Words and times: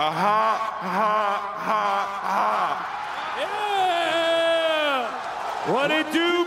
Aha, 0.00 0.54
aha, 0.80 1.42
aha, 1.58 1.84
aha. 2.30 2.62
Yeah! 3.42 5.10
What 5.72 5.90
it 5.90 6.12
do, 6.12 6.37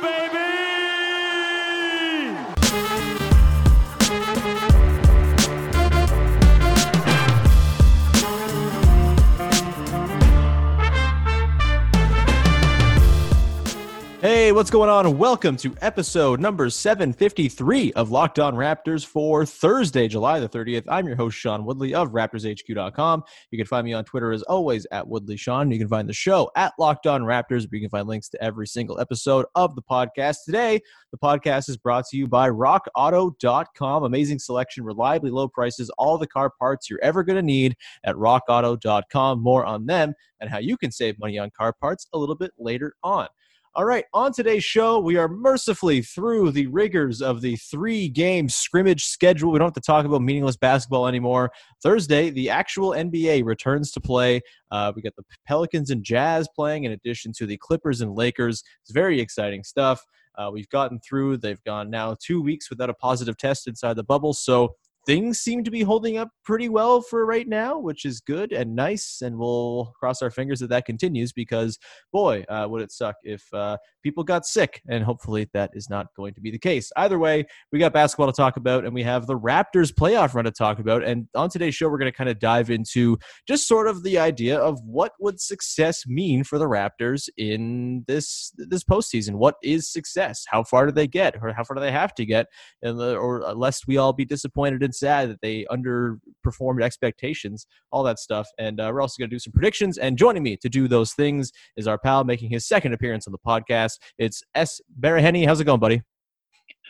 Hey, 14.21 14.51
what's 14.51 14.69
going 14.69 14.87
on? 14.87 15.17
Welcome 15.17 15.57
to 15.57 15.75
episode 15.81 16.39
number 16.39 16.69
753 16.69 17.93
of 17.93 18.11
Locked 18.11 18.37
On 18.37 18.53
Raptors 18.53 19.03
for 19.03 19.47
Thursday, 19.47 20.07
July 20.07 20.39
the 20.39 20.47
30th. 20.47 20.83
I'm 20.87 21.07
your 21.07 21.15
host, 21.15 21.35
Sean 21.35 21.65
Woodley 21.65 21.95
of 21.95 22.11
RaptorsHQ.com. 22.11 23.23
You 23.49 23.57
can 23.57 23.65
find 23.65 23.83
me 23.83 23.93
on 23.93 24.05
Twitter 24.05 24.31
as 24.31 24.43
always 24.43 24.85
at 24.91 25.07
Woodley 25.07 25.37
Sean. 25.37 25.71
You 25.71 25.79
can 25.79 25.87
find 25.87 26.07
the 26.07 26.13
show 26.13 26.51
at 26.55 26.71
Locked 26.77 27.07
On 27.07 27.23
Raptors, 27.23 27.61
where 27.61 27.69
you 27.71 27.79
can 27.79 27.89
find 27.89 28.07
links 28.07 28.29
to 28.29 28.43
every 28.43 28.67
single 28.67 28.99
episode 28.99 29.47
of 29.55 29.73
the 29.73 29.81
podcast. 29.81 30.45
Today, 30.45 30.79
the 31.09 31.17
podcast 31.17 31.67
is 31.67 31.77
brought 31.77 32.05
to 32.09 32.17
you 32.17 32.27
by 32.27 32.47
RockAuto.com. 32.47 34.03
Amazing 34.03 34.37
selection, 34.37 34.83
reliably 34.83 35.31
low 35.31 35.47
prices, 35.47 35.89
all 35.97 36.19
the 36.19 36.27
car 36.27 36.51
parts 36.59 36.91
you're 36.91 37.01
ever 37.01 37.23
going 37.23 37.37
to 37.37 37.41
need 37.41 37.75
at 38.03 38.15
RockAuto.com. 38.15 39.41
More 39.41 39.65
on 39.65 39.87
them 39.87 40.13
and 40.39 40.47
how 40.47 40.59
you 40.59 40.77
can 40.77 40.91
save 40.91 41.17
money 41.17 41.39
on 41.39 41.49
car 41.57 41.73
parts 41.73 42.05
a 42.13 42.19
little 42.19 42.35
bit 42.35 42.51
later 42.59 42.93
on. 43.01 43.27
All 43.73 43.85
right, 43.85 44.03
on 44.13 44.33
today's 44.33 44.65
show, 44.65 44.99
we 44.99 45.15
are 45.15 45.29
mercifully 45.29 46.01
through 46.01 46.51
the 46.51 46.67
rigors 46.67 47.21
of 47.21 47.39
the 47.39 47.55
three 47.55 48.09
game 48.09 48.49
scrimmage 48.49 49.05
schedule. 49.05 49.49
We 49.49 49.59
don't 49.59 49.67
have 49.67 49.73
to 49.75 49.79
talk 49.79 50.05
about 50.05 50.21
meaningless 50.21 50.57
basketball 50.57 51.07
anymore. 51.07 51.53
Thursday, 51.81 52.31
the 52.31 52.49
actual 52.49 52.89
NBA 52.89 53.45
returns 53.45 53.91
to 53.91 54.01
play. 54.01 54.41
Uh, 54.71 54.91
we 54.93 55.01
got 55.01 55.15
the 55.15 55.23
Pelicans 55.47 55.89
and 55.89 56.03
Jazz 56.03 56.49
playing 56.53 56.83
in 56.83 56.91
addition 56.91 57.31
to 57.37 57.45
the 57.45 57.55
Clippers 57.55 58.01
and 58.01 58.13
Lakers. 58.13 58.61
It's 58.81 58.91
very 58.91 59.21
exciting 59.21 59.63
stuff. 59.63 60.03
Uh, 60.37 60.49
we've 60.51 60.67
gotten 60.67 60.99
through, 60.99 61.37
they've 61.37 61.63
gone 61.63 61.89
now 61.89 62.17
two 62.21 62.41
weeks 62.41 62.69
without 62.69 62.89
a 62.89 62.93
positive 62.93 63.37
test 63.37 63.69
inside 63.69 63.95
the 63.95 64.03
bubble. 64.03 64.33
So 64.33 64.75
things 65.05 65.39
seem 65.39 65.63
to 65.63 65.71
be 65.71 65.81
holding 65.81 66.17
up 66.17 66.29
pretty 66.43 66.69
well 66.69 67.01
for 67.01 67.25
right 67.25 67.47
now, 67.47 67.77
which 67.77 68.05
is 68.05 68.19
good 68.21 68.51
and 68.51 68.75
nice. 68.75 69.21
And 69.21 69.37
we'll 69.37 69.93
cross 69.99 70.21
our 70.21 70.31
fingers 70.31 70.59
that 70.59 70.69
that 70.69 70.85
continues 70.85 71.33
because, 71.33 71.77
boy, 72.11 72.43
uh, 72.49 72.67
would 72.69 72.81
it 72.81 72.91
suck 72.91 73.15
if 73.23 73.43
uh, 73.53 73.77
people 74.03 74.23
got 74.23 74.45
sick. 74.45 74.81
And 74.89 75.03
hopefully 75.03 75.49
that 75.53 75.71
is 75.73 75.89
not 75.89 76.07
going 76.15 76.33
to 76.33 76.41
be 76.41 76.51
the 76.51 76.59
case. 76.59 76.91
Either 76.97 77.19
way, 77.19 77.45
we 77.71 77.79
got 77.79 77.93
basketball 77.93 78.27
to 78.27 78.33
talk 78.33 78.57
about 78.57 78.85
and 78.85 78.93
we 78.93 79.03
have 79.03 79.27
the 79.27 79.37
Raptors 79.37 79.91
playoff 79.93 80.33
run 80.33 80.45
to 80.45 80.51
talk 80.51 80.79
about. 80.79 81.03
And 81.03 81.27
on 81.35 81.49
today's 81.49 81.75
show, 81.75 81.89
we're 81.89 81.97
going 81.97 82.11
to 82.11 82.17
kind 82.17 82.29
of 82.29 82.39
dive 82.39 82.69
into 82.69 83.17
just 83.47 83.67
sort 83.67 83.87
of 83.87 84.03
the 84.03 84.17
idea 84.19 84.57
of 84.57 84.79
what 84.83 85.13
would 85.19 85.39
success 85.39 86.05
mean 86.07 86.43
for 86.43 86.57
the 86.57 86.65
Raptors 86.65 87.29
in 87.37 88.03
this 88.07 88.53
this 88.57 88.83
postseason. 88.83 89.35
What 89.35 89.55
is 89.63 89.91
success? 89.91 90.43
How 90.47 90.63
far 90.63 90.85
do 90.85 90.91
they 90.91 91.07
get, 91.07 91.35
or 91.41 91.53
how 91.53 91.63
far 91.63 91.75
do 91.75 91.81
they 91.81 91.91
have 91.91 92.13
to 92.15 92.25
get, 92.25 92.47
and 92.81 92.99
the, 92.99 93.15
or 93.15 93.41
lest 93.53 93.87
we 93.87 93.97
all 93.97 94.13
be 94.13 94.25
disappointed 94.25 94.83
sad 94.91 95.29
that 95.29 95.41
they 95.41 95.65
underperformed 95.71 96.83
expectations, 96.83 97.67
all 97.91 98.03
that 98.03 98.19
stuff. 98.19 98.47
And 98.57 98.79
uh, 98.79 98.89
we're 98.93 99.01
also 99.01 99.15
going 99.19 99.29
to 99.29 99.35
do 99.35 99.39
some 99.39 99.53
predictions. 99.53 99.97
And 99.97 100.17
joining 100.17 100.43
me 100.43 100.57
to 100.57 100.69
do 100.69 100.87
those 100.87 101.13
things 101.13 101.51
is 101.77 101.87
our 101.87 101.97
pal 101.97 102.23
making 102.23 102.49
his 102.49 102.67
second 102.67 102.93
appearance 102.93 103.27
on 103.27 103.31
the 103.31 103.39
podcast. 103.39 103.93
It's 104.17 104.43
Es 104.55 104.81
Baraheni. 104.99 105.45
How's 105.45 105.59
it 105.59 105.65
going, 105.65 105.79
buddy? 105.79 106.01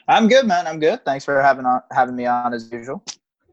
I'm 0.08 0.28
good, 0.28 0.48
man. 0.48 0.68
I'm 0.68 0.80
good. 0.80 1.06
Thanks 1.06 1.26
for 1.26 1.42
having 1.42 1.66
on 1.66 1.82
having 1.92 2.16
me 2.16 2.26
on 2.26 2.54
as 2.54 2.72
usual. 2.72 3.04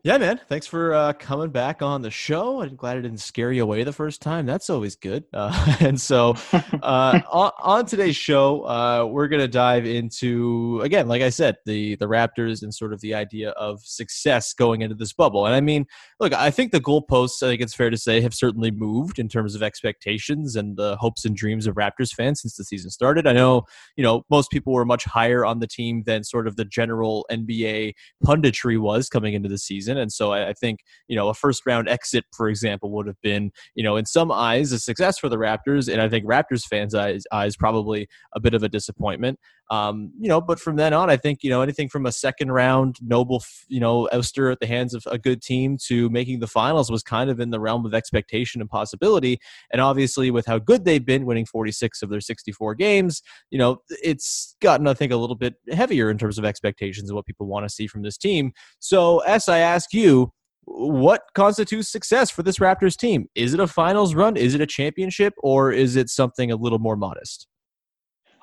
Yeah, 0.05 0.17
man. 0.17 0.41
Thanks 0.49 0.67
for 0.67 0.95
uh, 0.95 1.13
coming 1.15 1.51
back 1.51 1.83
on 1.83 2.03
the 2.03 2.11
show. 2.11 2.63
I'm 2.63 2.77
glad 2.77 2.97
I 2.97 3.01
didn't 3.01 3.19
scare 3.19 3.51
you 3.51 3.65
away 3.65 3.83
the 3.83 3.93
first 3.93 4.23
time. 4.23 4.47
That's 4.47 4.71
always 4.71 4.95
good. 4.95 5.25
Uh, 5.33 5.77
and 5.81 6.01
so, 6.01 6.37
uh, 6.83 7.21
on, 7.29 7.51
on, 7.59 7.85
today's 7.85 8.15
show, 8.15 8.63
uh, 8.63 9.07
we're 9.07 9.27
going 9.27 9.41
to 9.41 9.49
dive 9.49 9.87
into 9.87 10.81
again, 10.85 11.09
like 11.09 11.23
I 11.23 11.31
said, 11.31 11.57
the 11.67 11.97
the 11.97 12.07
Raptors 12.07 12.63
and 12.63 12.73
sort 12.73 12.93
of 12.93 13.01
the 13.01 13.15
idea 13.15 13.51
of 13.51 13.81
success 13.83 14.55
going 14.55 14.83
into 14.83 14.95
this 14.95 15.13
bubble. 15.13 15.47
And 15.47 15.55
I 15.55 15.61
mean, 15.61 15.85
look, 16.21 16.33
I 16.33 16.51
think 16.53 16.71
the 16.71 16.81
goalposts, 16.81 17.43
I 17.43 17.49
think 17.49 17.61
it's 17.61 17.75
fair 17.75 17.91
to 17.91 17.97
say, 17.97 18.21
have 18.21 18.35
certainly 18.35 18.71
moved 18.71 19.19
in 19.19 19.29
terms 19.29 19.57
of 19.57 19.65
expectations 19.65 20.55
and 20.55 20.77
the 20.77 20.97
hopes 20.97 21.25
and 21.25 21.35
dreams 21.35 21.67
of 21.67 21.75
Raptors 21.75 22.13
fans 22.13 22.43
since 22.43 22.55
the 22.55 22.65
season 22.65 22.91
started. 22.91 23.27
I 23.27 23.33
know, 23.33 23.65
you 23.97 24.05
know, 24.05 24.25
most 24.31 24.51
people 24.53 24.73
were 24.73 24.85
much 24.85 25.05
higher 25.05 25.45
on 25.45 25.59
the 25.59 25.67
team 25.67 26.05
than 26.07 26.23
sort 26.23 26.47
of 26.47 26.55
the 26.55 26.65
general 26.65 27.27
NBA 27.33 27.95
punditry 28.25 28.79
was 28.79 29.09
coming 29.09 29.35
into 29.35 29.49
the 29.49 29.59
season 29.59 29.88
season. 29.89 30.01
And 30.01 30.13
so 30.13 30.33
I, 30.33 30.51
I 30.51 30.53
think, 30.53 30.81
you 31.09 31.17
know, 31.17 31.29
a 31.29 31.35
first 31.35 31.65
round 31.67 31.89
exit, 31.89 32.25
for 32.37 32.49
example, 32.49 32.91
would 32.93 33.07
have 33.07 33.21
been, 33.23 33.51
you 33.75 33.83
know, 33.83 33.97
in 33.97 34.07
some 34.07 34.31
eyes 34.31 34.73
a 34.73 34.79
success 34.79 35.19
for 35.19 35.29
the 35.29 35.37
Raptors. 35.37 35.91
And 35.91 36.01
I 36.01 36.09
think 36.09 36.27
Raptors 36.27 36.65
fans' 36.65 36.95
eyes, 36.95 37.25
eyes 37.33 37.57
probably 37.57 38.09
a 38.35 38.41
bit 38.41 38.55
of 38.55 38.63
a 38.63 38.69
disappointment. 38.69 39.39
Um, 39.71 40.13
you 40.19 40.29
know, 40.29 40.41
but 40.41 40.59
from 40.59 40.77
then 40.77 40.95
on, 40.95 41.11
I 41.11 41.17
think, 41.17 41.43
you 41.43 41.51
know, 41.51 41.61
anything 41.61 41.89
from 41.91 42.07
a 42.07 42.13
second 42.13 42.53
round 42.53 42.97
noble, 43.03 43.43
you 43.69 43.81
know, 43.81 44.09
ouster 44.13 44.51
at 44.51 44.61
the 44.61 44.67
hands 44.67 44.95
of 44.95 45.07
a 45.07 45.19
good 45.19 45.43
team 45.43 45.77
to 45.89 46.09
making 46.09 46.41
the 46.41 46.47
finals 46.47 46.91
was 46.91 47.03
kind 47.03 47.29
of 47.29 47.39
in 47.39 47.51
the 47.51 47.61
realm 47.61 47.85
of 47.85 47.93
expectation 47.93 48.63
and 48.63 48.71
possibility. 48.71 49.39
And 49.71 49.83
obviously, 49.83 50.31
with 50.31 50.47
how 50.47 50.59
good 50.59 50.85
they've 50.85 51.05
been, 51.05 51.27
winning 51.27 51.45
46 51.45 52.03
of 52.03 52.09
their 52.09 52.21
64 52.21 52.77
games, 52.77 53.21
you 53.51 53.59
know, 53.59 53.83
it's 54.03 54.57
gotten, 54.63 54.87
I 54.87 54.95
think, 54.95 55.13
a 55.13 55.17
little 55.17 55.37
bit 55.37 55.57
heavier 55.71 56.11
in 56.11 56.17
terms 56.17 56.39
of 56.39 56.47
expectations 56.47 57.11
of 57.11 57.17
what 57.17 57.27
people 57.27 57.47
want 57.47 57.67
to 57.67 57.75
see 57.75 57.87
from 57.87 58.03
this 58.03 58.17
team. 58.17 58.53
So, 58.79 59.23
I 59.27 59.78
ask 59.79 59.95
you, 59.95 60.33
what 60.65 61.23
constitutes 61.35 61.89
success 61.89 62.31
for 62.31 62.43
this 62.43 62.59
Raptors 62.59 62.97
team? 62.97 63.27
Is 63.35 63.55
it 63.55 63.61
a 63.61 63.69
finals 63.69 64.15
run? 64.15 64.37
Is 64.37 64.55
it 64.57 64.61
a 64.61 64.67
championship? 64.67 65.35
Or 65.39 65.71
is 65.71 65.95
it 65.95 66.11
something 66.11 66.51
a 66.51 66.57
little 66.57 66.81
more 66.81 66.97
modest? 66.97 67.48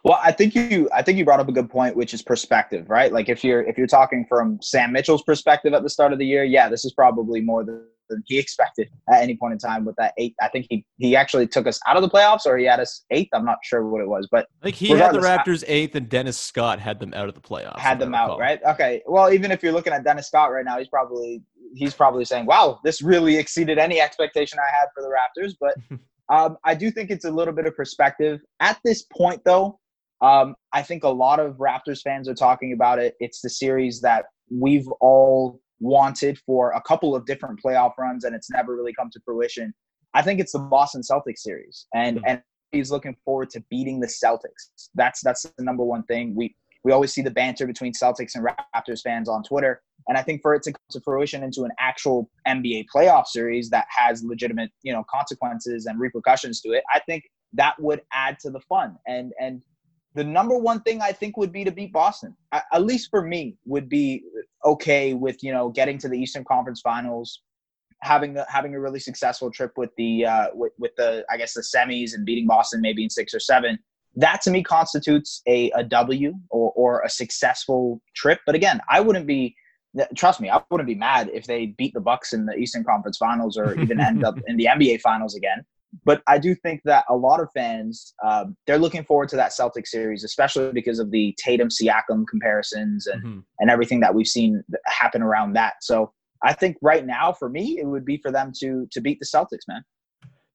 Well, 0.05 0.19
I 0.23 0.31
think 0.31 0.53
you 0.53 0.87
I 0.93 1.01
think 1.01 1.17
you 1.17 1.25
brought 1.25 1.39
up 1.39 1.49
a 1.49 1.51
good 1.51 1.67
point, 1.67 1.95
which 1.95 2.13
is 2.13 2.21
perspective, 2.21 2.87
right? 2.91 3.11
Like 3.11 3.27
if 3.27 3.43
you're 3.43 3.63
if 3.63 3.75
you're 3.75 3.87
talking 3.87 4.23
from 4.29 4.59
Sam 4.61 4.91
Mitchell's 4.91 5.23
perspective 5.23 5.73
at 5.73 5.81
the 5.81 5.89
start 5.89 6.13
of 6.13 6.19
the 6.19 6.25
year, 6.27 6.43
yeah, 6.43 6.69
this 6.69 6.85
is 6.85 6.93
probably 6.93 7.41
more 7.41 7.65
than, 7.65 7.81
he 8.25 8.37
expected 8.37 8.87
at 9.11 9.23
any 9.23 9.35
point 9.35 9.53
in 9.53 9.57
time 9.57 9.83
with 9.83 9.95
that 9.95 10.13
eight. 10.19 10.35
I 10.39 10.47
think 10.49 10.67
he 10.69 10.85
he 10.99 11.15
actually 11.15 11.47
took 11.47 11.65
us 11.65 11.79
out 11.87 11.95
of 11.95 12.03
the 12.03 12.09
playoffs, 12.09 12.45
or 12.45 12.55
he 12.55 12.65
had 12.65 12.79
us 12.79 13.03
eighth. 13.09 13.29
I'm 13.33 13.45
not 13.45 13.57
sure 13.63 13.83
what 13.87 13.99
it 13.99 14.07
was, 14.07 14.27
but 14.29 14.45
I 14.61 14.65
think 14.65 14.75
he 14.75 14.89
had 14.91 15.11
the 15.11 15.21
Raptors 15.21 15.63
eighth, 15.65 15.95
and 15.95 16.07
Dennis 16.07 16.37
Scott 16.37 16.79
had 16.79 16.99
them 16.99 17.11
out 17.15 17.27
of 17.27 17.33
the 17.33 17.41
playoffs. 17.41 17.79
Had 17.79 17.97
them 17.97 18.13
out, 18.13 18.37
right? 18.37 18.59
Okay. 18.63 19.01
Well, 19.07 19.33
even 19.33 19.49
if 19.49 19.63
you're 19.63 19.73
looking 19.73 19.91
at 19.91 20.03
Dennis 20.03 20.27
Scott 20.27 20.51
right 20.51 20.63
now, 20.63 20.77
he's 20.77 20.87
probably 20.87 21.41
he's 21.73 21.95
probably 21.95 22.25
saying, 22.25 22.45
"Wow, 22.45 22.79
this 22.83 23.01
really 23.01 23.37
exceeded 23.37 23.79
any 23.79 23.99
expectation 23.99 24.59
I 24.59 24.69
had 24.69 24.89
for 24.93 25.01
the 25.01 25.09
Raptors." 25.09 25.55
But 25.59 25.99
um, 26.29 26.57
I 26.63 26.75
do 26.75 26.91
think 26.91 27.09
it's 27.09 27.25
a 27.25 27.31
little 27.31 27.55
bit 27.55 27.65
of 27.65 27.75
perspective 27.75 28.39
at 28.59 28.77
this 28.85 29.01
point, 29.11 29.41
though 29.45 29.79
um, 30.25 30.55
I 30.73 30.81
think 30.81 31.03
a 31.03 31.09
lot 31.09 31.39
of 31.39 31.57
Raptors 31.57 32.01
fans 32.01 32.27
are 32.27 32.33
talking 32.33 32.73
about 32.73 32.97
it. 32.97 33.15
It's 33.19 33.41
the 33.41 33.49
series 33.49 34.01
that 34.01 34.25
we've 34.49 34.87
all 34.99 35.61
wanted 35.79 36.39
for 36.47 36.71
a 36.71 36.81
couple 36.81 37.15
of 37.15 37.27
different 37.27 37.59
playoff 37.63 37.91
runs, 37.99 38.23
and 38.23 38.35
it's 38.35 38.49
never 38.49 38.75
really 38.75 38.93
come 38.93 39.11
to 39.11 39.19
fruition. 39.23 39.71
I 40.15 40.23
think 40.23 40.39
it's 40.39 40.53
the 40.53 40.59
Boston 40.59 41.01
Celtics 41.01 41.39
series, 41.39 41.85
and 41.93 42.17
mm-hmm. 42.17 42.25
and 42.27 42.41
he's 42.71 42.89
looking 42.89 43.15
forward 43.23 43.51
to 43.51 43.63
beating 43.69 43.99
the 43.99 44.07
Celtics. 44.07 44.89
That's 44.95 45.21
that's 45.21 45.43
the 45.43 45.63
number 45.63 45.83
one 45.83 46.03
thing. 46.03 46.33
We 46.35 46.55
we 46.83 46.91
always 46.91 47.13
see 47.13 47.21
the 47.21 47.31
banter 47.31 47.67
between 47.67 47.93
Celtics 47.93 48.31
and 48.33 48.47
Raptors 48.75 49.01
fans 49.03 49.29
on 49.29 49.43
Twitter, 49.43 49.83
and 50.07 50.17
I 50.17 50.23
think 50.23 50.41
for 50.41 50.55
it 50.55 50.63
to 50.63 50.71
come 50.71 50.81
to 50.89 51.01
fruition 51.01 51.43
into 51.43 51.65
an 51.65 51.71
actual 51.79 52.31
NBA 52.47 52.85
playoff 52.93 53.27
series 53.27 53.69
that 53.69 53.85
has 53.95 54.23
legitimate 54.23 54.71
you 54.81 54.91
know 54.91 55.03
consequences 55.07 55.85
and 55.85 55.99
repercussions 55.99 56.61
to 56.61 56.69
it, 56.71 56.83
I 56.91 56.99
think 57.01 57.25
that 57.53 57.75
would 57.79 58.01
add 58.11 58.39
to 58.39 58.49
the 58.49 58.59
fun. 58.61 58.95
And 59.05 59.31
and 59.39 59.61
the 60.15 60.23
number 60.23 60.57
one 60.57 60.81
thing 60.81 61.01
I 61.01 61.11
think 61.11 61.37
would 61.37 61.51
be 61.51 61.63
to 61.65 61.71
beat 61.71 61.91
Boston. 61.91 62.35
At 62.51 62.83
least 62.83 63.09
for 63.09 63.21
me, 63.21 63.57
would 63.65 63.89
be 63.89 64.23
okay 64.63 65.13
with 65.13 65.43
you 65.43 65.51
know 65.51 65.69
getting 65.69 65.97
to 65.99 66.09
the 66.09 66.17
Eastern 66.17 66.45
Conference 66.45 66.81
Finals, 66.81 67.41
having 68.01 68.33
the 68.33 68.45
having 68.49 68.73
a 68.75 68.79
really 68.79 68.99
successful 68.99 69.51
trip 69.51 69.73
with 69.77 69.91
the 69.97 70.25
uh, 70.25 70.47
with 70.53 70.71
with 70.79 70.95
the 70.95 71.25
I 71.29 71.37
guess 71.37 71.53
the 71.53 71.61
semis 71.61 72.13
and 72.13 72.25
beating 72.25 72.47
Boston 72.47 72.81
maybe 72.81 73.03
in 73.03 73.09
six 73.09 73.33
or 73.33 73.39
seven. 73.39 73.77
That 74.15 74.41
to 74.43 74.51
me 74.51 74.63
constitutes 74.63 75.41
a, 75.45 75.69
a 75.71 75.83
W 75.83 76.33
or, 76.49 76.71
or 76.77 77.01
a 77.01 77.09
successful 77.09 78.01
trip. 78.15 78.39
But 78.45 78.55
again, 78.55 78.79
I 78.89 79.01
wouldn't 79.01 79.27
be 79.27 79.53
trust 80.15 80.39
me, 80.39 80.49
I 80.49 80.61
wouldn't 80.69 80.87
be 80.87 80.95
mad 80.95 81.29
if 81.33 81.45
they 81.45 81.67
beat 81.67 81.93
the 81.93 81.99
Bucks 81.99 82.31
in 82.31 82.45
the 82.45 82.55
Eastern 82.55 82.85
Conference 82.85 83.17
Finals 83.17 83.57
or 83.57 83.77
even 83.79 83.99
end 83.99 84.23
up 84.23 84.37
in 84.47 84.55
the 84.55 84.65
NBA 84.65 85.01
Finals 85.01 85.35
again. 85.35 85.65
But 86.03 86.21
I 86.27 86.37
do 86.37 86.55
think 86.55 86.81
that 86.85 87.05
a 87.09 87.15
lot 87.15 87.39
of 87.39 87.49
fans 87.53 88.13
um, 88.23 88.55
they're 88.67 88.77
looking 88.79 89.03
forward 89.03 89.29
to 89.29 89.35
that 89.37 89.53
Celtic 89.53 89.87
series, 89.87 90.23
especially 90.23 90.71
because 90.71 90.99
of 90.99 91.11
the 91.11 91.35
Tatum 91.37 91.69
Siakam 91.69 92.25
comparisons 92.29 93.07
and 93.07 93.23
Mhm. 93.23 93.43
and 93.59 93.69
everything 93.69 93.99
that 94.01 94.13
we've 94.13 94.27
seen 94.27 94.63
happen 94.85 95.21
around 95.21 95.53
that. 95.53 95.75
So 95.81 96.11
I 96.43 96.53
think 96.53 96.77
right 96.81 97.05
now 97.05 97.31
for 97.31 97.49
me, 97.49 97.79
it 97.79 97.85
would 97.85 98.05
be 98.05 98.17
for 98.17 98.31
them 98.31 98.51
to 98.59 98.87
to 98.91 99.01
beat 99.01 99.19
the 99.19 99.25
Celtics, 99.25 99.67
man. 99.67 99.83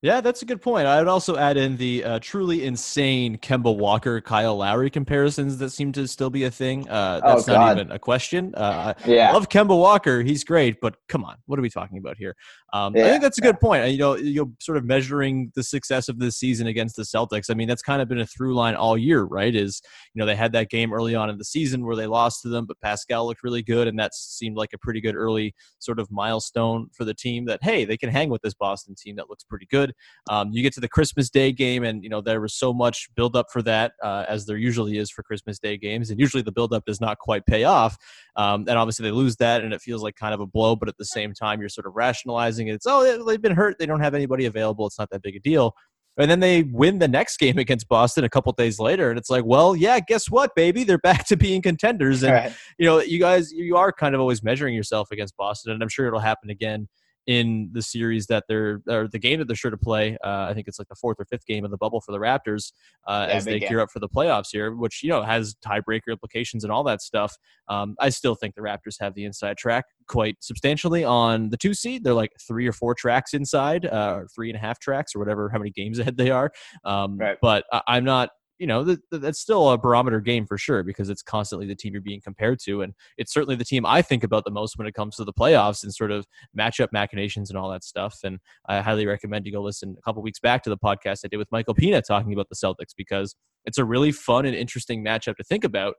Yeah, 0.03 0.19
that's 0.19 0.41
a 0.41 0.45
good 0.45 0.63
point. 0.63 0.87
I 0.87 0.97
would 0.97 1.07
also 1.07 1.37
add 1.37 1.57
in 1.57 1.77
the 1.77 2.03
uh, 2.03 2.19
truly 2.19 2.65
insane 2.65 3.37
Kemba 3.37 3.77
Walker 3.77 4.19
Kyle 4.19 4.57
Lowry 4.57 4.89
comparisons 4.89 5.59
that 5.59 5.69
seem 5.69 5.91
to 5.91 6.07
still 6.07 6.31
be 6.31 6.43
a 6.45 6.49
thing. 6.49 6.89
Uh, 6.89 7.21
Oh, 7.23 7.35
that's 7.35 7.45
not 7.45 7.71
even 7.71 7.91
a 7.91 7.99
question. 7.99 8.51
Uh, 8.55 8.95
I 8.97 9.09
Yeah. 9.09 9.31
love 9.31 9.47
Kemba 9.49 9.77
Walker. 9.77 10.23
He's 10.23 10.43
great, 10.43 10.81
but 10.81 10.95
come 11.07 11.23
on, 11.23 11.35
what 11.45 11.59
are 11.59 11.61
we 11.61 11.69
talking 11.69 11.99
about 11.99 12.17
here? 12.17 12.35
Um, 12.73 12.95
I 12.97 13.09
think 13.11 13.21
that's 13.21 13.37
a 13.37 13.41
good 13.41 13.59
point. 13.59 13.91
You 13.91 13.97
know, 13.99 14.15
you're 14.15 14.49
sort 14.59 14.79
of 14.79 14.85
measuring 14.85 15.51
the 15.53 15.61
success 15.61 16.09
of 16.09 16.17
this 16.17 16.35
season 16.35 16.65
against 16.65 16.95
the 16.95 17.03
Celtics. 17.03 17.51
I 17.51 17.53
mean, 17.53 17.67
that's 17.67 17.83
kind 17.83 18.01
of 18.01 18.07
been 18.07 18.21
a 18.21 18.25
through 18.25 18.55
line 18.55 18.73
all 18.73 18.97
year, 18.97 19.21
right? 19.23 19.53
Is 19.53 19.81
you 20.15 20.19
know 20.19 20.25
they 20.25 20.35
had 20.35 20.51
that 20.53 20.71
game 20.71 20.93
early 20.93 21.13
on 21.13 21.29
in 21.29 21.37
the 21.37 21.45
season 21.45 21.85
where 21.85 21.95
they 21.95 22.07
lost 22.07 22.41
to 22.41 22.49
them, 22.49 22.65
but 22.65 22.79
Pascal 22.81 23.27
looked 23.27 23.43
really 23.43 23.61
good, 23.61 23.87
and 23.87 23.99
that 23.99 24.15
seemed 24.15 24.57
like 24.57 24.69
a 24.73 24.79
pretty 24.79 24.99
good 25.01 25.15
early 25.15 25.53
sort 25.77 25.99
of 25.99 26.09
milestone 26.09 26.87
for 26.91 27.05
the 27.05 27.13
team. 27.13 27.45
That 27.45 27.59
hey, 27.61 27.85
they 27.85 27.97
can 27.97 28.09
hang 28.09 28.29
with 28.29 28.41
this 28.41 28.55
Boston 28.55 28.95
team 28.97 29.15
that 29.17 29.29
looks 29.29 29.43
pretty 29.43 29.67
good. 29.69 29.90
Um, 30.29 30.49
you 30.51 30.61
get 30.61 30.73
to 30.73 30.79
the 30.79 30.87
Christmas 30.87 31.29
Day 31.29 31.51
game, 31.51 31.83
and 31.83 32.03
you 32.03 32.09
know 32.09 32.21
there 32.21 32.41
was 32.41 32.53
so 32.53 32.73
much 32.73 33.09
build 33.15 33.35
up 33.35 33.47
for 33.51 33.61
that, 33.63 33.93
uh, 34.03 34.25
as 34.27 34.45
there 34.45 34.57
usually 34.57 34.97
is 34.97 35.09
for 35.11 35.23
Christmas 35.23 35.59
Day 35.59 35.77
games, 35.77 36.09
and 36.09 36.19
usually 36.19 36.43
the 36.43 36.51
build 36.51 36.73
up 36.73 36.85
does 36.85 37.01
not 37.01 37.17
quite 37.19 37.45
pay 37.45 37.63
off. 37.63 37.97
Um, 38.35 38.65
and 38.67 38.77
obviously 38.77 39.03
they 39.03 39.11
lose 39.11 39.35
that, 39.37 39.63
and 39.63 39.73
it 39.73 39.81
feels 39.81 40.03
like 40.03 40.15
kind 40.15 40.33
of 40.33 40.39
a 40.39 40.45
blow. 40.47 40.75
But 40.75 40.89
at 40.89 40.97
the 40.97 41.05
same 41.05 41.33
time, 41.33 41.59
you're 41.59 41.69
sort 41.69 41.87
of 41.87 41.93
rationalizing 41.95 42.67
it. 42.67 42.73
It's 42.75 42.85
oh 42.87 43.03
they- 43.03 43.23
they've 43.31 43.41
been 43.41 43.55
hurt, 43.55 43.77
they 43.79 43.85
don't 43.85 44.01
have 44.01 44.13
anybody 44.13 44.45
available. 44.45 44.85
It's 44.87 44.99
not 44.99 45.09
that 45.11 45.21
big 45.21 45.35
a 45.35 45.39
deal. 45.39 45.73
And 46.17 46.29
then 46.29 46.41
they 46.41 46.63
win 46.63 46.99
the 46.99 47.07
next 47.07 47.37
game 47.37 47.57
against 47.57 47.87
Boston 47.87 48.25
a 48.25 48.29
couple 48.29 48.51
days 48.51 48.79
later, 48.79 49.09
and 49.09 49.17
it's 49.17 49.29
like, 49.29 49.45
well, 49.45 49.75
yeah, 49.77 49.99
guess 50.01 50.29
what, 50.29 50.53
baby? 50.55 50.83
They're 50.83 50.97
back 50.97 51.25
to 51.27 51.37
being 51.37 51.61
contenders, 51.61 52.21
and 52.23 52.33
Right. 52.33 52.53
you 52.77 52.85
know, 52.85 52.99
you 52.99 53.17
guys, 53.17 53.51
you 53.53 53.77
are 53.77 53.91
kind 53.93 54.13
of 54.13 54.19
always 54.21 54.43
measuring 54.43 54.75
yourself 54.75 55.09
against 55.11 55.37
Boston, 55.37 55.71
and 55.71 55.81
I'm 55.81 55.87
sure 55.89 56.07
it'll 56.07 56.19
happen 56.19 56.49
again 56.49 56.89
in 57.27 57.69
the 57.71 57.81
series 57.81 58.27
that 58.27 58.45
they're 58.47 58.81
or 58.89 59.07
the 59.07 59.19
game 59.19 59.39
that 59.39 59.47
they're 59.47 59.55
sure 59.55 59.71
to 59.71 59.77
play. 59.77 60.17
Uh, 60.23 60.47
I 60.49 60.53
think 60.53 60.67
it's 60.67 60.79
like 60.79 60.87
the 60.87 60.95
fourth 60.95 61.19
or 61.19 61.25
fifth 61.25 61.45
game 61.45 61.63
of 61.63 61.71
the 61.71 61.77
bubble 61.77 62.01
for 62.01 62.11
the 62.11 62.17
Raptors 62.17 62.73
uh, 63.07 63.27
Yeah, 63.29 63.35
as 63.35 63.45
they 63.45 63.59
gear 63.59 63.79
up 63.79 63.91
for 63.91 63.99
the 63.99 64.09
playoffs 64.09 64.49
here, 64.51 64.73
which 64.73 65.03
you 65.03 65.09
know 65.09 65.21
has 65.21 65.55
tiebreaker 65.65 66.09
implications 66.09 66.63
and 66.63 66.71
all 66.71 66.83
that 66.83 67.01
stuff. 67.01 67.37
Um, 67.67 67.95
I 67.99 68.09
still 68.09 68.35
think 68.35 68.55
the 68.55 68.61
Raptors 68.61 68.95
have 68.99 69.13
the 69.13 69.25
inside 69.25 69.57
track 69.57 69.85
quite 70.07 70.37
substantially 70.41 71.03
on 71.03 71.49
the 71.49 71.57
two 71.57 71.73
seed. 71.73 72.03
They're 72.03 72.13
like 72.13 72.33
three 72.45 72.67
or 72.67 72.73
four 72.73 72.95
tracks 72.95 73.33
inside, 73.33 73.85
uh, 73.85 74.15
or 74.17 74.27
three 74.33 74.49
and 74.49 74.57
a 74.57 74.59
half 74.59 74.79
tracks, 74.79 75.15
or 75.15 75.19
whatever 75.19 75.49
how 75.49 75.59
many 75.59 75.71
games 75.71 75.99
ahead 75.99 76.17
they 76.17 76.31
are. 76.31 76.51
Um, 76.83 77.17
Right. 77.17 77.37
But 77.41 77.65
I, 77.71 77.81
I'm 77.87 78.03
not 78.03 78.29
you 78.61 78.67
know, 78.67 78.85
th- 78.85 78.99
th- 79.09 79.23
that's 79.23 79.39
still 79.39 79.71
a 79.71 79.77
barometer 79.77 80.21
game 80.21 80.45
for 80.45 80.55
sure 80.55 80.83
because 80.83 81.09
it's 81.09 81.23
constantly 81.23 81.65
the 81.65 81.73
team 81.73 81.93
you're 81.93 82.01
being 82.01 82.21
compared 82.21 82.59
to. 82.59 82.83
And 82.83 82.93
it's 83.17 83.33
certainly 83.33 83.55
the 83.55 83.65
team 83.65 83.87
I 83.87 84.03
think 84.03 84.23
about 84.23 84.45
the 84.45 84.51
most 84.51 84.77
when 84.77 84.85
it 84.85 84.93
comes 84.93 85.15
to 85.15 85.23
the 85.23 85.33
playoffs 85.33 85.81
and 85.81 85.91
sort 85.91 86.11
of 86.11 86.27
matchup 86.55 86.89
machinations 86.93 87.49
and 87.49 87.57
all 87.57 87.71
that 87.71 87.83
stuff. 87.83 88.19
And 88.23 88.37
I 88.69 88.81
highly 88.81 89.07
recommend 89.07 89.47
you 89.47 89.51
go 89.51 89.63
listen 89.63 89.95
a 89.97 90.01
couple 90.03 90.21
weeks 90.21 90.39
back 90.39 90.61
to 90.63 90.69
the 90.69 90.77
podcast 90.77 91.21
I 91.25 91.29
did 91.29 91.37
with 91.37 91.51
Michael 91.51 91.73
Pina 91.73 92.03
talking 92.03 92.33
about 92.33 92.49
the 92.49 92.55
Celtics 92.55 92.93
because 92.95 93.35
it's 93.65 93.79
a 93.79 93.83
really 93.83 94.11
fun 94.11 94.45
and 94.45 94.55
interesting 94.55 95.03
matchup 95.03 95.37
to 95.37 95.43
think 95.43 95.63
about. 95.63 95.95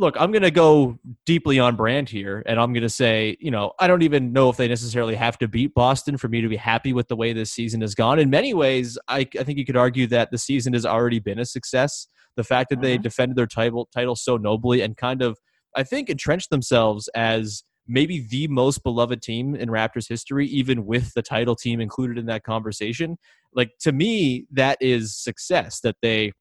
Look, 0.00 0.14
I'm 0.16 0.30
going 0.30 0.42
to 0.42 0.52
go 0.52 0.96
deeply 1.26 1.58
on 1.58 1.74
brand 1.74 2.08
here, 2.08 2.44
and 2.46 2.60
I'm 2.60 2.72
going 2.72 2.84
to 2.84 2.88
say, 2.88 3.36
you 3.40 3.50
know, 3.50 3.72
I 3.80 3.88
don't 3.88 4.02
even 4.02 4.32
know 4.32 4.48
if 4.48 4.56
they 4.56 4.68
necessarily 4.68 5.16
have 5.16 5.36
to 5.38 5.48
beat 5.48 5.74
Boston 5.74 6.16
for 6.16 6.28
me 6.28 6.40
to 6.40 6.48
be 6.48 6.56
happy 6.56 6.92
with 6.92 7.08
the 7.08 7.16
way 7.16 7.32
this 7.32 7.50
season 7.50 7.80
has 7.80 7.96
gone. 7.96 8.20
In 8.20 8.30
many 8.30 8.54
ways, 8.54 8.96
I, 9.08 9.26
I 9.36 9.42
think 9.42 9.58
you 9.58 9.64
could 9.66 9.76
argue 9.76 10.06
that 10.06 10.30
the 10.30 10.38
season 10.38 10.72
has 10.74 10.86
already 10.86 11.18
been 11.18 11.40
a 11.40 11.44
success. 11.44 12.06
The 12.36 12.44
fact 12.44 12.70
that 12.70 12.80
they 12.80 12.96
Mhm. 12.96 13.02
defended 13.02 13.36
their 13.36 13.48
title 13.48 13.88
title 13.92 14.14
so 14.14 14.36
nobly 14.36 14.82
and 14.82 14.96
kind 14.96 15.20
of, 15.20 15.36
I 15.74 15.82
think, 15.82 16.08
entrenched 16.08 16.50
themselves 16.50 17.08
as 17.16 17.64
maybe 17.88 18.20
the 18.20 18.46
most 18.46 18.84
beloved 18.84 19.20
team 19.20 19.56
in 19.56 19.68
Raptors 19.68 20.08
history, 20.08 20.46
even 20.46 20.86
with 20.86 21.12
the 21.14 21.22
title 21.22 21.56
team 21.56 21.80
included 21.80 22.18
in 22.18 22.26
that 22.26 22.44
conversation. 22.44 23.16
Like 23.52 23.72
to 23.80 23.90
me, 23.90 24.46
that 24.52 24.78
is 24.80 25.16
success 25.16 25.80
that 25.80 25.96
they 26.02 26.32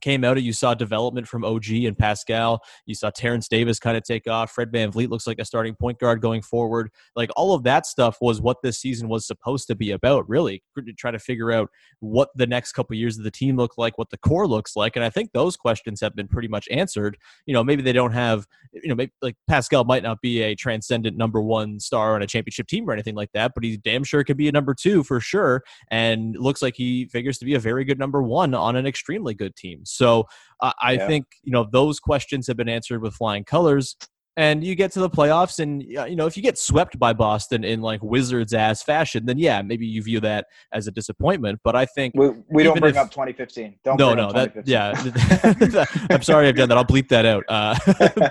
came 0.00 0.24
out 0.24 0.34
you 0.42 0.52
saw 0.52 0.74
development 0.74 1.28
from 1.28 1.44
OG 1.44 1.70
and 1.70 1.96
Pascal. 1.96 2.62
You 2.86 2.94
saw 2.94 3.10
Terrence 3.10 3.48
Davis 3.48 3.78
kind 3.78 3.96
of 3.96 4.02
take 4.02 4.28
off. 4.28 4.50
Fred 4.50 4.72
VanVleet 4.72 5.08
looks 5.08 5.26
like 5.26 5.38
a 5.38 5.44
starting 5.44 5.74
point 5.74 5.98
guard 5.98 6.20
going 6.20 6.42
forward. 6.42 6.90
Like 7.14 7.30
all 7.36 7.54
of 7.54 7.62
that 7.64 7.86
stuff 7.86 8.18
was 8.20 8.40
what 8.40 8.62
this 8.62 8.78
season 8.78 9.08
was 9.08 9.26
supposed 9.26 9.66
to 9.68 9.74
be 9.74 9.92
about, 9.92 10.28
really, 10.28 10.62
to 10.76 10.92
try 10.92 11.10
to 11.10 11.18
figure 11.18 11.52
out 11.52 11.70
what 12.00 12.30
the 12.34 12.46
next 12.46 12.72
couple 12.72 12.96
years 12.96 13.18
of 13.18 13.24
the 13.24 13.30
team 13.30 13.56
look 13.56 13.78
like, 13.78 13.96
what 13.96 14.10
the 14.10 14.18
core 14.18 14.46
looks 14.46 14.76
like. 14.76 14.96
And 14.96 15.04
I 15.04 15.10
think 15.10 15.32
those 15.32 15.56
questions 15.56 16.00
have 16.00 16.14
been 16.14 16.28
pretty 16.28 16.48
much 16.48 16.68
answered. 16.70 17.16
You 17.46 17.54
know, 17.54 17.62
maybe 17.62 17.82
they 17.82 17.92
don't 17.92 18.12
have, 18.12 18.46
you 18.72 18.88
know, 18.88 18.94
maybe 18.94 19.12
like 19.22 19.36
Pascal 19.48 19.84
might 19.84 20.02
not 20.02 20.20
be 20.20 20.42
a 20.42 20.54
transcendent 20.54 21.16
number 21.16 21.40
one 21.40 21.78
star 21.80 22.14
on 22.14 22.22
a 22.22 22.26
championship 22.26 22.66
team 22.66 22.88
or 22.88 22.92
anything 22.92 23.14
like 23.14 23.32
that, 23.32 23.52
but 23.54 23.64
he 23.64 23.76
damn 23.76 24.04
sure 24.04 24.24
could 24.24 24.36
be 24.36 24.48
a 24.48 24.52
number 24.52 24.74
two 24.74 25.02
for 25.02 25.20
sure. 25.20 25.62
And 25.90 26.36
looks 26.36 26.62
like 26.62 26.74
he 26.76 27.06
figures 27.06 27.38
to 27.38 27.44
be 27.44 27.54
a 27.54 27.60
very 27.60 27.84
good 27.84 27.98
number 27.98 28.22
one 28.22 28.54
on 28.54 28.76
an 28.76 28.86
extremely 28.86 29.34
good 29.34 29.54
team. 29.54 29.83
So 29.84 30.26
uh, 30.60 30.72
I 30.80 30.92
Yeah. 30.92 31.06
think 31.06 31.26
you 31.42 31.52
know 31.52 31.66
those 31.70 32.00
questions 32.00 32.46
have 32.46 32.56
been 32.56 32.68
answered 32.68 33.02
with 33.02 33.14
flying 33.14 33.44
colors. 33.44 33.96
And 34.36 34.64
you 34.64 34.74
get 34.74 34.90
to 34.94 34.98
the 34.98 35.08
playoffs, 35.08 35.60
and 35.60 35.80
you 35.80 36.16
know 36.16 36.26
if 36.26 36.36
you 36.36 36.42
get 36.42 36.58
swept 36.58 36.98
by 36.98 37.12
Boston 37.12 37.62
in 37.62 37.80
like 37.80 38.02
Wizards 38.02 38.52
ass 38.52 38.82
fashion, 38.82 39.26
then 39.26 39.38
yeah, 39.38 39.62
maybe 39.62 39.86
you 39.86 40.02
view 40.02 40.18
that 40.22 40.46
as 40.72 40.88
a 40.88 40.90
disappointment. 40.90 41.60
But 41.62 41.76
I 41.76 41.86
think 41.86 42.14
We, 42.16 42.30
we 42.50 42.64
don't 42.64 42.80
bring 42.80 42.96
if- 42.96 43.00
up 43.00 43.12
2015. 43.12 43.76
Don't 43.84 43.96
no, 43.96 44.06
bring 44.08 44.16
no, 44.16 44.30
up 44.30 44.34
that 44.34 44.64
2015. 44.66 45.70
yeah. 45.70 46.06
I'm 46.10 46.22
sorry 46.22 46.48
I've 46.48 46.56
done 46.56 46.68
that. 46.68 46.76
I'll 46.76 46.84
bleep 46.84 47.06
that 47.10 47.24
out. 47.24 47.44
Uh, 47.48 47.78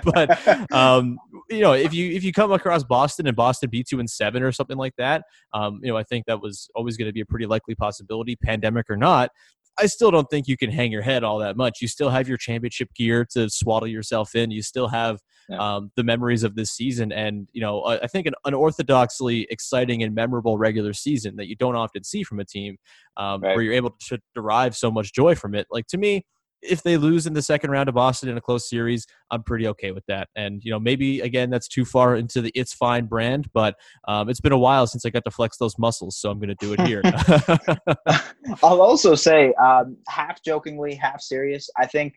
but 0.12 0.72
um, 0.74 1.18
you 1.48 1.60
know, 1.60 1.72
if 1.72 1.94
you 1.94 2.10
if 2.12 2.22
you 2.22 2.34
come 2.34 2.52
across 2.52 2.84
Boston 2.84 3.26
and 3.26 3.34
Boston 3.34 3.70
beats 3.70 3.90
you 3.90 3.98
in 3.98 4.06
seven 4.06 4.42
or 4.42 4.52
something 4.52 4.76
like 4.76 4.96
that, 4.96 5.22
um, 5.54 5.80
you 5.82 5.88
know, 5.90 5.96
I 5.96 6.02
think 6.02 6.26
that 6.26 6.38
was 6.38 6.68
always 6.74 6.98
going 6.98 7.08
to 7.08 7.14
be 7.14 7.22
a 7.22 7.26
pretty 7.26 7.46
likely 7.46 7.74
possibility, 7.74 8.36
pandemic 8.36 8.90
or 8.90 8.98
not. 8.98 9.30
I 9.78 9.86
still 9.86 10.10
don't 10.10 10.28
think 10.30 10.46
you 10.46 10.56
can 10.56 10.70
hang 10.70 10.92
your 10.92 11.02
head 11.02 11.24
all 11.24 11.38
that 11.38 11.56
much. 11.56 11.80
You 11.82 11.88
still 11.88 12.10
have 12.10 12.28
your 12.28 12.36
championship 12.38 12.90
gear 12.94 13.26
to 13.32 13.50
swaddle 13.50 13.88
yourself 13.88 14.34
in. 14.34 14.50
You 14.50 14.62
still 14.62 14.88
have 14.88 15.18
Yeah. 15.48 15.58
um, 15.58 15.90
the 15.96 16.04
memories 16.04 16.42
of 16.42 16.54
this 16.54 16.70
season, 16.70 17.12
and 17.12 17.48
you 17.52 17.60
know, 17.60 17.82
I, 17.82 18.00
I 18.04 18.06
think 18.06 18.26
an 18.26 18.34
unorthodoxly 18.46 19.46
exciting 19.50 20.02
and 20.02 20.14
memorable 20.14 20.56
regular 20.58 20.92
season 20.94 21.36
that 21.36 21.48
you 21.48 21.56
don't 21.56 21.76
often 21.76 22.02
see 22.04 22.22
from 22.22 22.40
a 22.40 22.44
team, 22.44 22.76
um, 23.16 23.40
Right. 23.42 23.54
where 23.54 23.62
you're 23.62 23.74
able 23.74 23.94
to 24.08 24.18
derive 24.34 24.74
so 24.76 24.90
much 24.90 25.12
joy 25.12 25.34
from 25.34 25.54
it. 25.54 25.66
Like 25.70 25.86
to 25.88 25.98
me, 25.98 26.24
if 26.68 26.82
they 26.82 26.96
lose 26.96 27.26
in 27.26 27.32
the 27.32 27.42
second 27.42 27.70
round 27.70 27.88
of 27.88 27.94
Boston 27.94 28.28
in 28.28 28.36
a 28.36 28.40
close 28.40 28.68
series, 28.68 29.06
I'm 29.30 29.42
pretty 29.42 29.66
okay 29.68 29.92
with 29.92 30.04
that. 30.06 30.28
And 30.36 30.62
you 30.64 30.70
know, 30.70 30.80
maybe 30.80 31.20
again 31.20 31.50
that's 31.50 31.68
too 31.68 31.84
far 31.84 32.16
into 32.16 32.40
the 32.40 32.52
it's 32.54 32.72
fine 32.72 33.06
brand, 33.06 33.48
but 33.52 33.76
um, 34.08 34.28
it's 34.28 34.40
been 34.40 34.52
a 34.52 34.58
while 34.58 34.86
since 34.86 35.04
I 35.04 35.10
got 35.10 35.24
to 35.24 35.30
flex 35.30 35.56
those 35.56 35.78
muscles, 35.78 36.16
so 36.16 36.30
I'm 36.30 36.38
going 36.38 36.48
to 36.48 36.56
do 36.56 36.74
it 36.76 36.80
here. 36.82 37.02
I'll 38.62 38.82
also 38.82 39.14
say, 39.14 39.52
um, 39.54 39.96
half 40.08 40.42
jokingly, 40.42 40.94
half 40.94 41.20
serious. 41.20 41.68
I 41.76 41.86
think 41.86 42.14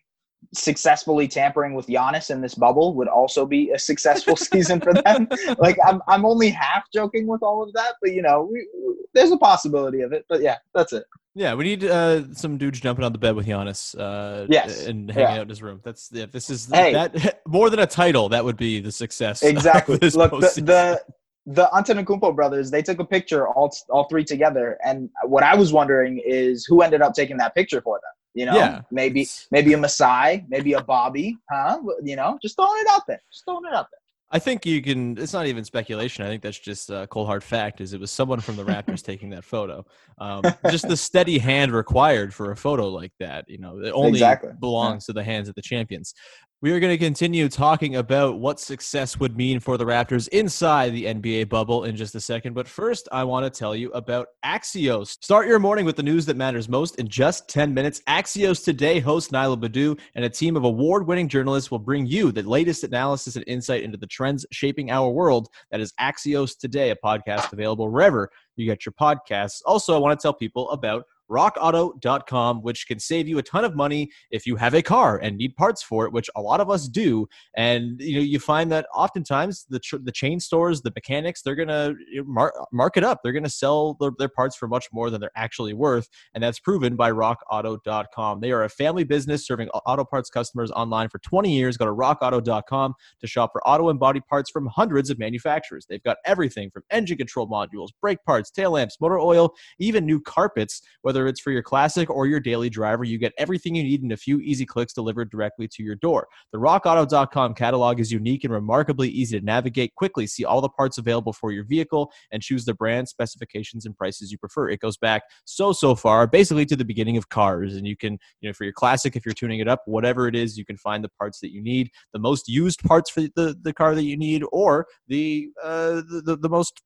successfully 0.53 1.27
tampering 1.27 1.73
with 1.73 1.87
Giannis 1.87 2.29
in 2.29 2.41
this 2.41 2.55
bubble 2.55 2.93
would 2.95 3.07
also 3.07 3.45
be 3.45 3.71
a 3.71 3.79
successful 3.79 4.35
season 4.37 4.79
for 4.79 4.93
them. 4.93 5.27
Like 5.57 5.77
I'm, 5.85 6.01
I'm 6.07 6.25
only 6.25 6.49
half 6.49 6.85
joking 6.93 7.27
with 7.27 7.43
all 7.43 7.61
of 7.63 7.73
that, 7.73 7.93
but 8.01 8.13
you 8.13 8.21
know, 8.21 8.43
we, 8.51 8.67
we- 8.75 8.95
there's 9.13 9.31
a 9.31 9.37
possibility 9.37 10.01
of 10.01 10.13
it. 10.13 10.25
But 10.29 10.41
yeah, 10.41 10.57
that's 10.75 10.93
it. 10.93 11.03
yeah, 11.33 11.53
we 11.55 11.63
need 11.63 11.83
uh, 11.83 12.33
some 12.33 12.57
dudes 12.57 12.79
jumping 12.79 13.03
on 13.03 13.11
the 13.13 13.17
bed 13.17 13.35
with 13.35 13.47
Giannis, 13.47 13.97
uh, 13.99 14.45
Yes. 14.49 14.85
and 14.85 15.09
hanging 15.09 15.29
Yeah. 15.29 15.35
out 15.37 15.41
in 15.43 15.49
his 15.49 15.61
room. 15.61 15.81
That's 15.83 16.09
yeah, 16.13 16.27
this 16.31 16.49
is 16.49 16.67
Hey. 16.71 16.93
that 16.93 17.41
more 17.47 17.69
than 17.69 17.79
a 17.79 17.87
title. 17.87 18.29
That 18.29 18.45
would 18.45 18.57
be 18.57 18.79
the 18.79 18.91
success. 18.91 19.41
Exactly. 19.43 19.97
Look, 19.97 20.31
the, 20.31 20.61
the 20.61 21.01
the 21.49 21.69
Antetokounmpo 21.73 22.35
brothers, 22.35 22.69
they 22.71 22.81
took 22.81 22.99
a 22.99 23.05
picture 23.05 23.47
all 23.47 23.73
all 23.89 24.07
three 24.09 24.23
together, 24.25 24.77
and 24.85 25.09
what 25.23 25.43
I 25.43 25.55
was 25.55 25.73
wondering 25.73 26.21
is 26.23 26.65
who 26.65 26.81
ended 26.81 27.01
up 27.01 27.13
taking 27.13 27.37
that 27.37 27.55
picture 27.55 27.81
for 27.81 27.97
them. 27.97 28.11
You 28.37 28.45
know, 28.45 28.55
Yeah. 28.55 28.81
maybe 28.91 29.27
maybe 29.49 29.73
a 29.73 29.77
Masai, 29.77 30.45
maybe 30.47 30.73
a 30.73 30.83
Bobby, 30.83 31.35
huh? 31.51 31.79
You 32.03 32.15
know, 32.15 32.37
just 32.39 32.55
throwing 32.55 32.81
it 32.81 32.87
out 32.91 33.01
there, 33.07 33.19
just 33.33 33.43
throwing 33.45 33.65
it 33.65 33.73
out 33.73 33.87
there. 33.91 33.99
I 34.29 34.39
think 34.39 34.63
you 34.65 34.81
can. 34.81 35.17
It's 35.17 35.33
not 35.33 35.47
even 35.47 35.63
speculation. 35.63 36.23
I 36.25 36.27
think 36.27 36.43
that's 36.43 36.59
just 36.59 36.89
a 36.91 37.07
cold 37.07 37.27
hard 37.27 37.43
fact. 37.43 37.79
Is 37.81 37.93
it 37.93 37.99
was 37.99 38.11
someone 38.11 38.39
from 38.41 38.57
the 38.57 38.63
Raptors 38.65 39.01
taking 39.11 39.29
that 39.31 39.43
photo? 39.43 39.85
Um, 40.19 40.43
just 40.69 40.87
the 40.87 40.97
steady 40.97 41.39
hand 41.39 41.71
required 41.71 42.31
for 42.33 42.51
a 42.51 42.55
photo 42.57 42.89
like 42.89 43.13
that. 43.19 43.45
You 43.47 43.57
know, 43.57 43.79
it 43.79 43.91
only 43.91 44.09
Exactly. 44.19 44.51
belongs 44.59 45.05
to 45.05 45.13
the 45.13 45.23
hands 45.23 45.49
of 45.49 45.55
the 45.55 45.61
champions. 45.61 46.13
We 46.59 46.71
are 46.71 46.79
going 46.79 46.91
to 46.91 46.97
continue 46.97 47.49
talking 47.49 47.97
about 47.97 48.39
what 48.39 48.59
success 48.59 49.19
would 49.19 49.37
mean 49.37 49.59
for 49.59 49.77
the 49.77 49.85
Raptors 49.85 50.27
inside 50.29 50.89
the 50.89 51.05
NBA 51.05 51.49
bubble 51.49 51.83
in 51.83 51.95
just 51.95 52.15
a 52.15 52.19
second. 52.19 52.55
But 52.55 52.67
first, 52.67 53.07
I 53.11 53.25
want 53.25 53.45
to 53.45 53.55
tell 53.55 53.75
you 53.75 53.91
about 53.91 54.29
Axios. 54.43 55.23
Start 55.23 55.47
your 55.47 55.59
morning 55.59 55.85
with 55.85 55.97
the 55.97 56.01
news 56.01 56.25
that 56.25 56.35
matters 56.35 56.67
most 56.67 56.95
in 56.95 57.07
just 57.09 57.47
10 57.47 57.75
minutes. 57.75 58.01
Axios 58.07 58.63
Today 58.63 58.99
host 58.99 59.31
Niala 59.31 59.55
Boodoo 59.61 59.99
and 60.15 60.25
a 60.25 60.29
team 60.31 60.57
of 60.57 60.63
award 60.63 61.05
winning 61.05 61.29
journalists 61.29 61.69
will 61.69 61.77
bring 61.77 62.07
you 62.07 62.31
the 62.31 62.41
latest 62.41 62.83
analysis 62.83 63.35
and 63.35 63.45
insight 63.45 63.83
into 63.83 63.99
the 63.99 64.07
trends 64.07 64.43
shaping 64.51 64.89
our 64.89 65.11
world. 65.11 65.49
That 65.69 65.79
is 65.79 65.93
Axios 65.99 66.57
Today, 66.57 66.89
a 66.89 66.95
podcast 66.95 67.53
available 67.53 67.87
wherever 67.87 68.31
you 68.55 68.65
get 68.65 68.83
your 68.83 68.93
podcasts. 68.93 69.61
Also, 69.67 69.95
I 69.95 69.99
want 69.99 70.19
to 70.19 70.23
tell 70.23 70.33
people 70.33 70.71
about 70.71 71.05
rockauto.com, 71.29 72.61
which 72.61 72.87
can 72.87 72.99
save 72.99 73.27
you 73.27 73.37
a 73.37 73.43
ton 73.43 73.65
of 73.65 73.75
money 73.75 74.09
if 74.31 74.45
you 74.45 74.55
have 74.55 74.73
a 74.73 74.81
car 74.81 75.17
and 75.17 75.37
need 75.37 75.55
parts 75.55 75.83
for 75.83 76.05
it, 76.05 76.13
which 76.13 76.29
a 76.35 76.41
lot 76.41 76.61
of 76.61 76.69
us 76.69 76.87
do. 76.87 77.27
And 77.55 77.99
you 77.99 78.15
know, 78.15 78.21
you 78.21 78.39
find 78.39 78.71
that 78.71 78.87
oftentimes 78.93 79.65
the 79.69 79.79
the 80.03 80.11
chain 80.11 80.39
stores, 80.39 80.81
the 80.81 80.91
mechanics, 80.95 81.41
they're 81.41 81.55
gonna 81.55 81.95
mark, 82.25 82.53
mark 82.71 82.97
it 82.97 83.03
up. 83.03 83.19
They're 83.23 83.33
gonna 83.33 83.49
sell 83.49 83.95
their, 83.99 84.11
their 84.17 84.29
parts 84.29 84.55
for 84.55 84.67
much 84.67 84.87
more 84.91 85.09
than 85.09 85.21
they're 85.21 85.31
actually 85.35 85.73
worth, 85.73 86.07
and 86.33 86.43
that's 86.43 86.59
proven 86.59 86.95
by 86.95 87.11
rockauto.com. 87.11 88.41
They 88.41 88.51
are 88.51 88.63
a 88.63 88.69
family 88.69 89.03
business 89.03 89.45
serving 89.45 89.69
auto 89.69 90.03
parts 90.03 90.29
customers 90.29 90.71
online 90.71 91.09
for 91.09 91.19
20 91.19 91.55
years. 91.55 91.77
Go 91.77 91.85
to 91.85 91.91
rockauto.com 91.93 92.93
to 93.21 93.27
shop 93.27 93.51
for 93.51 93.67
auto 93.67 93.89
and 93.89 93.99
body 93.99 94.21
parts 94.21 94.49
from 94.49 94.67
hundreds 94.67 95.09
of 95.09 95.19
manufacturers. 95.19 95.85
They've 95.89 96.03
got 96.03 96.17
everything 96.25 96.69
from 96.71 96.83
engine 96.91 97.17
control 97.17 97.47
modules, 97.47 97.89
brake 98.01 98.23
parts, 98.25 98.51
tail 98.51 98.71
lamps, 98.71 98.97
motor 98.99 99.19
oil, 99.19 99.53
even 99.79 100.05
new 100.05 100.19
carpets, 100.19 100.81
whether 101.01 101.16
whether 101.17 101.27
it's 101.27 101.39
for 101.39 101.49
your 101.49 101.63
classic 101.63 102.11
or 102.11 102.27
your 102.27 102.39
daily 102.39 102.69
driver, 102.69 103.03
you 103.03 103.17
get 103.17 103.33
everything 103.39 103.73
you 103.73 103.83
need 103.83 104.03
in 104.03 104.11
a 104.11 104.17
few 104.17 104.39
easy 104.39 104.67
clicks 104.67 104.93
delivered 104.93 105.31
directly 105.31 105.67
to 105.67 105.81
your 105.81 105.95
door. 105.95 106.27
The 106.51 106.59
rockauto.com 106.59 107.55
catalog 107.55 107.99
is 107.99 108.11
unique 108.11 108.43
and 108.43 108.53
remarkably 108.53 109.09
easy 109.09 109.39
to 109.39 109.43
navigate. 109.43 109.95
Quickly 109.95 110.27
see 110.27 110.45
all 110.45 110.61
the 110.61 110.69
parts 110.69 110.99
available 110.99 111.33
for 111.33 111.51
your 111.51 111.63
vehicle 111.63 112.11
and 112.31 112.43
choose 112.43 112.65
the 112.65 112.75
brand, 112.75 113.09
specifications, 113.09 113.87
and 113.87 113.97
prices 113.97 114.31
you 114.31 114.37
prefer. 114.37 114.69
It 114.69 114.79
goes 114.79 114.95
back 114.95 115.23
so, 115.45 115.73
so 115.73 115.95
far, 115.95 116.27
basically 116.27 116.67
to 116.67 116.75
the 116.75 116.85
beginning 116.85 117.17
of 117.17 117.29
cars. 117.29 117.75
And 117.75 117.87
you 117.87 117.97
can, 117.97 118.19
you 118.41 118.49
know, 118.49 118.53
for 118.53 118.63
your 118.63 118.73
classic, 118.73 119.15
if 119.15 119.25
you're 119.25 119.33
tuning 119.33 119.59
it 119.59 119.67
up, 119.67 119.81
whatever 119.87 120.27
it 120.27 120.35
is, 120.35 120.55
you 120.55 120.65
can 120.65 120.77
find 120.77 121.03
the 121.03 121.09
parts 121.09 121.39
that 121.39 121.51
you 121.51 121.63
need, 121.63 121.89
the 122.13 122.19
most 122.19 122.47
used 122.47 122.83
parts 122.83 123.09
for 123.09 123.21
the, 123.21 123.57
the 123.59 123.73
car 123.73 123.95
that 123.95 124.03
you 124.03 124.17
need, 124.17 124.43
or 124.51 124.85
the, 125.07 125.49
uh, 125.63 126.01
the, 126.25 126.37
the 126.39 126.49
most 126.49 126.83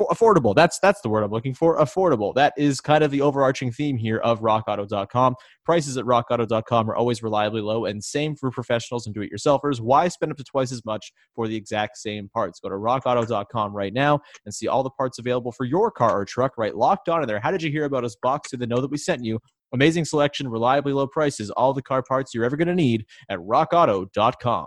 affordable. 0.00 0.54
That's, 0.54 0.78
that's 0.78 1.00
the 1.00 1.08
word 1.08 1.22
I'm 1.22 1.30
looking 1.30 1.54
for. 1.54 1.78
Affordable. 1.78 2.34
That 2.34 2.52
is 2.56 2.80
kind 2.80 3.04
of 3.04 3.10
the 3.10 3.20
overarching 3.20 3.72
theme 3.72 3.96
here 3.96 4.18
of 4.18 4.40
rockauto.com. 4.40 5.34
Prices 5.64 5.96
at 5.96 6.04
rockauto.com 6.04 6.90
are 6.90 6.96
always 6.96 7.22
reliably 7.22 7.60
low, 7.60 7.84
and 7.84 8.02
same 8.02 8.34
for 8.36 8.50
professionals 8.50 9.06
and 9.06 9.14
do 9.14 9.22
it 9.22 9.30
yourselfers. 9.32 9.80
Why 9.80 10.08
spend 10.08 10.32
up 10.32 10.38
to 10.38 10.44
twice 10.44 10.72
as 10.72 10.84
much 10.84 11.12
for 11.34 11.48
the 11.48 11.56
exact 11.56 11.98
same 11.98 12.28
parts? 12.28 12.60
Go 12.60 12.68
to 12.68 12.74
rockauto.com 12.74 13.74
right 13.74 13.92
now 13.92 14.20
and 14.44 14.54
see 14.54 14.68
all 14.68 14.82
the 14.82 14.90
parts 14.90 15.18
available 15.18 15.52
for 15.52 15.64
your 15.64 15.90
car 15.90 16.20
or 16.20 16.24
truck 16.24 16.52
right 16.56 16.76
locked 16.76 17.08
on 17.08 17.22
in 17.22 17.28
there. 17.28 17.40
How 17.40 17.50
did 17.50 17.62
you 17.62 17.70
hear 17.70 17.84
about 17.84 18.04
us 18.04 18.16
box 18.22 18.50
so 18.50 18.56
they 18.56 18.66
know 18.66 18.80
that 18.80 18.90
we 18.90 18.98
sent 18.98 19.24
you? 19.24 19.38
Amazing 19.72 20.04
selection, 20.04 20.48
reliably 20.48 20.92
low 20.92 21.06
prices, 21.06 21.50
all 21.50 21.72
the 21.72 21.82
car 21.82 22.02
parts 22.02 22.34
you're 22.34 22.44
ever 22.44 22.56
going 22.56 22.68
to 22.68 22.74
need 22.74 23.06
at 23.28 23.38
rockauto.com. 23.38 24.66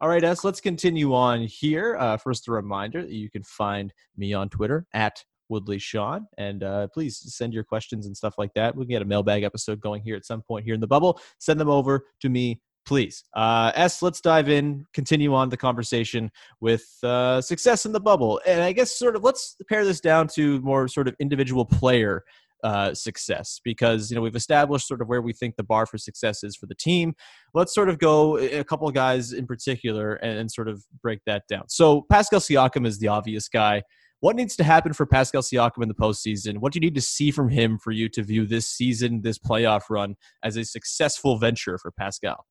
All 0.00 0.08
right, 0.08 0.24
Es, 0.24 0.44
let's 0.44 0.60
continue 0.60 1.14
on 1.14 1.42
here. 1.42 1.96
Uh, 1.96 2.16
first, 2.16 2.48
a 2.48 2.52
reminder 2.52 3.02
that 3.02 3.12
you 3.12 3.30
can 3.30 3.42
find 3.44 3.92
me 4.16 4.34
on 4.34 4.48
Twitter 4.48 4.86
at 4.92 5.22
Woodley 5.48 5.78
Sean. 5.78 6.26
And 6.36 6.62
uh, 6.64 6.88
please 6.88 7.16
send 7.34 7.54
your 7.54 7.64
questions 7.64 8.06
and 8.06 8.16
stuff 8.16 8.34
like 8.36 8.52
that. 8.54 8.74
We 8.74 8.84
can 8.84 8.90
get 8.90 9.02
a 9.02 9.06
mailbag 9.06 9.44
episode 9.44 9.80
going 9.80 10.02
here 10.02 10.16
at 10.16 10.24
some 10.24 10.42
point 10.42 10.64
here 10.64 10.74
in 10.74 10.80
the 10.80 10.86
bubble. 10.86 11.20
Send 11.38 11.60
them 11.60 11.68
over 11.68 12.06
to 12.22 12.28
me, 12.28 12.60
please. 12.84 13.24
Uh, 13.34 13.70
Es, 13.74 14.02
let's 14.02 14.20
dive 14.20 14.48
in, 14.48 14.84
continue 14.94 15.34
on 15.34 15.48
the 15.48 15.56
conversation 15.56 16.30
with 16.60 16.84
uh, 17.02 17.40
success 17.40 17.86
in 17.86 17.92
the 17.92 18.00
bubble. 18.00 18.40
And 18.46 18.62
I 18.62 18.72
guess 18.72 18.90
sort 18.90 19.16
of 19.16 19.22
let's 19.22 19.56
pare 19.68 19.84
this 19.84 20.00
down 20.00 20.28
to 20.28 20.60
more 20.62 20.88
sort 20.88 21.06
of 21.06 21.14
individual 21.20 21.64
player 21.64 22.24
uh, 22.64 22.94
success 22.94 23.60
because 23.62 24.10
you 24.10 24.16
know 24.16 24.22
we've 24.22 24.34
established 24.34 24.88
sort 24.88 25.02
of 25.02 25.06
where 25.06 25.20
we 25.20 25.32
think 25.32 25.54
the 25.56 25.62
bar 25.62 25.84
for 25.86 25.98
success 25.98 26.42
is 26.42 26.56
for 26.56 26.66
the 26.66 26.74
team. 26.74 27.14
Let's 27.52 27.74
sort 27.74 27.90
of 27.90 27.98
go 27.98 28.38
a 28.38 28.64
couple 28.64 28.88
of 28.88 28.94
guys 28.94 29.32
in 29.32 29.46
particular 29.46 30.14
and, 30.14 30.38
and 30.38 30.50
sort 30.50 30.68
of 30.68 30.82
break 31.02 31.20
that 31.26 31.42
down. 31.46 31.68
So 31.68 32.06
Pascal 32.10 32.40
Siakam 32.40 32.86
is 32.86 32.98
the 32.98 33.08
obvious 33.08 33.48
guy. 33.48 33.82
What 34.20 34.36
needs 34.36 34.56
to 34.56 34.64
happen 34.64 34.94
for 34.94 35.04
Pascal 35.04 35.42
Siakam 35.42 35.82
in 35.82 35.88
the 35.88 35.94
postseason? 35.94 36.58
What 36.58 36.72
do 36.72 36.78
you 36.78 36.80
need 36.80 36.94
to 36.94 37.02
see 37.02 37.30
from 37.30 37.50
him 37.50 37.78
for 37.78 37.90
you 37.90 38.08
to 38.08 38.22
view 38.22 38.46
this 38.46 38.66
season, 38.66 39.20
this 39.20 39.38
playoff 39.38 39.82
run, 39.90 40.14
as 40.42 40.56
a 40.56 40.64
successful 40.64 41.36
venture 41.36 41.76
for 41.76 41.90
Pascal? 41.90 42.46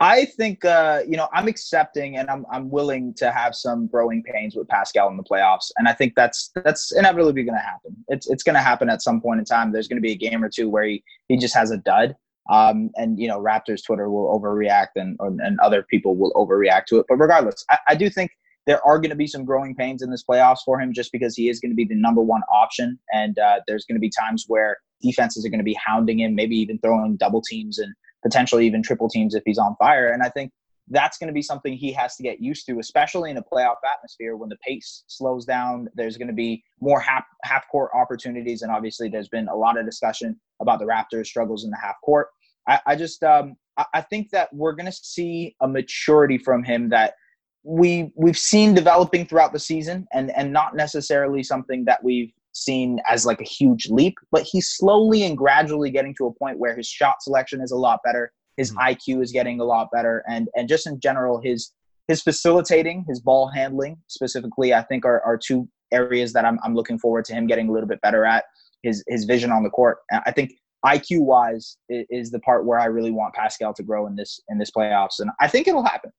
I 0.00 0.26
think 0.26 0.64
uh, 0.64 1.00
you 1.08 1.16
know 1.16 1.28
I'm 1.32 1.48
accepting 1.48 2.16
and 2.16 2.30
I'm 2.30 2.46
I'm 2.52 2.70
willing 2.70 3.14
to 3.14 3.32
have 3.32 3.54
some 3.54 3.88
growing 3.88 4.22
pains 4.22 4.54
with 4.54 4.68
Pascal 4.68 5.08
in 5.08 5.16
the 5.16 5.24
playoffs, 5.24 5.70
and 5.76 5.88
I 5.88 5.92
think 5.92 6.14
that's 6.14 6.50
that's 6.64 6.92
inevitably 6.92 7.42
going 7.42 7.58
to 7.58 7.60
happen. 7.60 7.96
It's 8.06 8.28
it's 8.30 8.44
going 8.44 8.54
to 8.54 8.60
happen 8.60 8.88
at 8.90 9.02
some 9.02 9.20
point 9.20 9.40
in 9.40 9.44
time. 9.44 9.72
There's 9.72 9.88
going 9.88 9.96
to 9.96 10.02
be 10.02 10.12
a 10.12 10.16
game 10.16 10.44
or 10.44 10.48
two 10.48 10.68
where 10.68 10.84
he 10.84 11.02
he 11.28 11.36
just 11.36 11.54
has 11.54 11.72
a 11.72 11.78
dud, 11.78 12.14
um, 12.48 12.90
and 12.94 13.18
you 13.18 13.26
know 13.26 13.40
Raptors 13.40 13.84
Twitter 13.84 14.08
will 14.08 14.38
overreact 14.38 14.94
and 14.94 15.16
and 15.20 15.58
other 15.58 15.82
people 15.82 16.14
will 16.14 16.32
overreact 16.34 16.86
to 16.86 16.98
it. 16.98 17.06
But 17.08 17.16
regardless, 17.16 17.64
I, 17.68 17.78
I 17.88 17.94
do 17.96 18.08
think 18.08 18.30
there 18.68 18.84
are 18.86 18.98
going 18.98 19.10
to 19.10 19.16
be 19.16 19.26
some 19.26 19.44
growing 19.44 19.74
pains 19.74 20.02
in 20.02 20.10
this 20.10 20.22
playoffs 20.22 20.60
for 20.64 20.80
him, 20.80 20.92
just 20.92 21.10
because 21.10 21.34
he 21.34 21.48
is 21.48 21.58
going 21.58 21.72
to 21.72 21.76
be 21.76 21.86
the 21.86 21.96
number 21.96 22.22
one 22.22 22.42
option, 22.52 23.00
and 23.12 23.36
uh, 23.40 23.60
there's 23.66 23.84
going 23.84 23.96
to 23.96 24.00
be 24.00 24.10
times 24.10 24.44
where 24.46 24.76
defenses 25.02 25.44
are 25.44 25.48
going 25.48 25.58
to 25.58 25.64
be 25.64 25.78
hounding 25.84 26.20
him, 26.20 26.36
maybe 26.36 26.56
even 26.56 26.78
throwing 26.78 27.16
double 27.16 27.42
teams 27.42 27.78
and 27.80 27.92
potentially 28.22 28.66
even 28.66 28.82
triple 28.82 29.08
teams 29.08 29.34
if 29.34 29.42
he's 29.44 29.58
on 29.58 29.76
fire. 29.76 30.08
And 30.08 30.22
I 30.22 30.28
think 30.28 30.52
that's 30.90 31.18
going 31.18 31.28
to 31.28 31.34
be 31.34 31.42
something 31.42 31.74
he 31.74 31.92
has 31.92 32.16
to 32.16 32.22
get 32.22 32.40
used 32.40 32.66
to, 32.66 32.78
especially 32.78 33.30
in 33.30 33.36
a 33.36 33.42
playoff 33.42 33.76
atmosphere 33.94 34.36
when 34.36 34.48
the 34.48 34.56
pace 34.56 35.04
slows 35.06 35.44
down. 35.44 35.88
There's 35.94 36.16
going 36.16 36.28
to 36.28 36.34
be 36.34 36.64
more 36.80 37.00
half 37.00 37.24
half 37.44 37.68
court 37.68 37.90
opportunities, 37.94 38.62
and 38.62 38.72
obviously 38.72 39.08
there's 39.08 39.28
been 39.28 39.48
a 39.48 39.54
lot 39.54 39.78
of 39.78 39.84
discussion 39.84 40.38
about 40.60 40.78
the 40.78 40.86
Raptors' 40.86 41.26
struggles 41.26 41.64
in 41.64 41.70
the 41.70 41.76
half 41.76 41.96
court. 42.02 42.28
I, 42.66 42.80
I 42.86 42.96
just 42.96 43.22
um, 43.22 43.56
I, 43.76 43.84
I 43.94 44.00
think 44.00 44.30
that 44.30 44.52
we're 44.52 44.72
going 44.72 44.86
to 44.86 44.92
see 44.92 45.54
a 45.60 45.68
maturity 45.68 46.38
from 46.38 46.64
him 46.64 46.88
that 46.90 47.14
we 47.62 48.10
we've 48.14 48.38
seen 48.38 48.74
developing 48.74 49.26
throughout 49.26 49.52
the 49.52 49.60
season, 49.60 50.06
and 50.12 50.30
and 50.30 50.52
not 50.52 50.74
necessarily 50.74 51.42
something 51.42 51.84
that 51.84 52.02
we've 52.02 52.32
seen 52.58 53.00
as 53.08 53.24
like 53.24 53.40
a 53.40 53.44
huge 53.44 53.88
leap, 53.90 54.16
but 54.30 54.42
he's 54.42 54.68
slowly 54.68 55.24
and 55.24 55.36
gradually 55.36 55.90
getting 55.90 56.14
to 56.16 56.26
a 56.26 56.32
point 56.32 56.58
where 56.58 56.76
his 56.76 56.86
shot 56.86 57.22
selection 57.22 57.60
is 57.60 57.70
a 57.70 57.76
lot 57.76 58.00
better, 58.04 58.32
his 58.56 58.72
mm-hmm. 58.72 58.80
IQ 58.80 59.22
is 59.22 59.32
getting 59.32 59.60
a 59.60 59.64
lot 59.64 59.88
better, 59.92 60.24
and 60.28 60.48
and 60.56 60.68
just 60.68 60.86
in 60.86 61.00
general 61.00 61.40
his 61.40 61.72
his 62.08 62.22
facilitating, 62.22 63.04
his 63.08 63.20
ball 63.20 63.48
handling 63.48 63.96
specifically, 64.06 64.72
I 64.74 64.82
think 64.82 65.04
are, 65.04 65.20
are 65.22 65.38
two 65.38 65.68
areas 65.92 66.32
that 66.34 66.44
I'm 66.44 66.58
I'm 66.62 66.74
looking 66.74 66.98
forward 66.98 67.24
to 67.26 67.34
him 67.34 67.46
getting 67.46 67.68
a 67.68 67.72
little 67.72 67.88
bit 67.88 68.00
better 68.00 68.24
at. 68.24 68.44
His 68.82 69.02
his 69.08 69.24
vision 69.24 69.50
on 69.50 69.64
the 69.64 69.70
court. 69.70 69.98
I 70.12 70.30
think 70.30 70.52
IQ 70.84 71.22
wise 71.22 71.76
is 71.88 72.30
the 72.30 72.38
part 72.40 72.64
where 72.64 72.78
I 72.78 72.84
really 72.84 73.10
want 73.10 73.34
Pascal 73.34 73.74
to 73.74 73.82
grow 73.82 74.06
in 74.06 74.14
this 74.14 74.40
in 74.48 74.58
this 74.58 74.70
playoffs, 74.70 75.18
and 75.18 75.30
I 75.40 75.48
think 75.48 75.66
it'll 75.66 75.84
happen. 75.84 76.12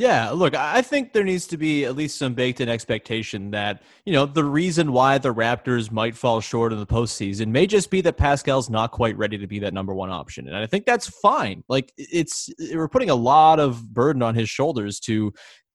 Yeah, 0.00 0.30
look, 0.30 0.54
I 0.54 0.80
think 0.80 1.12
there 1.12 1.24
needs 1.24 1.46
to 1.48 1.58
be 1.58 1.84
at 1.84 1.94
least 1.94 2.16
some 2.16 2.32
baked 2.32 2.62
in 2.62 2.70
expectation 2.70 3.50
that, 3.50 3.82
you 4.06 4.14
know, 4.14 4.24
the 4.24 4.42
reason 4.42 4.92
why 4.92 5.18
the 5.18 5.34
Raptors 5.34 5.90
might 5.90 6.16
fall 6.16 6.40
short 6.40 6.72
in 6.72 6.78
the 6.78 6.86
postseason 6.86 7.48
may 7.48 7.66
just 7.66 7.90
be 7.90 8.00
that 8.00 8.16
Pascal's 8.16 8.70
not 8.70 8.92
quite 8.92 9.14
ready 9.18 9.36
to 9.36 9.46
be 9.46 9.58
that 9.58 9.74
number 9.74 9.92
one 9.92 10.08
option. 10.08 10.48
And 10.48 10.56
I 10.56 10.64
think 10.64 10.86
that's 10.86 11.06
fine. 11.06 11.64
Like, 11.68 11.92
it's, 11.98 12.48
we're 12.72 12.88
putting 12.88 13.10
a 13.10 13.14
lot 13.14 13.60
of 13.60 13.92
burden 13.92 14.22
on 14.22 14.34
his 14.34 14.48
shoulders 14.48 15.00
to 15.00 15.34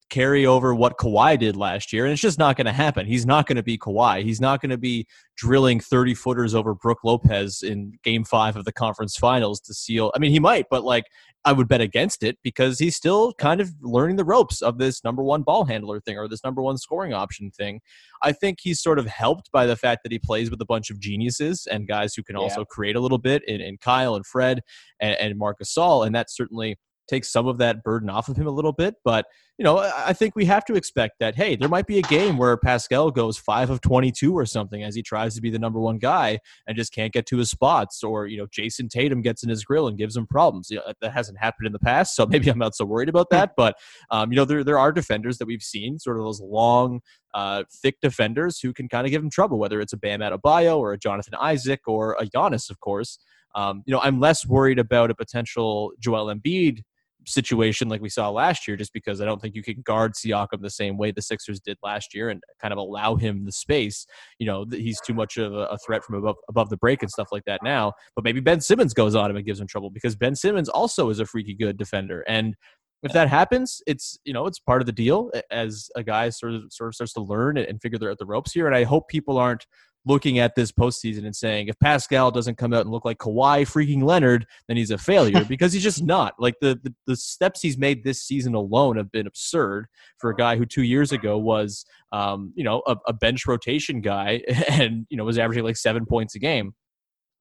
carry 0.09 0.45
over 0.45 0.73
what 0.73 0.97
Kawhi 0.97 1.37
did 1.37 1.55
last 1.55 1.93
year, 1.93 2.05
and 2.05 2.13
it's 2.13 2.21
just 2.21 2.39
not 2.39 2.57
going 2.57 2.65
to 2.65 2.73
happen. 2.73 3.05
He's 3.05 3.27
not 3.27 3.45
going 3.45 3.57
to 3.57 3.63
be 3.63 3.77
Kawhi. 3.77 4.23
He's 4.23 4.41
not 4.41 4.59
going 4.59 4.71
to 4.71 4.77
be 4.77 5.05
drilling 5.37 5.79
30 5.79 6.15
footers 6.15 6.55
over 6.55 6.73
Brook 6.73 6.99
Lopez 7.03 7.61
in 7.61 7.93
game 8.03 8.23
five 8.23 8.55
of 8.55 8.65
the 8.65 8.71
conference 8.71 9.17
finals 9.17 9.59
to 9.61 9.73
seal. 9.75 10.11
I 10.15 10.19
mean, 10.19 10.31
he 10.31 10.39
might, 10.39 10.65
but 10.71 10.83
like 10.83 11.05
I 11.45 11.51
would 11.53 11.67
bet 11.67 11.79
against 11.79 12.23
it 12.23 12.37
because 12.43 12.79
he's 12.79 12.95
still 12.95 13.31
kind 13.33 13.61
of 13.61 13.71
learning 13.81 14.15
the 14.15 14.25
ropes 14.25 14.63
of 14.63 14.79
this 14.79 15.03
number 15.03 15.21
one 15.23 15.43
ball 15.43 15.63
handler 15.65 15.99
thing 15.99 16.17
or 16.17 16.27
this 16.27 16.43
number 16.43 16.61
one 16.61 16.77
scoring 16.77 17.13
option 17.13 17.51
thing. 17.51 17.81
I 18.23 18.31
think 18.31 18.57
he's 18.61 18.81
sort 18.81 18.97
of 18.97 19.05
helped 19.05 19.51
by 19.51 19.67
the 19.67 19.75
fact 19.75 20.01
that 20.03 20.11
he 20.11 20.17
plays 20.17 20.49
with 20.49 20.59
a 20.61 20.65
bunch 20.65 20.89
of 20.89 20.99
geniuses 20.99 21.67
and 21.69 21.87
guys 21.87 22.15
who 22.15 22.23
can 22.23 22.35
Yeah. 22.35 22.41
also 22.41 22.65
create 22.65 22.95
a 22.95 22.99
little 22.99 23.19
bit 23.19 23.43
in, 23.47 23.61
in 23.61 23.77
Kyle 23.77 24.15
and 24.15 24.25
Fred 24.25 24.61
and, 24.99 25.15
and 25.19 25.37
Marc 25.37 25.59
Gasol, 25.59 26.05
and 26.05 26.15
that 26.15 26.31
certainly 26.31 26.77
takes 27.07 27.31
some 27.31 27.47
of 27.47 27.57
that 27.59 27.83
burden 27.83 28.09
off 28.09 28.29
of 28.29 28.37
him 28.37 28.47
a 28.47 28.51
little 28.51 28.73
bit. 28.73 28.95
But 29.03 29.25
you 29.57 29.63
know, 29.63 29.77
I 29.77 30.11
think 30.11 30.35
we 30.35 30.43
have 30.45 30.65
to 30.65 30.75
expect 30.75 31.15
that. 31.21 31.35
Hey, 31.35 31.55
there 31.55 31.69
might 31.69 31.87
be 31.87 31.97
a 31.97 32.01
game 32.01 32.37
where 32.37 32.57
Pascal 32.57 33.09
goes 33.09 33.37
five 33.37 33.69
of 33.69 33.79
twenty-two 33.79 34.37
or 34.37 34.45
something 34.45 34.83
as 34.83 34.95
he 34.95 35.01
tries 35.01 35.33
to 35.35 35.41
be 35.41 35.49
the 35.49 35.59
number 35.59 35.79
one 35.79 35.97
guy 35.97 36.39
and 36.67 36.75
just 36.75 36.93
can't 36.93 37.13
get 37.13 37.25
to 37.27 37.37
his 37.37 37.51
spots, 37.51 38.03
or 38.03 38.27
you 38.27 38.37
know, 38.37 38.47
Jayson 38.47 38.89
Tatum 38.89 39.21
gets 39.21 39.43
in 39.43 39.49
his 39.49 39.63
grill 39.63 39.87
and 39.87 39.97
gives 39.97 40.17
him 40.17 40.27
problems. 40.27 40.69
You 40.69 40.77
know, 40.77 40.93
that 40.99 41.13
hasn't 41.13 41.39
happened 41.39 41.67
in 41.67 41.73
the 41.73 41.79
past, 41.79 42.15
so 42.15 42.25
maybe 42.29 42.49
I'm 42.49 42.59
not 42.59 42.75
so 42.75 42.83
worried 42.83 43.09
about 43.09 43.29
that. 43.29 43.51
But 43.55 43.77
um, 44.11 44.31
you 44.31 44.35
know, 44.35 44.45
there 44.45 44.63
there 44.63 44.79
are 44.79 44.91
defenders 44.91 45.37
that 45.37 45.45
we've 45.45 45.63
seen, 45.63 45.99
sort 45.99 46.17
of 46.17 46.23
those 46.23 46.41
long. 46.41 47.01
Uh, 47.33 47.65
thick 47.69 47.99
defenders 48.01 48.61
who 48.61 48.71
can 48.71 48.87
kind 48.87 49.05
of 49.05 49.11
give 49.11 49.21
him 49.21 49.29
trouble, 49.29 49.59
whether 49.59 49.81
it's 49.81 49.91
a 49.91 49.97
Bam 49.97 50.21
Adebayo 50.21 50.77
or 50.77 50.93
a 50.93 50.97
Jonathan 50.97 51.33
Isaac 51.37 51.81
or 51.85 52.15
a 52.17 52.25
Giannis, 52.25 52.69
of 52.69 52.79
course. 52.79 53.19
Um, 53.55 53.83
you 53.85 53.93
know, 53.93 53.99
I'm 54.01 54.19
less 54.19 54.45
worried 54.45 54.79
about 54.79 55.11
a 55.11 55.15
potential 55.15 55.91
Joel 55.99 56.33
Embiid 56.33 56.83
situation 57.25 57.89
like 57.89 58.01
we 58.01 58.09
saw 58.09 58.29
last 58.29 58.67
year, 58.67 58.77
just 58.77 58.93
because 58.93 59.21
I 59.21 59.25
don't 59.25 59.41
think 59.41 59.55
you 59.55 59.63
can 59.63 59.81
guard 59.81 60.13
Siakam 60.13 60.61
the 60.61 60.69
same 60.69 60.97
way 60.97 61.11
the 61.11 61.21
Sixers 61.21 61.59
did 61.59 61.77
last 61.83 62.13
year 62.13 62.29
and 62.29 62.41
kind 62.61 62.71
of 62.71 62.77
allow 62.77 63.15
him 63.15 63.45
the 63.45 63.51
space. 63.51 64.05
You 64.39 64.47
know, 64.47 64.65
he's 64.71 64.99
too 65.01 65.13
much 65.13 65.37
of 65.37 65.53
a, 65.53 65.77
threat 65.85 66.03
from 66.03 66.15
above 66.15 66.37
above 66.49 66.69
the 66.69 66.77
break 66.77 67.01
and 67.01 67.11
stuff 67.11 67.27
like 67.31 67.43
that 67.45 67.61
now. 67.63 67.93
But 68.15 68.23
maybe 68.23 68.39
Ben 68.39 68.61
Simmons 68.61 68.93
goes 68.93 69.13
on 69.15 69.29
him 69.29 69.37
and 69.37 69.45
gives 69.45 69.59
him 69.59 69.67
trouble 69.67 69.89
because 69.89 70.15
Ben 70.15 70.35
Simmons 70.35 70.69
also 70.69 71.09
is 71.09 71.19
a 71.19 71.25
freaky 71.25 71.53
good 71.53 71.77
defender 71.77 72.23
and. 72.27 72.55
If 73.03 73.13
that 73.13 73.29
happens, 73.29 73.83
it's 73.85 74.17
you 74.23 74.33
know 74.33 74.47
it's 74.47 74.57
part 74.57 74.81
of 74.81 74.87
the 74.87 74.91
deal 74.91 75.29
as 75.51 75.91
a 75.95 76.01
guy 76.01 76.29
sort 76.29 76.53
of 76.53 76.63
sort 76.71 76.87
of 76.87 76.95
starts 76.95 77.13
to 77.13 77.21
learn 77.21 77.55
and 77.55 77.79
figure 77.79 78.09
out 78.09 78.17
the 78.17 78.25
ropes 78.25 78.51
here. 78.51 78.65
And 78.65 78.75
I 78.75 78.83
hope 78.83 79.09
people 79.09 79.37
aren't 79.37 79.67
looking 80.05 80.39
at 80.39 80.55
this 80.55 80.71
postseason 80.71 81.25
and 81.25 81.35
saying 81.35 81.67
if 81.67 81.77
Pascal 81.79 82.31
doesn't 82.31 82.57
come 82.57 82.73
out 82.73 82.81
and 82.81 82.91
look 82.91 83.05
like 83.05 83.17
Kawhi 83.17 83.63
freaking 83.63 84.03
Leonard, 84.03 84.45
then 84.67 84.77
he's 84.77 84.91
a 84.91 84.97
failure 84.97 85.43
because 85.49 85.73
he's 85.73 85.83
just 85.83 86.03
not. 86.03 86.35
Like 86.39 86.55
the, 86.61 86.79
the 86.83 86.93
the 87.07 87.15
steps 87.15 87.61
he's 87.61 87.77
made 87.77 88.03
this 88.03 88.21
season 88.21 88.53
alone 88.53 88.97
have 88.97 89.11
been 89.11 89.27
absurd 89.27 89.87
for 90.19 90.29
a 90.29 90.35
guy 90.35 90.57
who 90.57 90.65
two 90.65 90.83
years 90.83 91.11
ago 91.11 91.37
was 91.37 91.85
um, 92.11 92.53
you 92.55 92.63
know 92.63 92.81
a, 92.87 92.95
a 93.07 93.13
bench 93.13 93.45
rotation 93.47 94.01
guy 94.01 94.41
and 94.69 95.05
you 95.09 95.17
know 95.17 95.23
was 95.23 95.37
averaging 95.37 95.63
like 95.63 95.77
seven 95.77 96.05
points 96.05 96.35
a 96.35 96.39
game. 96.39 96.73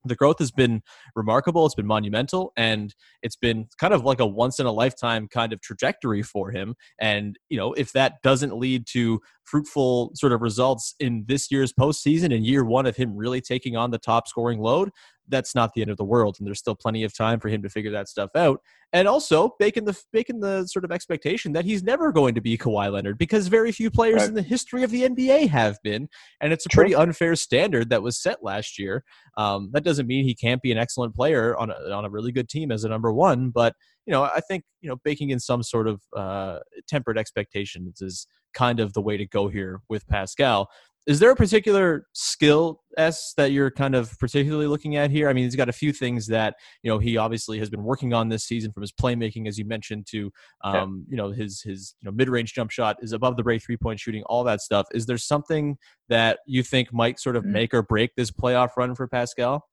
The 0.05 0.15
growth 0.15 0.39
has 0.39 0.51
been 0.51 0.83
remarkable. 1.15 1.67
It's 1.67 1.75
been 1.75 1.87
monumental, 1.87 2.53
and 2.57 2.95
it's 3.23 3.37
been 3.37 3.67
kind 3.79 3.95
of 3.95 4.05
like 4.05 4.21
a 4.21 4.27
once 4.27 4.61
in 4.61 4.67
a 4.67 4.73
lifetime 4.73 5.29
kind 5.29 5.53
of 5.53 5.61
trajectory 5.61 6.23
for 6.23 6.51
him. 6.51 6.75
And 7.01 7.39
you 7.49 7.57
know, 7.57 7.73
if 7.75 7.93
that 7.93 8.23
doesn't 8.23 8.57
lead 8.57 8.87
to 8.93 9.21
fruitful 9.45 10.11
sort 10.15 10.33
of 10.33 10.43
results 10.43 10.95
in 10.99 11.25
this 11.29 11.51
year's 11.51 11.73
postseason 11.73 12.35
and 12.35 12.47
year 12.47 12.65
one 12.65 12.87
of 12.87 12.97
him 12.97 13.15
really 13.15 13.41
taking 13.41 13.77
on 13.77 13.91
the 13.91 13.99
top 13.99 14.27
scoring 14.27 14.59
load, 14.59 14.91
that's 15.29 15.55
not 15.55 15.73
the 15.75 15.81
end 15.83 15.91
of 15.91 15.97
the 15.97 16.05
world. 16.05 16.37
And 16.39 16.47
there's 16.47 16.59
still 16.59 16.75
plenty 16.75 17.05
of 17.05 17.17
time 17.17 17.41
for 17.41 17.49
him 17.49 17.63
to 17.63 17.69
figure 17.69 17.91
that 17.93 18.09
stuff 18.09 18.31
out. 18.37 18.61
And 18.93 19.09
also 19.09 19.51
making 19.59 19.87
the 19.87 19.99
making 20.13 20.41
the 20.41 20.67
sort 20.67 20.85
of 20.85 20.93
expectation 20.93 21.53
that 21.55 21.65
he's 21.65 21.83
never 21.83 22.13
going 22.13 22.35
to 22.37 22.41
be 22.41 22.57
Kawhi 22.57 22.93
Leonard 22.93 23.19
because 23.19 23.49
very 23.49 23.73
few 23.73 23.91
players 23.91 24.21
Right. 24.21 24.29
in 24.29 24.35
the 24.35 24.43
history 24.43 24.83
of 24.85 24.91
the 24.91 25.03
NBA 25.03 25.49
have 25.49 25.79
been, 25.83 26.09
and 26.41 26.53
it's 26.53 26.65
a 26.65 26.69
True. 26.69 26.83
pretty 26.83 26.95
unfair 26.95 27.35
standard 27.35 27.91
that 27.91 28.03
was 28.03 28.21
set 28.21 28.45
last 28.45 28.79
year. 28.79 29.03
Um, 29.37 29.71
that 29.73 29.83
doesn't 29.83 30.07
mean 30.07 30.25
he 30.25 30.35
can't 30.35 30.63
be 30.63 30.71
an 30.71 30.79
excellent 30.79 31.15
player 31.15 31.57
on 31.57 31.71
a, 31.71 31.91
on 31.91 32.05
a 32.05 32.11
really 32.11 32.31
good 32.31 32.49
team 32.49 32.71
as 32.71 32.85
a 32.85 32.89
number 32.89 33.13
one, 33.13 33.51
but 33.51 33.75
you 34.07 34.13
know, 34.13 34.23
I 34.23 34.41
think 34.41 34.65
you 34.81 34.89
know 34.89 34.97
baking 35.03 35.31
in 35.31 35.41
some 35.41 35.63
sort 35.63 35.89
of 35.89 36.01
uh, 36.17 36.59
tempered 36.87 37.19
expectations 37.19 38.01
is 38.01 38.27
kind 38.53 38.79
of 38.79 38.93
the 38.93 39.01
way 39.01 39.17
to 39.17 39.27
go 39.27 39.49
here 39.49 39.81
with 39.89 40.07
Pascal. 40.07 40.69
Is 41.07 41.19
there 41.19 41.31
a 41.31 41.37
particular 41.37 42.07
skill 42.15 42.81
s 42.97 43.35
that 43.37 43.53
you're 43.53 43.71
kind 43.71 43.95
of 43.95 44.19
particularly 44.19 44.67
looking 44.67 44.97
at 44.97 45.11
here? 45.11 45.29
I 45.29 45.35
mean, 45.35 45.45
he's 45.45 45.57
got 45.57 45.69
a 45.69 45.73
few 45.73 45.93
things 45.93 46.27
that 46.29 46.55
you 46.83 46.91
know 46.91 46.99
he 46.99 47.19
obviously 47.19 47.59
has 47.59 47.69
been 47.69 47.83
working 47.83 48.15
on 48.15 48.31
this 48.31 48.45
season, 48.45 48.73
from 48.73 48.81
his 48.81 48.93
playmaking, 48.93 49.47
as 49.47 49.59
you 49.59 49.67
mentioned, 49.67 50.07
to 50.13 50.31
um, 50.63 51.05
you 51.09 51.17
know 51.19 51.31
his 51.31 51.61
his 51.61 51.95
you 52.01 52.07
know 52.07 52.13
mid 52.13 52.31
range 52.31 52.55
jump 52.55 52.71
shot 52.71 52.97
is 53.03 53.13
above 53.13 53.37
the 53.37 53.43
break, 53.43 53.63
three 53.63 53.77
point 53.77 54.01
shooting, 54.01 54.23
all 54.25 54.45
that 54.45 54.63
stuff. 54.63 54.87
Is 54.93 55.05
there 55.05 55.19
something 55.19 55.77
that 56.09 56.39
you 56.47 56.63
think 56.63 56.93
might 56.93 57.21
sort 57.21 57.37
of 57.37 57.45
Mm. 57.45 57.53
make 57.53 57.75
or 57.75 57.83
break 57.83 58.15
this 58.17 58.31
playoff 58.31 58.71
run 58.79 58.95
for 58.95 59.07
Pascal? 59.07 59.69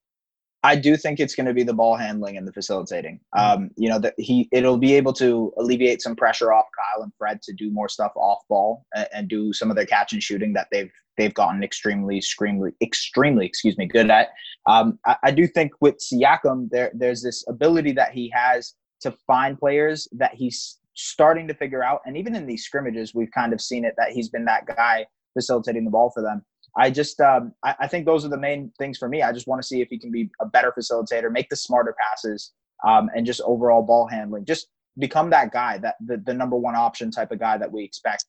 I 0.64 0.76
do 0.76 0.96
think 0.96 1.20
it's 1.20 1.34
going 1.34 1.48
to 1.48 1.54
be 1.56 1.64
the 1.64 1.74
ball 1.74 1.96
handling 1.96 2.38
and 2.38 2.48
the 2.48 2.54
facilitating. 2.54 3.20
Um, 3.36 3.72
you 3.78 3.90
know 3.90 3.98
that 4.00 4.14
he 4.18 4.48
it'll 4.52 4.78
be 4.78 4.94
able 4.94 5.14
to 5.14 5.52
alleviate 5.58 6.02
some 6.02 6.16
pressure 6.16 6.54
off 6.54 6.66
Kyle 6.78 7.04
and 7.04 7.12
Fred 7.18 7.42
to 7.44 7.54
do 7.54 7.72
more 7.72 7.90
stuff 7.90 8.12
off 8.16 8.40
ball 8.48 8.86
and, 8.94 9.08
and 9.14 9.28
do 9.28 9.54
some 9.54 9.70
of 9.72 9.76
their 9.76 9.88
catch 9.88 10.14
and 10.14 10.22
shooting 10.22 10.54
that 10.54 10.68
they've 10.72 10.92
they've 11.22 11.34
gotten 11.34 11.64
extremely, 11.64 12.18
extremely, 12.18 12.72
extremely, 12.82 13.46
excuse 13.46 13.78
me, 13.78 13.86
good 13.86 14.10
at. 14.10 14.30
Um, 14.66 14.98
I, 15.06 15.16
I 15.26 15.32
do 15.32 15.46
think 15.46 15.72
with 15.80 15.98
Siakam, 16.00 16.70
there 16.72 16.92
there's 16.96 17.22
this 17.22 17.44
ability 17.48 17.92
that 17.94 18.12
he 18.12 18.32
has 18.34 18.74
to 19.02 19.12
find 19.28 19.60
players 19.60 20.08
that 20.14 20.34
he's 20.34 20.80
starting 20.96 21.48
to 21.48 21.54
figure 21.54 21.84
out, 21.84 22.02
and 22.06 22.18
even 22.18 22.36
in 22.36 22.48
these 22.48 22.64
scrimmages, 22.66 23.14
we've 23.14 23.32
kind 23.32 23.54
of 23.54 23.62
seen 23.62 23.86
it 23.86 23.94
that 23.98 24.12
he's 24.12 24.30
been 24.30 24.46
that 24.46 24.66
guy 24.66 25.06
facilitating 25.34 25.86
the 25.86 25.92
ball 25.92 26.12
for 26.14 26.24
them. 26.24 26.44
I 26.76 26.90
just 26.90 27.20
um, 27.22 27.54
I, 27.64 27.76
I 27.82 27.88
think 27.88 28.06
those 28.06 28.26
are 28.26 28.30
the 28.30 28.38
main 28.38 28.72
things 28.80 28.98
for 28.98 29.08
me. 29.08 29.22
I 29.22 29.32
just 29.32 29.48
want 29.48 29.62
to 29.62 29.68
see 29.68 29.82
if 29.82 29.90
he 29.90 30.00
can 30.00 30.12
be 30.12 30.30
a 30.42 30.46
better 30.46 30.74
facilitator, 30.78 31.32
make 31.32 31.50
the 31.50 31.56
smarter 31.56 31.96
passes, 32.00 32.54
um, 32.88 33.10
and 33.16 33.26
just 33.26 33.42
overall 33.42 33.84
ball 33.84 34.08
handling. 34.08 34.46
Just 34.46 34.68
become 34.98 35.30
that 35.30 35.52
guy, 35.52 35.78
that 35.78 35.96
the, 36.06 36.18
the 36.26 36.34
number 36.34 36.58
one 36.58 36.76
option 36.76 37.12
type 37.12 37.32
of 37.32 37.40
guy 37.40 37.58
that 37.58 37.72
we 37.72 37.84
expect. 37.84 38.26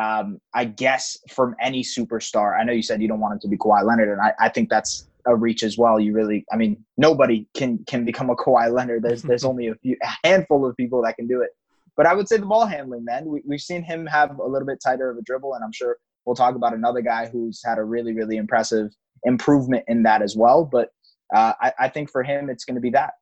Um, 0.00 0.40
I 0.54 0.64
guess 0.64 1.16
from 1.30 1.54
any 1.60 1.82
superstar. 1.82 2.58
I 2.58 2.64
know 2.64 2.72
you 2.72 2.82
said 2.82 3.00
you 3.00 3.08
don't 3.08 3.20
want 3.20 3.34
him 3.34 3.40
to 3.40 3.48
be 3.48 3.56
Kawhi 3.56 3.84
Leonard, 3.84 4.08
and 4.08 4.20
I, 4.20 4.32
I 4.40 4.48
think 4.48 4.68
that's 4.68 5.08
a 5.26 5.34
reach 5.34 5.62
as 5.62 5.78
well. 5.78 6.00
You 6.00 6.12
really, 6.12 6.44
I 6.52 6.56
mean, 6.56 6.84
nobody 6.96 7.46
can 7.54 7.78
can 7.86 8.04
become 8.04 8.30
a 8.30 8.36
Kawhi 8.36 8.72
Leonard. 8.72 9.02
There's 9.02 9.22
there's 9.30 9.44
only 9.44 9.68
a 9.68 9.74
few 9.76 9.96
a 10.02 10.26
handful 10.26 10.66
of 10.66 10.76
people 10.76 11.02
that 11.02 11.16
can 11.16 11.26
do 11.26 11.42
it. 11.42 11.50
But 11.96 12.06
I 12.06 12.14
would 12.14 12.28
say 12.28 12.38
the 12.38 12.46
ball 12.46 12.66
handling, 12.66 13.04
man. 13.04 13.26
We, 13.26 13.42
we've 13.46 13.60
seen 13.60 13.82
him 13.82 14.04
have 14.06 14.38
a 14.38 14.46
little 14.46 14.66
bit 14.66 14.78
tighter 14.84 15.10
of 15.10 15.16
a 15.16 15.22
dribble, 15.22 15.54
and 15.54 15.62
I'm 15.62 15.72
sure 15.72 15.96
we'll 16.24 16.34
talk 16.34 16.56
about 16.56 16.74
another 16.74 17.00
guy 17.00 17.28
who's 17.28 17.62
had 17.64 17.78
a 17.78 17.84
really, 17.84 18.14
really 18.14 18.36
impressive 18.36 18.90
improvement 19.24 19.84
in 19.88 20.02
that 20.02 20.22
as 20.22 20.36
well. 20.36 20.64
But 20.64 20.90
uh, 21.34 21.52
I, 21.60 21.72
I 21.78 21.88
think 21.88 22.10
for 22.10 22.22
him, 22.22 22.50
it's 22.50 22.64
going 22.64 22.74
to 22.74 22.80
be 22.80 22.90
that. 22.90 23.12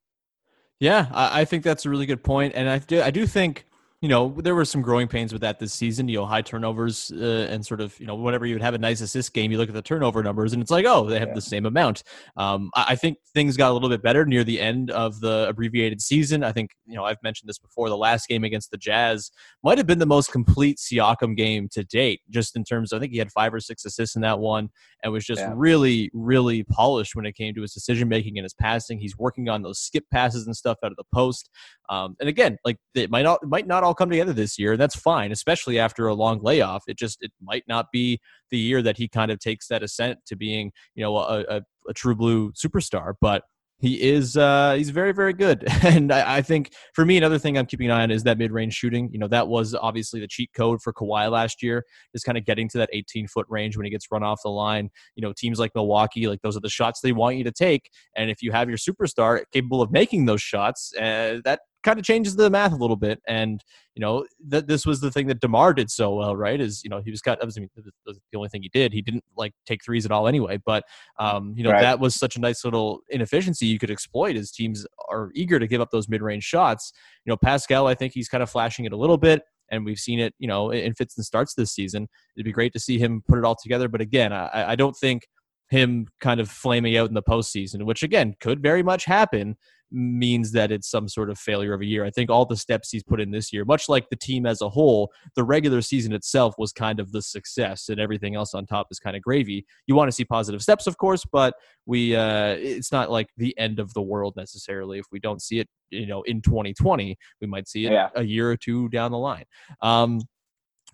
Yeah, 0.80 1.06
I, 1.12 1.42
I 1.42 1.44
think 1.44 1.64
that's 1.64 1.86
a 1.86 1.90
really 1.90 2.06
good 2.06 2.24
point, 2.24 2.54
and 2.56 2.68
I 2.68 2.78
do 2.78 3.00
I 3.02 3.10
do 3.10 3.26
think 3.26 3.66
you 4.02 4.08
know 4.08 4.34
there 4.38 4.54
were 4.54 4.64
some 4.64 4.82
growing 4.82 5.08
pains 5.08 5.32
with 5.32 5.40
that 5.42 5.58
this 5.60 5.72
season. 5.72 6.08
You 6.08 6.18
know, 6.18 6.26
high 6.26 6.42
turnovers 6.42 7.10
uh, 7.12 7.46
and 7.48 7.64
sort 7.64 7.80
of 7.80 7.98
you 8.00 8.06
know 8.06 8.16
whenever 8.16 8.44
you 8.44 8.54
would 8.56 8.62
have 8.62 8.74
a 8.74 8.78
nice 8.78 9.00
assist 9.00 9.32
game, 9.32 9.50
you 9.52 9.58
look 9.58 9.68
at 9.68 9.74
the 9.74 9.80
turnover 9.82 10.22
numbers 10.22 10.52
and 10.52 10.60
it's 10.60 10.70
like 10.72 10.84
oh 10.86 11.06
they 11.08 11.18
have 11.20 11.28
Yeah. 11.28 11.34
the 11.34 11.40
same 11.40 11.64
amount. 11.66 12.02
Um, 12.36 12.70
I, 12.74 12.86
I 12.90 12.96
think 12.96 13.18
things 13.32 13.56
got 13.56 13.70
a 13.70 13.72
little 13.74 13.88
bit 13.88 14.02
better 14.02 14.26
near 14.26 14.44
the 14.44 14.60
end 14.60 14.90
of 14.90 15.20
the 15.20 15.46
abbreviated 15.48 16.02
season. 16.02 16.44
I 16.44 16.52
think 16.52 16.72
you 16.84 16.96
know 16.96 17.04
I've 17.04 17.22
mentioned 17.22 17.48
this 17.48 17.58
before. 17.58 17.88
The 17.88 17.96
last 17.96 18.28
game 18.28 18.44
against 18.44 18.70
the 18.72 18.76
Jazz 18.76 19.30
might 19.62 19.78
have 19.78 19.86
been 19.86 20.00
the 20.00 20.06
most 20.06 20.32
complete 20.32 20.78
Siakam 20.78 21.36
game 21.36 21.68
to 21.70 21.84
date, 21.84 22.20
just 22.28 22.56
in 22.56 22.64
terms. 22.64 22.92
I 22.92 22.98
think 22.98 23.12
he 23.12 23.18
had 23.18 23.30
five 23.30 23.54
or 23.54 23.60
six 23.60 23.84
assists 23.84 24.16
in 24.16 24.22
that 24.22 24.40
one, 24.40 24.68
and 25.04 25.12
was 25.12 25.24
just 25.24 25.40
Yeah. 25.40 25.52
really, 25.54 26.10
really 26.12 26.64
polished 26.64 27.14
when 27.14 27.24
it 27.24 27.36
came 27.36 27.54
to 27.54 27.62
his 27.62 27.72
decision 27.72 28.08
making 28.08 28.36
and 28.36 28.44
his 28.44 28.54
passing. 28.54 28.98
He's 28.98 29.16
working 29.16 29.48
on 29.48 29.62
those 29.62 29.78
skip 29.78 30.04
passes 30.10 30.46
and 30.46 30.56
stuff 30.56 30.78
out 30.84 30.90
of 30.90 30.96
the 30.96 31.04
post. 31.14 31.48
Um, 31.88 32.16
and 32.20 32.28
again, 32.28 32.58
like 32.64 32.78
it 32.94 33.10
might 33.10 33.22
not 33.22 33.38
it 33.42 33.48
might 33.48 33.66
not 33.66 33.84
all 33.92 33.94
come 33.94 34.10
together 34.10 34.32
this 34.32 34.58
year, 34.58 34.72
and 34.72 34.80
that's 34.80 34.96
fine, 34.96 35.32
especially 35.32 35.78
after 35.78 36.06
a 36.06 36.14
long 36.14 36.40
layoff. 36.42 36.84
It 36.88 36.96
just 36.96 37.18
it 37.20 37.30
might 37.42 37.64
not 37.68 37.86
be 37.92 38.20
the 38.50 38.58
year 38.58 38.80
that 38.82 38.96
he 38.96 39.06
kind 39.06 39.30
of 39.30 39.38
takes 39.38 39.68
that 39.68 39.82
ascent 39.82 40.18
to 40.26 40.36
being, 40.36 40.72
you 40.94 41.02
know, 41.02 41.16
a, 41.18 41.44
a, 41.48 41.62
a 41.88 41.92
true 41.92 42.14
blue 42.14 42.52
superstar. 42.52 43.12
But 43.20 43.42
he 43.78 44.00
is 44.00 44.36
uh, 44.36 44.74
he's 44.78 44.90
very 44.90 45.12
very 45.12 45.34
good, 45.34 45.64
and 45.82 46.10
I, 46.10 46.36
I 46.36 46.42
think 46.42 46.72
for 46.94 47.04
me 47.04 47.18
another 47.18 47.38
thing 47.38 47.58
I'm 47.58 47.66
keeping 47.66 47.90
an 47.90 47.92
eye 47.92 48.02
on 48.04 48.10
is 48.10 48.22
that 48.22 48.38
mid 48.38 48.50
range 48.50 48.72
shooting. 48.72 49.10
You 49.12 49.18
know, 49.18 49.28
that 49.28 49.48
was 49.48 49.74
obviously 49.74 50.20
the 50.20 50.28
cheat 50.28 50.50
code 50.54 50.80
for 50.80 50.92
Kawhi 50.92 51.30
last 51.30 51.62
year, 51.62 51.84
is 52.14 52.22
kind 52.22 52.38
of 52.38 52.46
getting 52.46 52.68
to 52.70 52.78
that 52.78 52.88
18 52.92 53.26
foot 53.26 53.46
range 53.50 53.76
when 53.76 53.84
he 53.84 53.90
gets 53.90 54.06
run 54.10 54.22
off 54.22 54.40
the 54.42 54.50
line. 54.50 54.88
You 55.16 55.22
know, 55.22 55.34
teams 55.36 55.58
like 55.58 55.72
Milwaukee, 55.74 56.28
like 56.28 56.40
those 56.42 56.56
are 56.56 56.60
the 56.60 56.70
shots 56.70 57.00
they 57.00 57.12
want 57.12 57.36
you 57.36 57.44
to 57.44 57.52
take, 57.52 57.90
and 58.16 58.30
if 58.30 58.40
you 58.40 58.52
have 58.52 58.70
your 58.70 58.78
superstar 58.78 59.42
capable 59.52 59.82
of 59.82 59.92
making 59.92 60.24
those 60.24 60.40
shots, 60.40 60.94
uh, 60.96 61.40
that 61.44 61.60
kind 61.82 61.98
of 61.98 62.04
changes 62.04 62.36
the 62.36 62.50
math 62.50 62.72
a 62.72 62.76
little 62.76 62.96
bit. 62.96 63.20
And 63.26 63.62
you 63.94 64.00
know, 64.00 64.24
that 64.48 64.66
this 64.68 64.86
was 64.86 65.00
the 65.00 65.10
thing 65.10 65.26
that 65.26 65.40
Demar 65.40 65.74
did 65.74 65.90
so 65.90 66.14
well, 66.14 66.34
right? 66.36 66.60
Is 66.60 66.82
you 66.84 66.90
know 66.90 67.00
he 67.04 67.10
was 67.10 67.20
cut. 67.20 67.38
I 67.42 67.46
mean, 67.46 67.68
that 67.76 67.92
was 68.06 68.18
the 68.32 68.36
only 68.38 68.48
thing 68.48 68.62
he 68.62 68.70
did. 68.70 68.92
He 68.92 69.02
didn't 69.02 69.24
like 69.36 69.52
take 69.66 69.84
threes 69.84 70.04
at 70.06 70.12
all 70.12 70.26
anyway, 70.28 70.58
but 70.64 70.84
um, 71.18 71.54
you 71.56 71.64
know 71.64 71.70
Right. 71.70 71.82
that 71.82 72.00
was 72.00 72.14
such 72.14 72.36
a 72.36 72.40
nice 72.40 72.64
little 72.64 73.00
inefficiency 73.10 73.66
you 73.66 73.78
could 73.78 73.90
exploit 73.90 74.36
as 74.36 74.50
teams 74.50 74.86
are 75.08 75.30
eager 75.34 75.58
to 75.58 75.66
give 75.66 75.80
up 75.80 75.90
those 75.90 76.08
mid 76.08 76.22
range 76.22 76.44
shots. 76.44 76.92
You 77.24 77.30
know, 77.30 77.36
Pascal, 77.36 77.86
I 77.86 77.94
think 77.94 78.12
he's 78.14 78.28
kind 78.28 78.42
of 78.42 78.50
flashing 78.50 78.84
it 78.84 78.92
a 78.92 78.96
little 78.96 79.18
bit. 79.18 79.42
And 79.70 79.86
we've 79.86 79.98
seen 79.98 80.20
it, 80.20 80.34
you 80.38 80.46
know, 80.48 80.70
in 80.70 80.80
in 80.84 80.94
fits 80.94 81.16
and 81.16 81.24
starts 81.24 81.54
this 81.54 81.72
season. 81.72 82.08
It'd 82.36 82.44
be 82.44 82.52
great 82.52 82.72
to 82.74 82.80
see 82.80 82.98
him 82.98 83.22
put 83.26 83.38
it 83.38 83.44
all 83.44 83.56
together. 83.60 83.88
But 83.88 84.00
again, 84.02 84.32
I, 84.32 84.72
I 84.72 84.76
don't 84.76 84.94
think 84.96 85.22
him 85.70 86.06
kind 86.20 86.38
of 86.40 86.50
flaming 86.50 86.96
out 86.98 87.08
in 87.08 87.14
the 87.14 87.22
postseason, 87.22 87.84
which 87.84 88.02
again 88.02 88.34
could 88.40 88.60
very 88.60 88.82
much 88.82 89.06
happen, 89.06 89.56
means 89.92 90.52
that 90.52 90.72
it's 90.72 90.90
some 90.90 91.08
sort 91.08 91.28
of 91.30 91.38
failure 91.38 91.74
of 91.74 91.80
a 91.82 91.84
year. 91.84 92.04
I 92.04 92.10
think 92.10 92.30
all 92.30 92.44
the 92.46 92.56
steps 92.56 92.90
he's 92.90 93.02
put 93.02 93.20
in 93.20 93.30
this 93.30 93.52
year, 93.52 93.64
much 93.64 93.88
like 93.88 94.08
the 94.08 94.16
team 94.16 94.46
as 94.46 94.60
a 94.62 94.68
whole, 94.68 95.12
the 95.36 95.44
regular 95.44 95.82
season 95.82 96.12
itself 96.12 96.54
was 96.58 96.72
kind 96.72 96.98
of 96.98 97.12
the 97.12 97.20
success, 97.22 97.88
and 97.88 98.00
everything 98.00 98.34
else 98.34 98.54
on 98.54 98.66
top 98.66 98.88
is 98.90 98.98
kind 98.98 99.16
of 99.16 99.22
gravy. 99.22 99.66
You 99.86 99.94
want 99.94 100.08
to 100.08 100.12
see 100.12 100.24
positive 100.24 100.62
steps, 100.62 100.86
of 100.86 100.96
course, 100.96 101.24
but 101.30 101.54
we 101.86 102.16
uh, 102.16 102.54
it's 102.58 102.90
not 102.92 103.10
like 103.10 103.28
the 103.36 103.56
end 103.58 103.78
of 103.78 103.92
the 103.94 104.02
world 104.02 104.34
necessarily. 104.36 104.98
If 104.98 105.06
we 105.12 105.20
don't 105.20 105.42
see 105.42 105.58
it, 105.58 105.68
you 105.90 106.06
know, 106.06 106.22
in 106.22 106.40
2020, 106.40 107.16
we 107.40 107.46
might 107.46 107.68
see 107.68 107.86
it 107.86 107.92
Yeah. 107.92 108.08
a 108.14 108.22
year 108.22 108.50
or 108.50 108.56
two 108.56 108.88
down 108.88 109.10
the 109.10 109.18
line. 109.18 109.44
Um, 109.82 110.20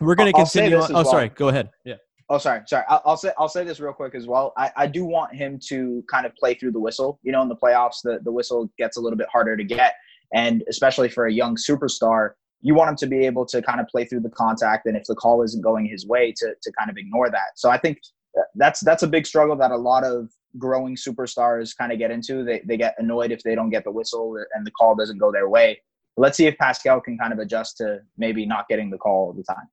we're 0.00 0.14
going 0.14 0.30
to 0.32 0.36
I'll- 0.36 0.42
I'll 0.42 0.46
say 0.46 0.60
continue. 0.70 0.82
On, 0.84 0.90
oh, 0.90 0.94
well. 0.94 1.04
sorry. 1.04 1.28
Go 1.30 1.48
ahead. 1.48 1.70
Yeah. 1.84 1.94
Oh, 2.30 2.38
sorry, 2.38 2.60
sorry. 2.66 2.84
I'll, 2.88 3.02
I'll 3.06 3.16
say 3.16 3.32
I'll 3.38 3.48
say 3.48 3.64
this 3.64 3.80
real 3.80 3.92
quick 3.92 4.14
as 4.14 4.26
well. 4.26 4.52
I, 4.56 4.70
I 4.76 4.86
do 4.86 5.04
want 5.04 5.34
him 5.34 5.58
to 5.68 6.04
kind 6.10 6.26
of 6.26 6.34
play 6.34 6.54
through 6.54 6.72
the 6.72 6.80
whistle. 6.80 7.18
You 7.22 7.32
know, 7.32 7.40
in 7.42 7.48
the 7.48 7.56
playoffs, 7.56 8.02
the 8.04 8.20
the 8.22 8.32
whistle 8.32 8.70
gets 8.78 8.96
a 8.96 9.00
little 9.00 9.16
bit 9.16 9.28
harder 9.32 9.56
to 9.56 9.64
get, 9.64 9.94
and 10.34 10.62
especially 10.68 11.08
for 11.08 11.26
a 11.26 11.32
young 11.32 11.56
superstar, 11.56 12.32
you 12.60 12.74
want 12.74 12.90
him 12.90 12.96
to 12.96 13.06
be 13.06 13.24
able 13.24 13.46
to 13.46 13.62
kind 13.62 13.80
of 13.80 13.86
play 13.86 14.04
through 14.04 14.20
the 14.20 14.30
contact, 14.30 14.86
and 14.86 14.96
if 14.96 15.04
the 15.04 15.14
call 15.14 15.42
isn't 15.42 15.62
going 15.62 15.86
his 15.86 16.06
way, 16.06 16.32
to 16.36 16.54
to 16.62 16.72
kind 16.78 16.90
of 16.90 16.98
ignore 16.98 17.30
that. 17.30 17.56
So 17.56 17.70
I 17.70 17.78
think 17.78 17.98
that's 18.54 18.80
that's 18.80 19.02
a 19.02 19.08
big 19.08 19.26
struggle 19.26 19.56
that 19.56 19.70
a 19.70 19.76
lot 19.76 20.04
of 20.04 20.30
growing 20.58 20.96
superstars 20.96 21.76
kind 21.76 21.92
of 21.92 21.98
get 21.98 22.10
into. 22.10 22.44
They 22.44 22.60
they 22.66 22.76
get 22.76 22.94
annoyed 22.98 23.32
if 23.32 23.42
they 23.42 23.54
don't 23.54 23.70
get 23.70 23.84
the 23.84 23.92
whistle 23.92 24.36
and 24.54 24.66
the 24.66 24.70
call 24.72 24.94
doesn't 24.94 25.18
go 25.18 25.32
their 25.32 25.48
way. 25.48 25.80
Let's 26.16 26.36
see 26.36 26.46
if 26.46 26.58
Pascal 26.58 27.00
can 27.00 27.16
kind 27.16 27.32
of 27.32 27.38
adjust 27.38 27.76
to 27.78 28.00
maybe 28.16 28.44
not 28.44 28.68
getting 28.68 28.90
the 28.90 28.98
call 28.98 29.28
all 29.28 29.32
the 29.32 29.44
time. 29.44 29.68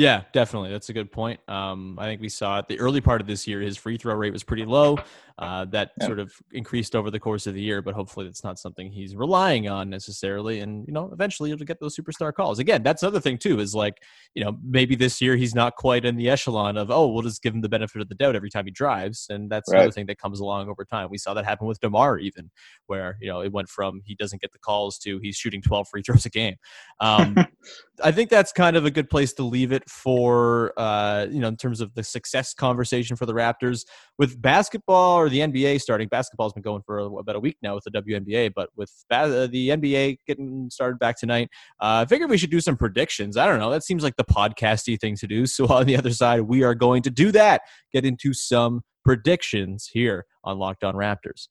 Yeah, 0.00 0.22
definitely. 0.32 0.70
That's 0.70 0.88
a 0.88 0.94
good 0.94 1.12
point. 1.12 1.40
Um, 1.46 1.98
I 1.98 2.06
think 2.06 2.22
we 2.22 2.30
saw 2.30 2.56
at 2.56 2.68
the 2.68 2.80
early 2.80 3.02
part 3.02 3.20
of 3.20 3.26
this 3.26 3.46
year, 3.46 3.60
his 3.60 3.76
free 3.76 3.98
throw 3.98 4.14
rate 4.14 4.32
was 4.32 4.42
pretty 4.42 4.64
low. 4.64 4.96
Uh, 5.38 5.64
that 5.66 5.92
Yeah. 6.00 6.06
sort 6.06 6.18
of 6.18 6.32
increased 6.52 6.94
over 6.96 7.10
the 7.10 7.18
course 7.20 7.46
of 7.46 7.52
the 7.54 7.60
year, 7.62 7.80
but 7.82 7.94
hopefully 7.94 8.26
that's 8.26 8.42
not 8.44 8.58
something 8.58 8.90
he's 8.90 9.14
relying 9.16 9.68
on 9.68 9.88
necessarily. 9.90 10.60
And, 10.60 10.86
you 10.86 10.92
know, 10.92 11.10
eventually 11.12 11.50
he'll 11.50 11.58
get 11.58 11.80
those 11.80 11.96
superstar 11.96 12.32
calls. 12.32 12.58
Again, 12.58 12.82
that's 12.82 13.02
another 13.02 13.20
thing, 13.20 13.38
too, 13.38 13.58
is 13.58 13.74
like, 13.74 14.02
you 14.34 14.42
know, 14.44 14.58
maybe 14.62 14.94
this 14.96 15.20
year 15.20 15.36
he's 15.36 15.54
not 15.54 15.76
quite 15.76 16.04
in 16.04 16.16
the 16.16 16.28
echelon 16.28 16.76
of, 16.76 16.90
oh, 16.90 17.08
we'll 17.08 17.22
just 17.22 17.42
give 17.42 17.54
him 17.54 17.60
the 17.62 17.68
benefit 17.70 18.00
of 18.02 18.08
the 18.08 18.14
doubt 18.14 18.36
every 18.36 18.50
time 18.50 18.64
he 18.66 18.70
drives. 18.70 19.26
And 19.30 19.50
that's 19.50 19.72
another 19.72 19.90
thing 19.90 20.06
that 20.06 20.18
comes 20.18 20.40
along 20.40 20.68
over 20.68 20.84
time. 20.84 21.08
We 21.10 21.18
saw 21.18 21.32
that 21.34 21.44
happen 21.46 21.66
with 21.66 21.80
DeMar, 21.80 22.18
even, 22.18 22.50
where, 22.86 23.16
you 23.20 23.28
know, 23.28 23.40
it 23.42 23.52
went 23.52 23.68
from 23.70 24.02
he 24.04 24.14
doesn't 24.14 24.40
get 24.42 24.52
the 24.52 24.58
calls 24.58 24.98
to 25.00 25.18
he's 25.22 25.36
shooting 25.36 25.62
12 25.62 25.88
free 25.88 26.02
throws 26.02 26.26
a 26.26 26.30
game. 26.30 26.56
Um, 27.00 27.40
I 28.02 28.12
think 28.12 28.30
that's 28.30 28.52
kind 28.52 28.76
of 28.76 28.86
a 28.86 28.90
good 28.90 29.10
place 29.10 29.32
to 29.34 29.42
leave 29.42 29.72
it 29.72 29.89
for 29.90 30.72
uh, 30.78 31.26
you 31.30 31.40
know 31.40 31.48
in 31.48 31.56
terms 31.56 31.80
of 31.80 31.92
the 31.94 32.04
success 32.04 32.54
conversation 32.54 33.16
for 33.16 33.26
the 33.26 33.34
Raptors 33.34 33.84
with 34.18 34.40
basketball 34.40 35.16
or 35.18 35.28
the 35.28 35.40
NBA 35.40 35.80
starting. 35.80 36.08
Basketball's 36.08 36.52
been 36.52 36.62
going 36.62 36.82
for 36.86 36.98
about 36.98 37.36
a 37.36 37.40
week 37.40 37.56
now 37.60 37.74
with 37.74 37.84
the 37.84 37.90
WNBA, 37.90 38.52
but 38.54 38.70
with 38.76 38.92
uh, 39.10 39.46
the 39.48 39.70
NBA 39.70 40.18
getting 40.26 40.70
started 40.70 40.98
back 40.98 41.18
tonight, 41.18 41.48
uh, 41.80 42.04
I 42.04 42.06
figured 42.06 42.30
we 42.30 42.38
should 42.38 42.50
do 42.50 42.60
some 42.60 42.76
predictions. 42.76 43.36
I 43.36 43.46
don't 43.46 43.58
know. 43.58 43.70
That 43.70 43.82
seems 43.82 44.04
like 44.04 44.16
the 44.16 44.24
podcasty 44.24 44.98
thing 44.98 45.16
to 45.16 45.26
do. 45.26 45.46
So 45.50 45.66
on 45.66 45.86
the 45.86 45.96
other 45.96 46.12
side, 46.12 46.42
we 46.42 46.62
are 46.62 46.74
going 46.74 47.02
to 47.02 47.10
do 47.10 47.32
that. 47.32 47.62
Get 47.92 48.04
into 48.06 48.32
some 48.32 48.82
predictions 49.04 49.90
here 49.92 50.24
on 50.44 50.58
Locked 50.58 50.84
On 50.84 50.94
Raptors. 50.94 51.48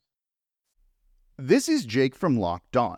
This 1.38 1.68
is 1.68 1.86
Jake 1.86 2.16
from 2.16 2.40
Locked 2.40 2.78
On. 2.78 2.98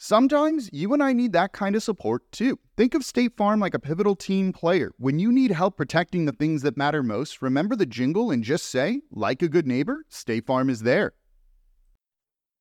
Sometimes 0.00 0.70
you 0.72 0.94
and 0.94 1.02
I 1.02 1.12
need 1.12 1.32
that 1.32 1.52
kind 1.52 1.74
of 1.74 1.82
support 1.82 2.30
too. 2.30 2.60
Think 2.76 2.94
of 2.94 3.04
State 3.04 3.36
Farm 3.36 3.58
like 3.58 3.74
a 3.74 3.80
pivotal 3.80 4.14
team 4.14 4.52
player. 4.52 4.92
When 4.96 5.18
you 5.18 5.32
need 5.32 5.50
help 5.50 5.76
protecting 5.76 6.24
the 6.24 6.30
things 6.30 6.62
that 6.62 6.76
matter 6.76 7.02
most, 7.02 7.42
remember 7.42 7.74
the 7.74 7.84
jingle 7.84 8.30
and 8.30 8.44
just 8.44 8.66
say, 8.66 9.00
like 9.10 9.42
a 9.42 9.48
good 9.48 9.66
neighbor, 9.66 10.04
State 10.08 10.46
Farm 10.46 10.70
is 10.70 10.82
there. 10.82 11.14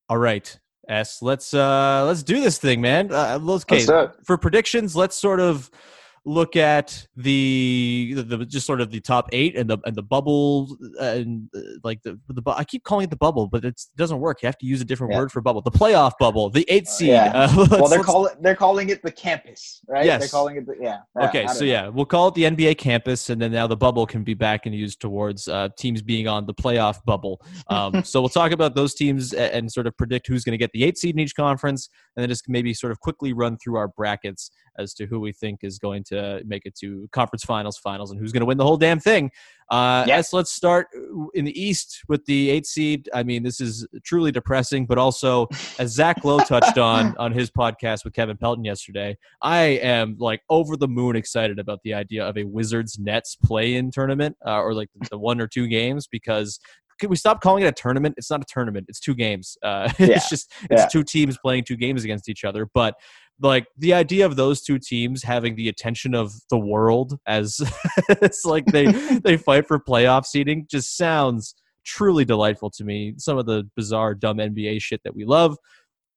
All 0.10 0.18
right, 0.18 0.60
Es. 0.90 1.22
Let's 1.22 1.54
uh 1.54 2.06
let's 2.08 2.24
do 2.24 2.42
this 2.42 2.58
thing, 2.58 2.82
man. 2.82 3.12
Uh, 3.12 3.38
let's, 3.40 3.66
okay, 3.66 3.86
Let's 3.86 4.18
for 4.26 4.40
predictions, 4.40 4.96
let's 4.96 5.16
sort 5.16 5.40
of 5.40 5.70
look 6.28 6.58
at 6.58 7.08
the, 7.16 8.12
the, 8.16 8.22
the 8.24 8.46
just 8.46 8.66
sort 8.68 8.82
of 8.82 8.92
the 8.92 9.00
top 9.00 9.30
eight 9.32 9.56
and 9.56 9.70
the 9.70 9.78
and 9.86 9.96
the 9.96 10.04
bubble 10.04 10.78
and 11.00 11.48
uh, 11.56 11.60
like 11.86 12.02
the 12.04 12.20
the 12.28 12.42
I 12.52 12.66
keep 12.66 12.84
calling 12.84 13.06
it 13.06 13.10
the 13.10 13.16
bubble, 13.16 13.48
but 13.48 13.64
it's, 13.64 13.86
it 13.94 13.98
doesn't 13.98 14.20
work. 14.20 14.42
You 14.42 14.48
have 14.48 14.58
to 14.58 14.66
use 14.66 14.82
a 14.82 14.86
different 14.86 15.14
Yeah. 15.14 15.20
word 15.20 15.32
for 15.32 15.40
bubble. 15.42 15.62
The 15.62 15.72
playoff 15.72 16.12
bubble, 16.20 16.50
the 16.50 16.66
eight 16.70 16.88
seed. 16.88 17.10
yeah. 17.10 17.48
Uh, 17.58 17.68
well, 17.72 17.88
they're 17.88 18.04
calling 18.04 18.36
they're 18.42 18.56
calling 18.56 18.90
it 18.90 19.02
the 19.04 19.12
campus, 19.12 19.82
right? 19.88 20.06
Yes. 20.06 20.20
They're 20.22 20.30
calling 20.30 20.58
it 20.58 20.66
the 20.66 20.76
yeah. 20.82 20.98
yeah, 21.18 21.28
Okay, 21.30 21.48
so 21.48 21.62
know. 21.62 21.66
yeah, 21.66 21.88
we'll 21.88 22.06
call 22.06 22.28
it 22.28 22.34
the 22.36 22.44
NBA 22.44 22.78
campus, 22.78 23.30
and 23.30 23.42
then 23.42 23.52
now 23.52 23.68
the 23.68 23.78
bubble 23.78 24.06
can 24.06 24.24
be 24.24 24.34
back 24.34 24.66
and 24.66 24.76
used 24.76 25.00
towards 25.00 25.48
uh, 25.48 25.70
teams 25.78 26.02
being 26.02 26.28
on 26.28 26.46
the 26.46 26.54
playoff 26.54 27.04
bubble. 27.06 27.42
Um, 27.70 28.04
so 28.04 28.20
we'll 28.22 28.30
talk 28.30 28.52
about 28.52 28.76
those 28.76 28.94
teams 28.96 29.34
a- 29.34 29.54
and 29.56 29.72
sort 29.72 29.88
of 29.88 29.96
predict 29.98 30.28
who's 30.28 30.44
going 30.44 30.52
to 30.54 30.58
get 30.58 30.72
the 30.74 30.84
eight 30.84 30.98
seed 30.98 31.16
in 31.16 31.20
each 31.20 31.36
conference, 31.36 31.90
and 32.16 32.22
then 32.22 32.30
just 32.30 32.50
maybe 32.50 32.74
sort 32.74 32.92
of 32.92 33.00
quickly 33.00 33.32
run 33.34 33.58
through 33.58 33.78
our 33.78 33.88
brackets 33.88 34.52
as 34.78 34.94
to 34.96 35.06
who 35.06 35.20
we 35.20 35.32
think 35.32 35.60
is 35.64 35.80
going 35.80 36.04
to 36.04 36.17
make 36.46 36.66
it 36.66 36.76
to 36.76 37.08
conference 37.12 37.44
finals, 37.44 37.78
finals, 37.78 38.12
and 38.12 38.20
who's 38.20 38.32
going 38.32 38.42
to 38.42 38.46
win 38.46 38.58
the 38.58 38.66
whole 38.66 38.78
damn 38.78 39.00
thing. 39.00 39.32
Uh, 39.70 40.06
yes, 40.08 40.32
let's 40.32 40.52
start 40.52 40.88
in 41.34 41.44
the 41.44 41.62
East 41.62 42.02
with 42.08 42.24
the 42.26 42.50
eight 42.50 42.66
seed. 42.66 43.10
I 43.14 43.24
mean, 43.24 43.44
this 43.44 43.60
is 43.60 43.86
truly 44.04 44.32
depressing, 44.32 44.86
but 44.86 44.98
also 44.98 45.48
as 45.78 45.92
Zach 45.92 46.24
Lowe 46.24 46.40
touched 46.40 46.78
on 46.78 47.16
on 47.20 47.34
his 47.34 47.52
podcast 47.52 48.06
with 48.06 48.14
Kevin 48.14 48.38
Pelton 48.38 48.64
yesterday, 48.64 49.18
I 49.42 49.60
am 49.60 50.16
like 50.20 50.42
over 50.50 50.78
the 50.78 50.88
moon 50.88 51.18
excited 51.18 51.60
about 51.60 51.82
the 51.84 51.94
idea 51.94 52.26
of 52.26 52.38
a 52.38 52.46
Wizards 52.46 52.98
Nets 52.98 53.36
play-in 53.36 53.92
tournament 53.92 54.38
uh, 54.46 54.62
or 54.62 54.74
like 54.74 54.90
the, 54.96 55.10
the 55.10 55.18
one 55.18 55.42
or 55.42 55.48
two 55.48 55.68
games 55.68 56.08
because 56.08 56.60
can 57.00 57.10
we 57.10 57.16
stop 57.16 57.42
calling 57.42 57.64
it 57.64 57.68
a 57.68 57.72
tournament? 57.72 58.16
It's 58.18 58.30
not 58.30 58.42
a 58.42 58.46
tournament. 58.46 58.86
It's 58.90 59.00
two 59.00 59.16
games. 59.16 59.58
Uh, 59.64 59.92
Yeah. 60.00 60.08
it's 60.16 60.30
just 60.30 60.52
it's 60.70 60.82
Yeah. 60.84 60.88
two 60.88 61.04
teams 61.04 61.38
playing 61.38 61.64
two 61.66 61.76
games 61.78 62.04
against 62.04 62.30
each 62.30 62.44
other. 62.44 62.68
But 62.74 62.96
like 63.40 63.68
the 63.78 63.94
idea 63.94 64.26
of 64.26 64.36
those 64.36 64.62
two 64.64 64.80
teams 64.80 65.22
having 65.24 65.56
the 65.56 65.70
attention 65.70 66.16
of 66.16 66.34
the 66.50 66.58
world 66.58 67.18
as 67.28 67.60
it's 68.10 68.46
like 68.46 68.66
they 68.66 68.86
they 69.24 69.38
fight 69.38 69.68
for 69.68 69.80
playoff 69.80 70.26
seeding 70.26 70.66
just 70.70 70.98
sounds 70.98 71.54
truly 71.86 72.26
delightful 72.26 72.70
to 72.72 72.84
me. 72.84 73.14
Some 73.18 73.38
of 73.38 73.46
the 73.46 73.70
bizarre, 73.76 74.14
dumb 74.16 74.38
NBA 74.38 74.82
shit 74.82 75.02
that 75.04 75.16
we 75.16 75.24
love. 75.26 75.56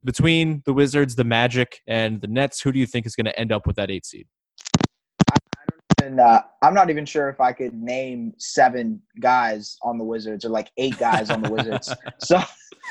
Between 0.02 0.62
the 0.64 0.72
Wizards, 0.72 1.14
the 1.14 1.24
Magic, 1.24 1.80
and 1.86 2.22
the 2.22 2.26
Nets, 2.26 2.62
who 2.62 2.72
do 2.72 2.78
you 2.78 2.86
think 2.86 3.04
is 3.04 3.14
going 3.14 3.26
to 3.26 3.38
end 3.38 3.52
up 3.52 3.66
with 3.66 3.76
that 3.76 3.90
eight 3.90 4.06
seed? 4.06 4.26
And 6.00 6.20
uh, 6.20 6.42
I'm 6.62 6.74
not 6.74 6.90
even 6.90 7.04
sure 7.04 7.28
if 7.28 7.40
I 7.40 7.52
could 7.52 7.74
name 7.74 8.32
seven 8.38 9.00
guys 9.20 9.76
on 9.82 9.98
the 9.98 10.04
Wizards 10.04 10.44
or 10.44 10.48
like 10.48 10.70
eight 10.76 10.98
guys 10.98 11.30
on 11.30 11.42
the 11.42 11.50
Wizards. 11.50 11.94
So 12.18 12.38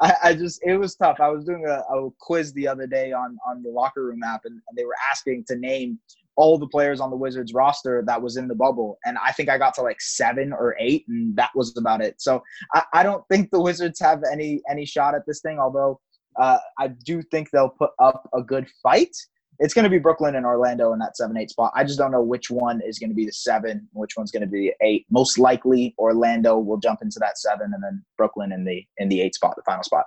I, 0.00 0.14
I 0.24 0.34
just 0.34 0.60
it 0.62 0.76
was 0.76 0.94
tough. 0.94 1.20
I 1.20 1.28
was 1.28 1.44
doing 1.44 1.64
a, 1.66 1.80
a 1.94 2.10
quiz 2.18 2.52
the 2.52 2.66
other 2.66 2.86
day 2.86 3.12
on 3.12 3.36
on 3.48 3.62
the 3.62 3.70
locker 3.70 4.04
room 4.04 4.22
app, 4.22 4.42
and, 4.44 4.54
and 4.54 4.78
they 4.78 4.84
were 4.84 4.94
asking 5.10 5.44
to 5.48 5.56
name 5.56 5.98
all 6.36 6.56
the 6.56 6.68
players 6.68 7.00
on 7.00 7.10
the 7.10 7.16
Wizards 7.16 7.52
roster 7.52 8.02
that 8.06 8.20
was 8.20 8.36
in 8.36 8.48
the 8.48 8.54
bubble, 8.54 8.98
and 9.04 9.18
I 9.18 9.32
think 9.32 9.48
I 9.48 9.58
got 9.58 9.74
to 9.74 9.82
like 9.82 10.00
seven 10.00 10.52
or 10.52 10.76
eight, 10.78 11.04
and 11.08 11.36
that 11.36 11.50
was 11.54 11.76
about 11.76 12.00
it. 12.00 12.20
So 12.20 12.42
I, 12.74 12.82
I 12.94 13.02
don't 13.02 13.24
think 13.28 13.50
the 13.50 13.60
Wizards 13.60 14.00
have 14.00 14.22
any 14.30 14.62
any 14.70 14.86
shot 14.86 15.14
at 15.14 15.26
this 15.26 15.40
thing. 15.40 15.58
Although 15.58 16.00
uh, 16.38 16.58
I 16.78 16.88
do 16.88 17.22
think 17.22 17.50
they'll 17.50 17.70
put 17.70 17.90
up 17.98 18.28
a 18.34 18.42
good 18.42 18.66
fight 18.82 19.14
it's 19.60 19.74
going 19.74 19.84
to 19.84 19.90
be 19.90 19.98
Brooklyn 19.98 20.34
and 20.34 20.46
Orlando 20.46 20.92
in 20.92 20.98
that 20.98 21.16
seven 21.16 21.36
eight 21.36 21.50
spot. 21.50 21.72
I 21.76 21.84
just 21.84 21.98
don't 21.98 22.10
know 22.10 22.22
which 22.22 22.50
one 22.50 22.80
is 22.80 22.98
going 22.98 23.10
to 23.10 23.14
be 23.14 23.26
the 23.26 23.32
seven, 23.32 23.86
which 23.92 24.16
one's 24.16 24.32
going 24.32 24.40
to 24.40 24.48
be 24.48 24.68
the 24.68 24.86
eight. 24.86 25.06
Most 25.10 25.38
likely, 25.38 25.94
Orlando 25.98 26.58
will 26.58 26.78
jump 26.78 27.02
into 27.02 27.18
that 27.20 27.38
seven, 27.38 27.72
and 27.74 27.82
then 27.82 28.02
Brooklyn 28.16 28.52
in 28.52 28.64
the 28.64 28.84
in 28.96 29.08
the 29.08 29.20
eight 29.20 29.34
spot, 29.34 29.54
the 29.56 29.62
final 29.62 29.84
spot. 29.84 30.06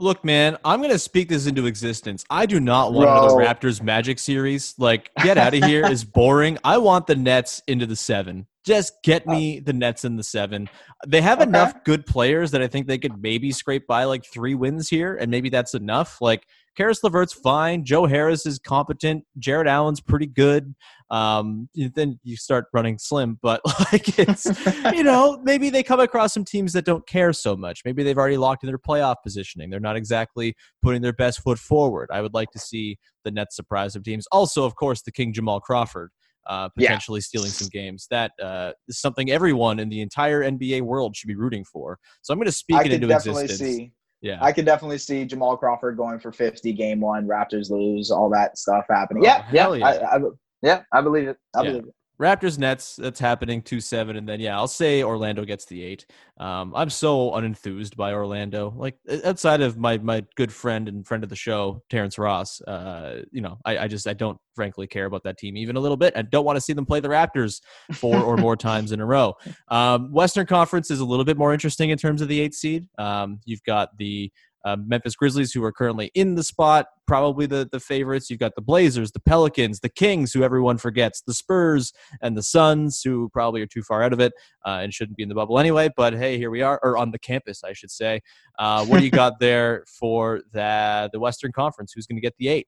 Look, 0.00 0.24
man, 0.24 0.56
I'm 0.64 0.80
going 0.80 0.92
to 0.92 0.98
speak 0.98 1.28
this 1.28 1.46
into 1.46 1.66
existence. 1.66 2.24
I 2.30 2.46
do 2.46 2.60
not 2.60 2.92
want 2.92 3.08
another 3.08 3.34
Bro. 3.34 3.46
Raptors 3.46 3.82
Magic 3.82 4.20
series. 4.20 4.74
Like, 4.78 5.10
get 5.24 5.36
out 5.38 5.54
of 5.54 5.64
here 5.64 5.84
is 5.86 6.04
boring. 6.04 6.56
I 6.62 6.78
want 6.78 7.08
the 7.08 7.16
Nets 7.16 7.62
into 7.66 7.84
the 7.84 7.96
seven. 7.96 8.46
Just 8.68 9.02
get 9.02 9.26
me 9.26 9.60
the 9.60 9.72
Nets 9.72 10.04
in 10.04 10.16
the 10.16 10.22
seven. 10.22 10.68
They 11.06 11.22
have 11.22 11.38
Okay. 11.40 11.48
enough 11.48 11.84
good 11.84 12.04
players 12.04 12.50
that 12.50 12.60
I 12.60 12.66
think 12.66 12.86
they 12.86 12.98
could 12.98 13.22
maybe 13.22 13.50
scrape 13.50 13.86
by 13.86 14.04
like 14.04 14.26
three 14.26 14.54
wins 14.54 14.90
here, 14.90 15.16
and 15.16 15.30
maybe 15.30 15.48
that's 15.48 15.72
enough. 15.72 16.18
Like 16.20 16.44
Caris 16.76 17.02
LeVert's 17.02 17.32
fine. 17.32 17.82
Joe 17.86 18.04
Harris 18.04 18.44
is 18.44 18.58
competent. 18.58 19.24
Jarrett 19.38 19.66
Allen's 19.66 20.02
pretty 20.02 20.26
good. 20.26 20.74
Um, 21.10 21.70
then 21.74 22.20
you 22.22 22.36
start 22.36 22.66
running 22.74 22.98
slim, 22.98 23.38
but 23.40 23.62
like 23.92 24.18
it's 24.18 24.46
you 24.94 25.02
know 25.02 25.40
maybe 25.42 25.70
they 25.70 25.82
come 25.82 26.00
across 26.00 26.34
some 26.34 26.44
teams 26.44 26.74
that 26.74 26.84
don't 26.84 27.06
care 27.06 27.32
so 27.32 27.56
much. 27.56 27.80
Maybe 27.86 28.02
they've 28.02 28.18
already 28.18 28.36
locked 28.36 28.64
in 28.64 28.68
their 28.68 28.78
playoff 28.78 29.16
positioning. 29.24 29.70
They're 29.70 29.80
not 29.80 29.96
exactly 29.96 30.54
putting 30.82 31.00
their 31.00 31.14
best 31.14 31.40
foot 31.40 31.58
forward. 31.58 32.10
I 32.12 32.20
would 32.20 32.34
like 32.34 32.50
to 32.50 32.58
see 32.58 32.98
the 33.24 33.30
Nets 33.30 33.56
surprise 33.56 33.94
some 33.94 34.02
teams. 34.02 34.26
Also, 34.30 34.64
of 34.64 34.76
course, 34.76 35.00
the 35.00 35.10
King 35.10 35.32
Jamal 35.32 35.60
Crawford. 35.60 36.10
Uh, 36.48 36.68
Yeah. 36.76 36.88
potentially 36.88 37.20
stealing 37.20 37.50
some 37.50 37.68
games. 37.68 38.06
That 38.10 38.32
uh, 38.42 38.72
is 38.88 38.98
something 38.98 39.30
everyone 39.30 39.78
in 39.78 39.90
the 39.90 40.00
entire 40.00 40.42
NBA 40.42 40.80
world 40.80 41.14
should 41.14 41.28
be 41.28 41.36
rooting 41.36 41.64
for. 41.64 41.98
So 42.22 42.32
I'm 42.32 42.38
going 42.38 42.46
to 42.46 42.52
speak 42.52 42.78
I 42.78 42.84
it 42.84 42.92
into 42.92 43.10
existence. 43.10 43.58
see. 43.58 43.92
Yeah, 44.20 44.38
I 44.42 44.50
can 44.50 44.64
definitely 44.64 44.98
see 44.98 45.24
Jamal 45.26 45.56
Crawford 45.56 45.96
going 45.96 46.18
for 46.18 46.32
50 46.32 46.72
game 46.72 47.00
one, 47.00 47.28
Raptors 47.28 47.70
lose, 47.70 48.10
all 48.10 48.28
that 48.30 48.58
stuff 48.58 48.86
happening. 48.88 49.22
Oh, 49.22 49.26
yeah, 49.26 49.44
yeah, 49.52 49.74
yeah. 49.74 49.86
I, 49.86 50.16
I, 50.16 50.20
yeah, 50.62 50.82
I 50.92 51.00
believe 51.02 51.28
it. 51.28 51.36
I 51.54 51.62
Yeah. 51.62 51.70
believe 51.70 51.84
it. 51.84 51.94
Raptors 52.20 52.58
Nets. 52.58 52.96
That's 52.96 53.20
happening 53.20 53.62
two 53.62 53.80
seven, 53.80 54.16
and 54.16 54.28
then 54.28 54.40
yeah, 54.40 54.56
I'll 54.56 54.66
say 54.66 55.02
Orlando 55.02 55.44
gets 55.44 55.64
the 55.66 55.82
eight. 55.82 56.06
Um, 56.38 56.72
I'm 56.74 56.90
so 56.90 57.30
unenthused 57.32 57.96
by 57.96 58.12
Orlando. 58.12 58.74
Like 58.76 58.96
outside 59.24 59.60
of 59.60 59.76
my 59.76 59.98
my 59.98 60.24
good 60.34 60.52
friend 60.52 60.88
and 60.88 61.06
friend 61.06 61.22
of 61.22 61.30
the 61.30 61.36
show, 61.36 61.82
Terrence 61.90 62.18
Ross. 62.18 62.60
Uh, 62.62 63.22
you 63.30 63.40
know, 63.40 63.58
I, 63.64 63.78
I 63.78 63.88
just 63.88 64.06
I 64.08 64.14
don't 64.14 64.38
frankly 64.54 64.88
care 64.88 65.06
about 65.06 65.22
that 65.22 65.38
team 65.38 65.56
even 65.56 65.76
a 65.76 65.80
little 65.80 65.96
bit. 65.96 66.12
I 66.16 66.22
don't 66.22 66.44
want 66.44 66.56
to 66.56 66.60
see 66.60 66.72
them 66.72 66.86
play 66.86 66.98
the 66.98 67.08
Raptors 67.08 67.60
four 67.92 68.18
or 68.20 68.36
more 68.36 68.56
times 68.68 68.90
in 68.90 69.00
a 69.00 69.06
row. 69.06 69.34
Um, 69.68 70.12
Western 70.12 70.46
Conference 70.46 70.90
is 70.90 70.98
a 70.98 71.04
little 71.04 71.24
bit 71.24 71.36
more 71.36 71.52
interesting 71.52 71.90
in 71.90 71.98
terms 71.98 72.20
of 72.20 72.26
the 72.26 72.40
eight 72.40 72.54
seed. 72.54 72.88
Um, 72.98 73.38
you've 73.44 73.62
got 73.62 73.96
the 73.96 74.32
uh, 74.64 74.76
Memphis 74.86 75.14
Grizzlies, 75.16 75.52
who 75.52 75.62
are 75.64 75.72
currently 75.72 76.10
in 76.14 76.34
the 76.34 76.42
spot, 76.42 76.86
probably 77.06 77.46
the, 77.46 77.68
the 77.70 77.80
favorites. 77.80 78.28
You've 78.28 78.40
got 78.40 78.54
the 78.54 78.60
Blazers, 78.62 79.12
the 79.12 79.20
Pelicans, 79.20 79.80
the 79.80 79.88
Kings, 79.88 80.32
who 80.32 80.42
everyone 80.42 80.78
forgets, 80.78 81.22
the 81.26 81.34
Spurs, 81.34 81.92
and 82.20 82.36
the 82.36 82.42
Suns, 82.42 83.00
who 83.02 83.28
probably 83.30 83.62
are 83.62 83.66
too 83.66 83.82
far 83.82 84.02
out 84.02 84.12
of 84.12 84.20
it 84.20 84.32
uh, 84.66 84.80
and 84.82 84.92
shouldn't 84.92 85.16
be 85.16 85.22
in 85.22 85.28
the 85.28 85.34
bubble 85.34 85.58
anyway. 85.58 85.88
But 85.96 86.14
hey, 86.14 86.38
here 86.38 86.50
we 86.50 86.62
are, 86.62 86.78
or 86.82 86.96
on 86.98 87.10
the 87.10 87.18
campus, 87.18 87.62
I 87.64 87.72
should 87.72 87.90
say. 87.90 88.20
Uh, 88.58 88.84
what 88.86 88.98
do 88.98 89.04
you 89.04 89.10
got 89.10 89.34
there 89.40 89.84
for 89.86 90.40
the, 90.52 91.08
the 91.12 91.20
Western 91.20 91.52
Conference? 91.52 91.92
Who's 91.94 92.06
going 92.06 92.16
to 92.16 92.22
get 92.22 92.34
the 92.38 92.48
eight? 92.48 92.66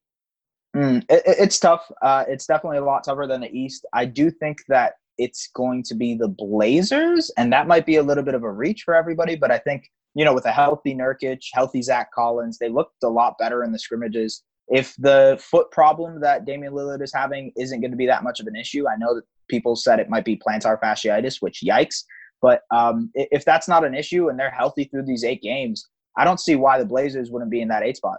Mm, 0.75 1.03
it, 1.09 1.21
it- 1.25 1.35
it's 1.39 1.59
tough. 1.59 1.91
Uh, 2.01 2.23
it's 2.27 2.45
definitely 2.45 2.77
a 2.77 2.85
lot 2.85 3.03
tougher 3.03 3.27
than 3.27 3.41
the 3.41 3.51
East. 3.51 3.85
I 3.93 4.05
do 4.05 4.31
think 4.31 4.59
that 4.69 4.93
it's 5.17 5.49
going 5.53 5.83
to 5.83 5.95
be 5.95 6.15
the 6.15 6.27
Blazers, 6.27 7.31
and 7.37 7.51
that 7.53 7.67
might 7.67 7.85
be 7.85 7.97
a 7.97 8.03
little 8.03 8.23
bit 8.23 8.33
of 8.35 8.43
a 8.43 8.51
reach 8.51 8.83
for 8.83 8.95
everybody. 8.95 9.35
But 9.35 9.51
I 9.51 9.57
think 9.57 9.89
you 10.13 10.25
know, 10.25 10.33
with 10.33 10.45
a 10.45 10.51
healthy 10.51 10.93
Nurkic, 10.93 11.39
healthy 11.53 11.81
Zach 11.81 12.11
Collins, 12.11 12.57
they 12.57 12.69
looked 12.69 13.03
a 13.03 13.07
lot 13.07 13.37
better 13.39 13.63
in 13.63 13.71
the 13.71 13.79
scrimmages. 13.79 14.43
If 14.67 14.93
the 14.97 15.39
foot 15.41 15.71
problem 15.71 16.19
that 16.21 16.45
Damian 16.45 16.73
Lillard 16.73 17.01
is 17.01 17.13
having 17.13 17.51
isn't 17.57 17.79
going 17.81 17.91
to 17.91 17.97
be 17.97 18.07
that 18.07 18.23
much 18.23 18.39
of 18.39 18.47
an 18.47 18.55
issue, 18.55 18.87
I 18.89 18.97
know 18.97 19.15
that 19.15 19.23
people 19.49 19.75
said 19.75 19.99
it 19.99 20.09
might 20.09 20.25
be 20.25 20.37
plantar 20.37 20.79
fasciitis, 20.79 21.37
which 21.39 21.61
yikes. 21.65 22.03
But 22.41 22.61
um, 22.71 23.11
if 23.13 23.45
that's 23.45 23.67
not 23.67 23.85
an 23.85 23.93
issue 23.93 24.29
and 24.29 24.39
they're 24.39 24.49
healthy 24.51 24.85
through 24.85 25.05
these 25.05 25.23
eight 25.23 25.41
games, 25.41 25.87
I 26.17 26.25
don't 26.25 26.39
see 26.39 26.55
why 26.55 26.79
the 26.79 26.85
Blazers 26.85 27.31
wouldn't 27.31 27.51
be 27.51 27.61
in 27.61 27.67
that 27.69 27.83
eight 27.83 27.97
spot, 27.97 28.17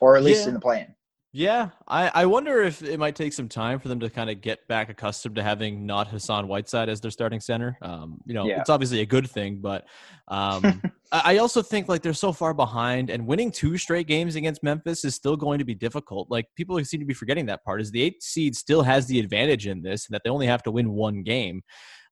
or 0.00 0.16
at 0.16 0.24
least 0.24 0.42
Yeah. 0.44 0.48
in 0.48 0.54
the 0.54 0.60
play-in. 0.60 0.94
Yeah, 1.32 1.70
I, 1.86 2.10
I 2.14 2.26
wonder 2.26 2.62
if 2.62 2.82
it 2.82 2.98
might 2.98 3.14
take 3.14 3.34
some 3.34 3.48
time 3.50 3.78
for 3.80 3.88
them 3.88 4.00
to 4.00 4.08
kind 4.08 4.30
of 4.30 4.40
get 4.40 4.66
back 4.66 4.88
accustomed 4.88 5.36
to 5.36 5.42
having 5.42 5.84
not 5.84 6.08
Hassan 6.08 6.48
Whiteside 6.48 6.88
as 6.88 7.02
their 7.02 7.10
starting 7.10 7.38
center. 7.38 7.76
Um, 7.82 8.18
you 8.24 8.32
know, 8.32 8.46
Yeah. 8.46 8.60
it's 8.60 8.70
obviously 8.70 9.00
a 9.00 9.06
good 9.06 9.28
thing, 9.28 9.58
but 9.60 9.86
um, 10.28 10.82
I 11.12 11.36
also 11.36 11.60
think 11.60 11.86
like 11.86 12.00
they're 12.00 12.14
so 12.14 12.32
far 12.32 12.54
behind, 12.54 13.10
and 13.10 13.26
winning 13.26 13.50
two 13.50 13.76
straight 13.76 14.06
games 14.06 14.36
against 14.36 14.62
Memphis 14.62 15.04
is 15.04 15.14
still 15.14 15.36
going 15.36 15.58
to 15.58 15.66
be 15.66 15.74
difficult. 15.74 16.30
Like 16.30 16.46
people 16.56 16.82
seem 16.82 17.00
to 17.00 17.06
be 17.06 17.14
forgetting 17.14 17.44
that 17.46 17.62
part 17.62 17.82
is 17.82 17.90
the 17.90 18.02
eight 18.02 18.22
seed 18.22 18.56
still 18.56 18.82
has 18.82 19.06
the 19.06 19.18
advantage 19.20 19.66
in 19.66 19.82
this, 19.82 20.08
and 20.08 20.14
that 20.14 20.22
they 20.24 20.30
only 20.30 20.46
have 20.46 20.62
to 20.62 20.70
win 20.70 20.90
one 20.92 21.22
game. 21.22 21.60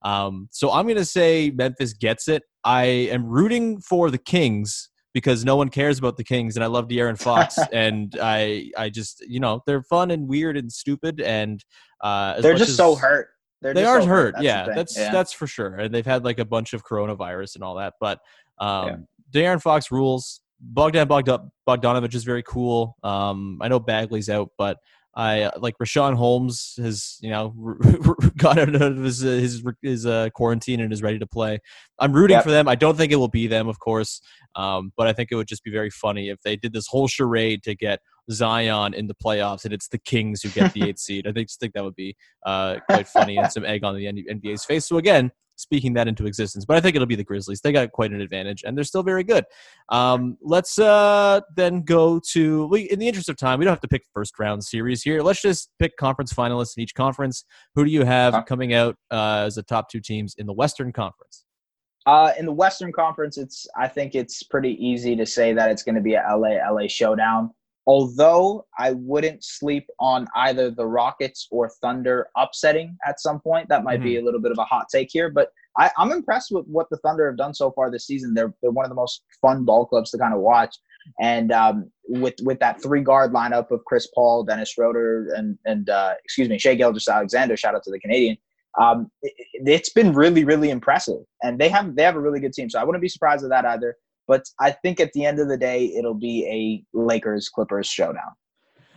Um, 0.03 0.47
so 0.51 0.71
I'm 0.71 0.85
going 0.85 0.97
to 0.97 1.05
say 1.05 1.51
Memphis 1.55 1.93
gets 1.93 2.27
it. 2.27 2.43
I 2.63 2.83
am 2.85 3.25
rooting 3.25 3.81
for 3.81 4.11
the 4.11 4.19
Kings 4.19 4.89
because 5.13 5.43
no 5.45 5.55
one 5.55 5.69
cares 5.69 5.97
about 5.99 6.17
the 6.17 6.23
Kings, 6.23 6.55
and 6.55 6.63
I 6.63 6.67
love 6.67 6.87
De'Aaron 6.87 7.19
Fox, 7.21 7.57
and 7.71 8.15
I 8.21 8.71
I 8.77 8.89
just 8.89 9.23
you 9.27 9.39
know 9.39 9.61
they're 9.65 9.83
fun 9.83 10.11
and 10.11 10.27
weird 10.27 10.57
and 10.57 10.71
stupid, 10.71 11.21
and 11.21 11.63
uh, 12.03 12.35
as 12.37 12.43
They're 12.43 12.55
just 12.55 12.71
as- 12.71 12.77
so 12.77 12.95
hurt. 12.95 13.29
They're 13.61 13.73
they 13.73 13.85
are 13.85 14.01
so 14.01 14.07
hurt. 14.07 14.33
That's 14.35 14.43
yeah, 14.45 14.67
that's 14.75 14.95
Yeah. 14.97 15.11
that's 15.11 15.33
for 15.33 15.47
sure. 15.47 15.75
And 15.77 15.91
they've 15.93 16.05
had 16.05 16.23
like 16.23 16.37
a 16.37 16.45
bunch 16.45 16.73
of 16.73 16.83
coronavirus 16.85 17.55
and 17.55 17.63
all 17.63 17.75
that. 17.77 17.95
But 17.99 18.19
um, 18.59 19.07
De'Aaron 19.33 19.61
Fox 19.61 19.91
rules. 19.91 20.41
Bogdan 20.59 21.07
Bogda- 21.07 21.49
Bogdanovich 21.67 22.13
is 22.15 22.23
very 22.23 22.43
cool. 22.43 22.95
Um, 23.03 23.59
I 23.61 23.67
know 23.67 23.79
Bagley's 23.79 24.29
out, 24.29 24.49
but 24.59 24.77
I 25.17 25.41
uh, 25.41 25.51
like 25.59 25.73
Richaun 25.81 26.15
Holmes 26.15 26.75
has 26.77 27.17
you 27.21 27.31
know 27.31 27.49
got 28.37 28.59
out 28.59 28.75
of 28.75 28.97
his 28.97 29.25
uh, 29.25 29.29
his 29.29 29.63
his 29.81 30.05
uh, 30.05 30.29
quarantine 30.29 30.79
and 30.79 30.93
is 30.93 31.01
ready 31.01 31.17
to 31.17 31.25
play. 31.25 31.59
I'm 31.97 32.13
rooting 32.13 32.35
Yep. 32.35 32.43
for 32.43 32.51
them. 32.51 32.67
I 32.67 32.75
don't 32.75 32.95
think 32.95 33.11
it 33.11 33.15
will 33.15 33.27
be 33.27 33.47
them, 33.47 33.67
of 33.67 33.79
course, 33.79 34.21
um, 34.55 34.93
but 34.95 35.07
I 35.07 35.13
think 35.13 35.29
it 35.31 35.35
would 35.35 35.47
just 35.47 35.63
be 35.63 35.71
very 35.71 35.89
funny 35.89 36.29
if 36.29 36.39
they 36.41 36.55
did 36.55 36.71
this 36.71 36.85
whole 36.87 37.07
charade 37.07 37.63
to 37.63 37.75
get 37.75 37.99
Zion 38.29 38.93
in 38.93 39.07
the 39.07 39.15
playoffs 39.15 39.65
and 39.65 39.73
it's 39.73 39.87
the 39.87 39.97
Kings 39.97 40.43
who 40.43 40.49
get 40.49 40.71
the 40.73 40.87
eighth 40.87 40.99
seed. 40.99 41.25
I 41.25 41.31
think 41.31 41.47
just 41.47 41.59
think 41.59 41.73
that 41.73 41.83
would 41.83 41.95
be 41.95 42.15
uh, 42.45 42.75
quite 42.87 43.07
funny 43.07 43.37
and 43.37 43.51
some 43.51 43.65
egg 43.65 43.83
on 43.83 43.95
the 43.95 44.05
NBA's 44.05 44.65
face. 44.65 44.85
So 44.85 44.97
again, 44.97 45.31
speaking 45.57 45.93
that 45.93 46.07
into 46.07 46.25
existence, 46.25 46.65
but 46.65 46.77
I 46.77 46.79
think 46.79 46.95
it'll 46.95 47.07
be 47.07 47.15
the 47.15 47.23
Grizzlies. 47.23 47.61
They 47.61 47.71
got 47.71 47.91
quite 47.91 48.11
an 48.11 48.21
advantage 48.21 48.63
and 48.65 48.77
they're 48.77 48.83
still 48.83 49.03
very 49.03 49.23
good. 49.23 49.43
Um, 49.89 50.37
let's 50.41 50.79
uh, 50.79 51.41
then 51.55 51.81
go 51.81 52.21
to 52.31 52.67
we, 52.67 52.83
in 52.83 52.99
the 52.99 53.07
interest 53.07 53.27
of 53.27 53.35
time, 53.37 53.59
we 53.59 53.65
don't 53.65 53.73
have 53.73 53.81
to 53.81 53.87
pick 53.87 54.03
first 54.13 54.37
round 54.39 54.63
series 54.63 55.01
here. 55.01 55.21
Let's 55.21 55.41
just 55.41 55.69
pick 55.79 55.97
conference 55.97 56.33
finalists 56.33 56.77
in 56.77 56.83
each 56.83 56.95
conference. 56.95 57.43
Who 57.75 57.83
do 57.83 57.91
you 57.91 58.05
have 58.05 58.45
coming 58.45 58.73
out 58.73 58.95
uh, 59.11 59.43
as 59.47 59.55
the 59.55 59.63
top 59.63 59.89
two 59.89 59.99
teams 59.99 60.35
in 60.37 60.45
the 60.45 60.53
Western 60.53 60.93
Conference? 60.93 61.43
Uh, 62.05 62.31
in 62.39 62.45
the 62.45 62.53
Western 62.53 62.93
Conference, 62.93 63.37
it's 63.37 63.67
I 63.75 63.89
think 63.89 64.15
it's 64.15 64.41
pretty 64.43 64.73
easy 64.83 65.15
to 65.17 65.25
say 65.25 65.51
that 65.53 65.69
it's 65.69 65.83
going 65.83 65.95
to 65.95 66.01
be 66.01 66.13
a 66.13 66.23
LA 66.35 66.55
LA 66.71 66.87
showdown. 66.87 67.51
Although 67.87 68.65
I 68.77 68.91
wouldn't 68.91 69.43
sleep 69.43 69.87
on 69.99 70.27
either 70.35 70.69
the 70.69 70.85
Rockets 70.85 71.47
or 71.51 71.69
Thunder 71.81 72.27
upsetting 72.35 72.97
at 73.07 73.21
some 73.21 73.39
point. 73.39 73.69
That 73.69 73.85
might 73.85 74.03
be 74.03 74.17
a 74.17 74.21
little 74.21 74.41
bit 74.41 74.51
of 74.51 74.57
a 74.57 74.65
hot 74.65 74.87
take 74.91 75.07
here, 75.09 75.29
but 75.29 75.51
I, 75.79 75.89
I'm 75.97 76.11
impressed 76.11 76.51
with 76.51 76.65
what 76.65 76.89
the 76.89 76.97
Thunder 76.97 77.27
have 77.27 77.37
done 77.37 77.53
so 77.53 77.71
far 77.71 77.89
this 77.89 78.05
season. 78.05 78.33
They're 78.33 78.53
they're 78.61 78.71
one 78.71 78.83
of 78.83 78.89
the 78.89 78.95
most 78.95 79.23
fun 79.41 79.63
ball 79.63 79.85
clubs 79.85 80.11
to 80.11 80.17
kind 80.17 80.33
of 80.33 80.41
watch, 80.41 80.75
and 81.21 81.51
um, 81.53 81.89
with 82.09 82.35
with 82.43 82.59
that 82.59 82.81
three 82.83 83.01
guard 83.01 83.31
lineup 83.31 83.71
of 83.71 83.85
Chris 83.85 84.07
Paul, 84.13 84.43
Dennis 84.43 84.71
Schroeder, 84.71 85.33
and 85.35 85.57
and 85.65 85.89
uh, 85.89 86.15
excuse 86.23 86.49
me, 86.49 86.59
Shai 86.59 86.75
Gilgeous-Alexander. 86.75 87.55
Shout 87.55 87.73
out 87.73 87.83
to 87.83 87.91
the 87.91 87.99
Canadian 87.99 88.37
um, 88.77 89.09
it, 89.21 89.33
it's 89.53 89.89
been 89.89 90.13
really, 90.13 90.43
really 90.43 90.69
impressive, 90.69 91.21
and 91.43 91.59
they 91.59 91.69
have 91.69 91.95
they 91.95 92.03
have 92.03 92.15
a 92.15 92.19
really 92.19 92.39
good 92.39 92.53
team. 92.53 92.69
So 92.69 92.79
I 92.79 92.83
wouldn't 92.83 93.01
be 93.01 93.09
surprised 93.09 93.43
at 93.43 93.49
that 93.49 93.65
either. 93.65 93.97
But 94.27 94.43
I 94.59 94.71
think 94.71 94.99
at 94.99 95.13
the 95.13 95.25
end 95.25 95.39
of 95.39 95.47
the 95.47 95.57
day, 95.57 95.93
it'll 95.97 96.13
be 96.13 96.45
a 96.93 96.97
Lakers 96.97 97.49
Clippers 97.49 97.87
showdown. 97.87 98.33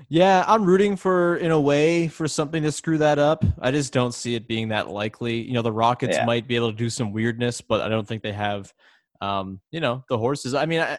Yeah, 0.09 0.45
I'm 0.49 0.65
rooting 0.65 0.97
for, 0.97 1.37
in 1.37 1.53
a 1.53 1.61
way, 1.61 2.09
for 2.09 2.27
something 2.27 2.63
to 2.65 2.73
screw 2.73 2.99
that 2.99 3.19
up. 3.19 3.45
I 3.61 3.71
just 3.71 3.93
don't 3.93 4.13
see 4.13 4.35
it 4.35 4.49
being 4.49 4.69
that 4.69 4.89
likely. 4.89 5.41
You 5.41 5.53
know, 5.53 5.63
the 5.63 5.73
Rockets 5.73 6.17
Yeah. 6.17 6.25
might 6.25 6.49
be 6.49 6.57
able 6.57 6.73
to 6.73 6.77
do 6.77 6.91
some 6.91 7.13
weirdness, 7.13 7.61
but 7.61 7.81
I 7.81 7.89
don't 7.89 8.09
think 8.09 8.23
they 8.23 8.33
have, 8.33 8.73
um, 9.21 9.61
you 9.71 9.79
know, 9.79 10.03
the 10.09 10.19
horses. 10.19 10.55
I 10.55 10.67
mean, 10.67 10.81
I, 10.81 10.99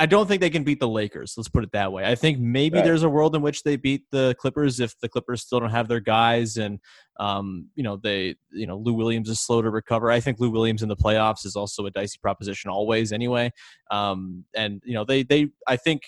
I 0.00 0.06
don't 0.06 0.26
think 0.26 0.40
they 0.40 0.48
can 0.48 0.64
beat 0.64 0.80
the 0.80 0.88
Lakers. 0.88 1.34
Let's 1.36 1.50
put 1.50 1.62
it 1.62 1.72
that 1.72 1.92
way. 1.92 2.06
I 2.06 2.14
think 2.14 2.38
maybe 2.38 2.76
Right. 2.76 2.84
there's 2.84 3.02
a 3.02 3.08
world 3.10 3.36
in 3.36 3.42
which 3.42 3.64
they 3.64 3.76
beat 3.76 4.04
the 4.10 4.34
Clippers 4.38 4.80
if 4.80 4.98
the 5.00 5.10
Clippers 5.10 5.42
still 5.42 5.60
don't 5.60 5.70
have 5.70 5.88
their 5.88 6.00
guys, 6.00 6.56
and 6.56 6.78
um, 7.18 7.68
you 7.74 7.82
know, 7.82 7.98
they, 8.02 8.34
you 8.50 8.66
know, 8.66 8.78
Lou 8.78 8.94
Williams 8.94 9.28
is 9.28 9.40
slow 9.40 9.60
to 9.60 9.68
recover. 9.68 10.10
I 10.10 10.18
think 10.20 10.40
Lou 10.40 10.48
Williams 10.50 10.82
in 10.82 10.88
the 10.88 10.96
playoffs 10.96 11.44
is 11.44 11.54
also 11.54 11.84
a 11.84 11.90
dicey 11.90 12.18
proposition 12.22 12.70
always, 12.70 13.12
anyway. 13.12 13.50
Um, 13.90 14.46
and 14.56 14.80
you 14.86 14.94
know, 14.94 15.04
they, 15.04 15.22
they, 15.22 15.48
I 15.68 15.76
think 15.76 16.00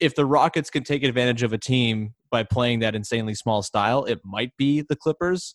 if 0.00 0.16
the 0.16 0.26
Rockets 0.26 0.68
can 0.68 0.82
take 0.82 1.04
advantage 1.04 1.44
of 1.44 1.52
a 1.52 1.58
team 1.58 2.14
by 2.30 2.42
playing 2.42 2.80
that 2.80 2.96
insanely 2.96 3.34
small 3.34 3.62
style, 3.62 4.04
it 4.04 4.18
might 4.24 4.50
be 4.56 4.80
the 4.80 4.96
Clippers. 4.96 5.54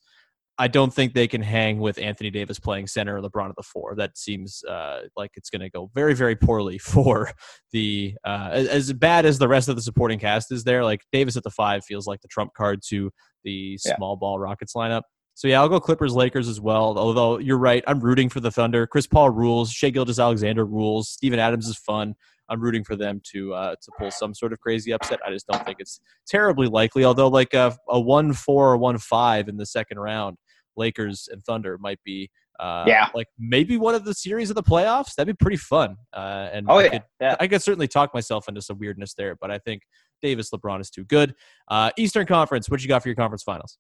I 0.59 0.67
don't 0.67 0.93
think 0.93 1.13
they 1.13 1.27
can 1.27 1.41
hang 1.41 1.79
with 1.79 1.97
Anthony 1.97 2.29
Davis 2.29 2.59
playing 2.59 2.85
center 2.87 3.17
or 3.17 3.21
LeBron 3.21 3.49
at 3.49 3.55
the 3.55 3.63
four. 3.63 3.95
That 3.95 4.17
seems 4.17 4.63
uh, 4.69 5.01
like 5.17 5.31
it's 5.35 5.49
going 5.49 5.61
to 5.61 5.69
go 5.69 5.89
very, 5.95 6.13
very 6.13 6.35
poorly 6.35 6.77
for 6.79 7.31
the 7.71 8.13
uh, 8.23 8.49
as, 8.51 8.67
as 8.67 8.93
bad 8.93 9.25
as 9.25 9.39
the 9.39 9.47
rest 9.47 9.67
of 9.67 9.75
the 9.75 9.81
supporting 9.81 10.19
cast 10.19 10.51
is 10.51 10.63
there. 10.63 10.83
Like 10.83 11.01
Davis 11.11 11.37
at 11.37 11.43
the 11.43 11.49
five 11.49 11.83
feels 11.83 12.05
like 12.05 12.21
the 12.21 12.27
trump 12.27 12.53
card 12.55 12.81
to 12.89 13.09
the 13.43 13.79
Yeah. 13.83 13.95
small 13.95 14.15
ball 14.15 14.39
Rockets 14.39 14.73
lineup. 14.75 15.01
So 15.35 15.47
yeah, 15.47 15.59
I'll 15.59 15.69
go 15.69 15.79
Clippers, 15.79 16.13
Lakers 16.13 16.47
as 16.47 16.61
well. 16.61 16.95
Although 16.99 17.39
you're 17.39 17.57
right, 17.57 17.83
I'm 17.87 17.99
rooting 17.99 18.29
for 18.29 18.39
the 18.39 18.51
Thunder. 18.51 18.85
Chris 18.85 19.07
Paul 19.07 19.31
rules. 19.31 19.71
Shai 19.71 19.89
Gilgeous-Alexander 19.89 20.63
rules. 20.63 21.09
Steven 21.09 21.39
Adams 21.39 21.67
is 21.67 21.75
fun. 21.77 22.13
I'm 22.49 22.59
rooting 22.61 22.83
for 22.83 22.95
them 22.95 23.19
to 23.31 23.53
uh, 23.53 23.75
to 23.81 23.91
pull 23.97 24.11
some 24.11 24.35
sort 24.35 24.53
of 24.53 24.59
crazy 24.59 24.91
upset. 24.93 25.19
I 25.25 25.31
just 25.31 25.47
don't 25.47 25.65
think 25.65 25.77
it's 25.79 25.99
terribly 26.27 26.67
likely. 26.67 27.03
Although 27.03 27.29
like 27.29 27.53
a, 27.55 27.75
a 27.89 27.99
one 27.99 28.33
four 28.33 28.71
or 28.71 28.77
one 28.77 28.99
five 28.99 29.47
in 29.47 29.57
the 29.57 29.65
second 29.65 29.97
round 29.97 30.37
Lakers 30.77 31.27
and 31.31 31.43
Thunder 31.43 31.77
might 31.79 31.99
be 32.03 32.29
uh, 32.59 32.85
Yeah. 32.87 33.09
like 33.15 33.27
maybe 33.39 33.77
one 33.77 33.95
of 33.95 34.05
the 34.05 34.13
series 34.13 34.49
of 34.49 34.55
the 34.55 34.63
playoffs. 34.63 35.15
That'd 35.15 35.35
be 35.35 35.43
pretty 35.43 35.57
fun. 35.57 35.97
Uh, 36.15 36.49
and 36.51 36.67
Oh 36.69 36.77
I 36.77 36.83
yeah, 36.83 36.89
could 36.89 37.03
yeah. 37.19 37.35
I 37.39 37.47
could 37.47 37.61
certainly 37.61 37.87
talk 37.87 38.13
myself 38.13 38.47
into 38.47 38.61
some 38.61 38.77
weirdness 38.79 39.13
there, 39.15 39.35
but 39.35 39.49
I 39.51 39.57
think 39.57 39.81
Davis 40.21 40.51
LeBron 40.51 40.79
is 40.79 40.89
too 40.89 41.03
good. 41.05 41.35
Uh, 41.67 41.89
Eastern 41.97 42.25
Conference, 42.25 42.69
what 42.69 42.81
you 42.81 42.87
got 42.87 43.01
for 43.01 43.09
your 43.09 43.15
conference 43.15 43.43
finals? 43.43 43.77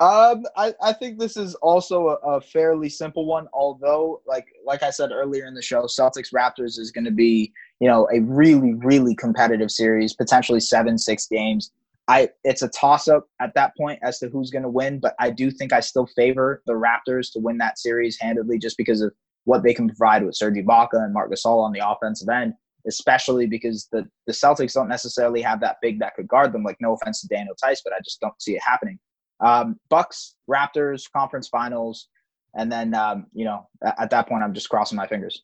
Um, 0.00 0.44
I, 0.56 0.72
I 0.80 0.92
think 0.92 1.18
this 1.18 1.36
is 1.36 1.56
also 1.56 2.08
a, 2.10 2.36
a 2.36 2.40
fairly 2.40 2.88
simple 2.88 3.26
one. 3.26 3.48
Although, 3.52 4.22
like 4.26 4.46
like 4.64 4.84
I 4.84 4.90
said 4.90 5.10
earlier 5.10 5.46
in 5.46 5.54
the 5.54 5.62
show, 5.62 5.82
Celtics 5.86 6.32
Raptors 6.32 6.78
is 6.78 6.92
going 6.92 7.04
to 7.06 7.10
be 7.10 7.52
you 7.80 7.88
know 7.88 8.08
a 8.12 8.20
really 8.20 8.74
really 8.74 9.16
competitive 9.16 9.72
series, 9.72 10.14
potentially 10.14 10.60
seven 10.60 10.98
six 10.98 11.26
games. 11.26 11.72
I 12.08 12.30
it's 12.42 12.62
a 12.62 12.68
toss 12.68 13.06
up 13.06 13.26
at 13.40 13.54
that 13.54 13.76
point 13.76 14.00
as 14.02 14.18
to 14.20 14.28
who's 14.28 14.50
going 14.50 14.62
to 14.62 14.68
win, 14.68 14.98
but 14.98 15.14
I 15.20 15.30
do 15.30 15.50
think 15.50 15.72
I 15.72 15.80
still 15.80 16.06
favor 16.06 16.62
the 16.66 16.72
Raptors 16.72 17.30
to 17.32 17.38
win 17.38 17.58
that 17.58 17.78
series 17.78 18.18
handedly, 18.18 18.58
just 18.58 18.78
because 18.78 19.02
of 19.02 19.12
what 19.44 19.62
they 19.62 19.74
can 19.74 19.88
provide 19.88 20.24
with 20.24 20.34
Serge 20.34 20.56
Ibaka 20.56 20.94
and 20.94 21.12
Marc 21.12 21.30
Gasol 21.30 21.62
on 21.62 21.72
the 21.72 21.86
offensive 21.86 22.28
end. 22.28 22.54
Especially 22.86 23.46
because 23.46 23.88
the 23.92 24.08
the 24.26 24.32
Celtics 24.32 24.72
don't 24.72 24.88
necessarily 24.88 25.42
have 25.42 25.60
that 25.60 25.76
big 25.82 25.98
that 25.98 26.14
could 26.14 26.28
guard 26.28 26.52
them. 26.52 26.62
Like 26.62 26.78
no 26.80 26.94
offense 26.94 27.20
to 27.20 27.28
Daniel 27.28 27.54
Theis, 27.62 27.82
but 27.84 27.92
I 27.92 27.98
just 28.02 28.20
don't 28.20 28.40
see 28.40 28.54
it 28.54 28.62
happening. 28.62 28.98
Um, 29.40 29.78
Bucks, 29.90 30.36
Raptors, 30.48 31.02
conference 31.12 31.48
finals, 31.48 32.08
and 32.54 32.72
then 32.72 32.94
um, 32.94 33.26
you 33.34 33.44
know 33.44 33.68
at 33.98 34.10
that 34.10 34.28
point 34.28 34.42
I'm 34.42 34.54
just 34.54 34.70
crossing 34.70 34.96
my 34.96 35.06
fingers. 35.06 35.42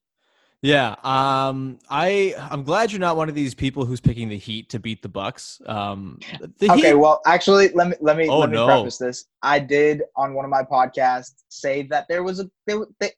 Yeah, 0.65 0.95
um, 1.05 1.79
I 1.91 2.35
I'm 2.39 2.63
glad 2.63 2.91
you're 2.91 2.99
not 2.99 3.19
one 3.19 3.29
of 3.29 3.35
these 3.35 3.55
people 3.55 3.85
who's 3.85 4.01
picking 4.01 4.31
the 4.31 4.39
Heat 4.39 4.71
to 4.71 4.79
beat 4.79 5.03
the 5.03 5.11
Bucks. 5.11 5.61
Um, 5.67 6.19
the 6.59 6.73
okay, 6.73 6.89
Heat, 6.89 6.95
well, 6.95 7.21
actually, 7.27 7.69
let 7.75 7.89
me 7.89 7.97
let 8.01 8.17
me 8.17 8.31
Oh, 8.31 8.39
let 8.39 8.49
me 8.49 8.57
no. 8.57 8.65
preface 8.65 8.97
this. 8.97 9.27
I 9.43 9.59
did 9.59 10.05
on 10.17 10.33
one 10.33 10.47
of 10.47 10.51
my 10.51 10.63
podcasts 10.63 11.45
say 11.51 11.83
that 11.91 12.07
there 12.09 12.23
was 12.23 12.41
a 12.41 12.49
there, 12.67 12.79
they, 12.99 13.11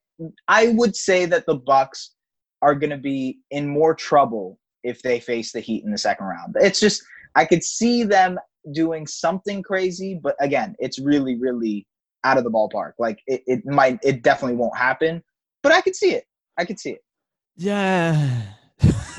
I 0.48 0.70
would 0.70 0.96
say 0.96 1.24
that 1.26 1.46
the 1.46 1.54
Bucks 1.54 2.16
are 2.62 2.74
going 2.74 2.90
to 2.90 2.96
be 2.96 3.38
in 3.52 3.68
more 3.68 3.94
trouble 3.94 4.58
if 4.82 5.00
they 5.02 5.20
face 5.20 5.52
the 5.52 5.60
Heat 5.60 5.84
in 5.84 5.92
the 5.92 5.98
second 5.98 6.26
round. 6.26 6.56
It's 6.58 6.80
just 6.80 7.00
I 7.36 7.44
could 7.44 7.62
see 7.62 8.02
them 8.02 8.40
doing 8.72 9.06
something 9.06 9.62
crazy, 9.62 10.18
but 10.20 10.34
again, 10.40 10.74
it's 10.80 10.98
really 10.98 11.36
really 11.36 11.86
out 12.24 12.38
of 12.38 12.42
the 12.42 12.50
ballpark. 12.50 12.94
Like 12.98 13.20
it, 13.28 13.44
it 13.46 13.64
might 13.64 14.00
it 14.02 14.24
definitely 14.24 14.56
won't 14.56 14.76
happen, 14.76 15.22
but 15.62 15.70
I 15.70 15.80
could 15.80 15.94
see 15.94 16.12
it. 16.12 16.24
I 16.58 16.64
could 16.64 16.80
see 16.80 16.90
it. 16.90 17.02
Yeah. 17.56 18.42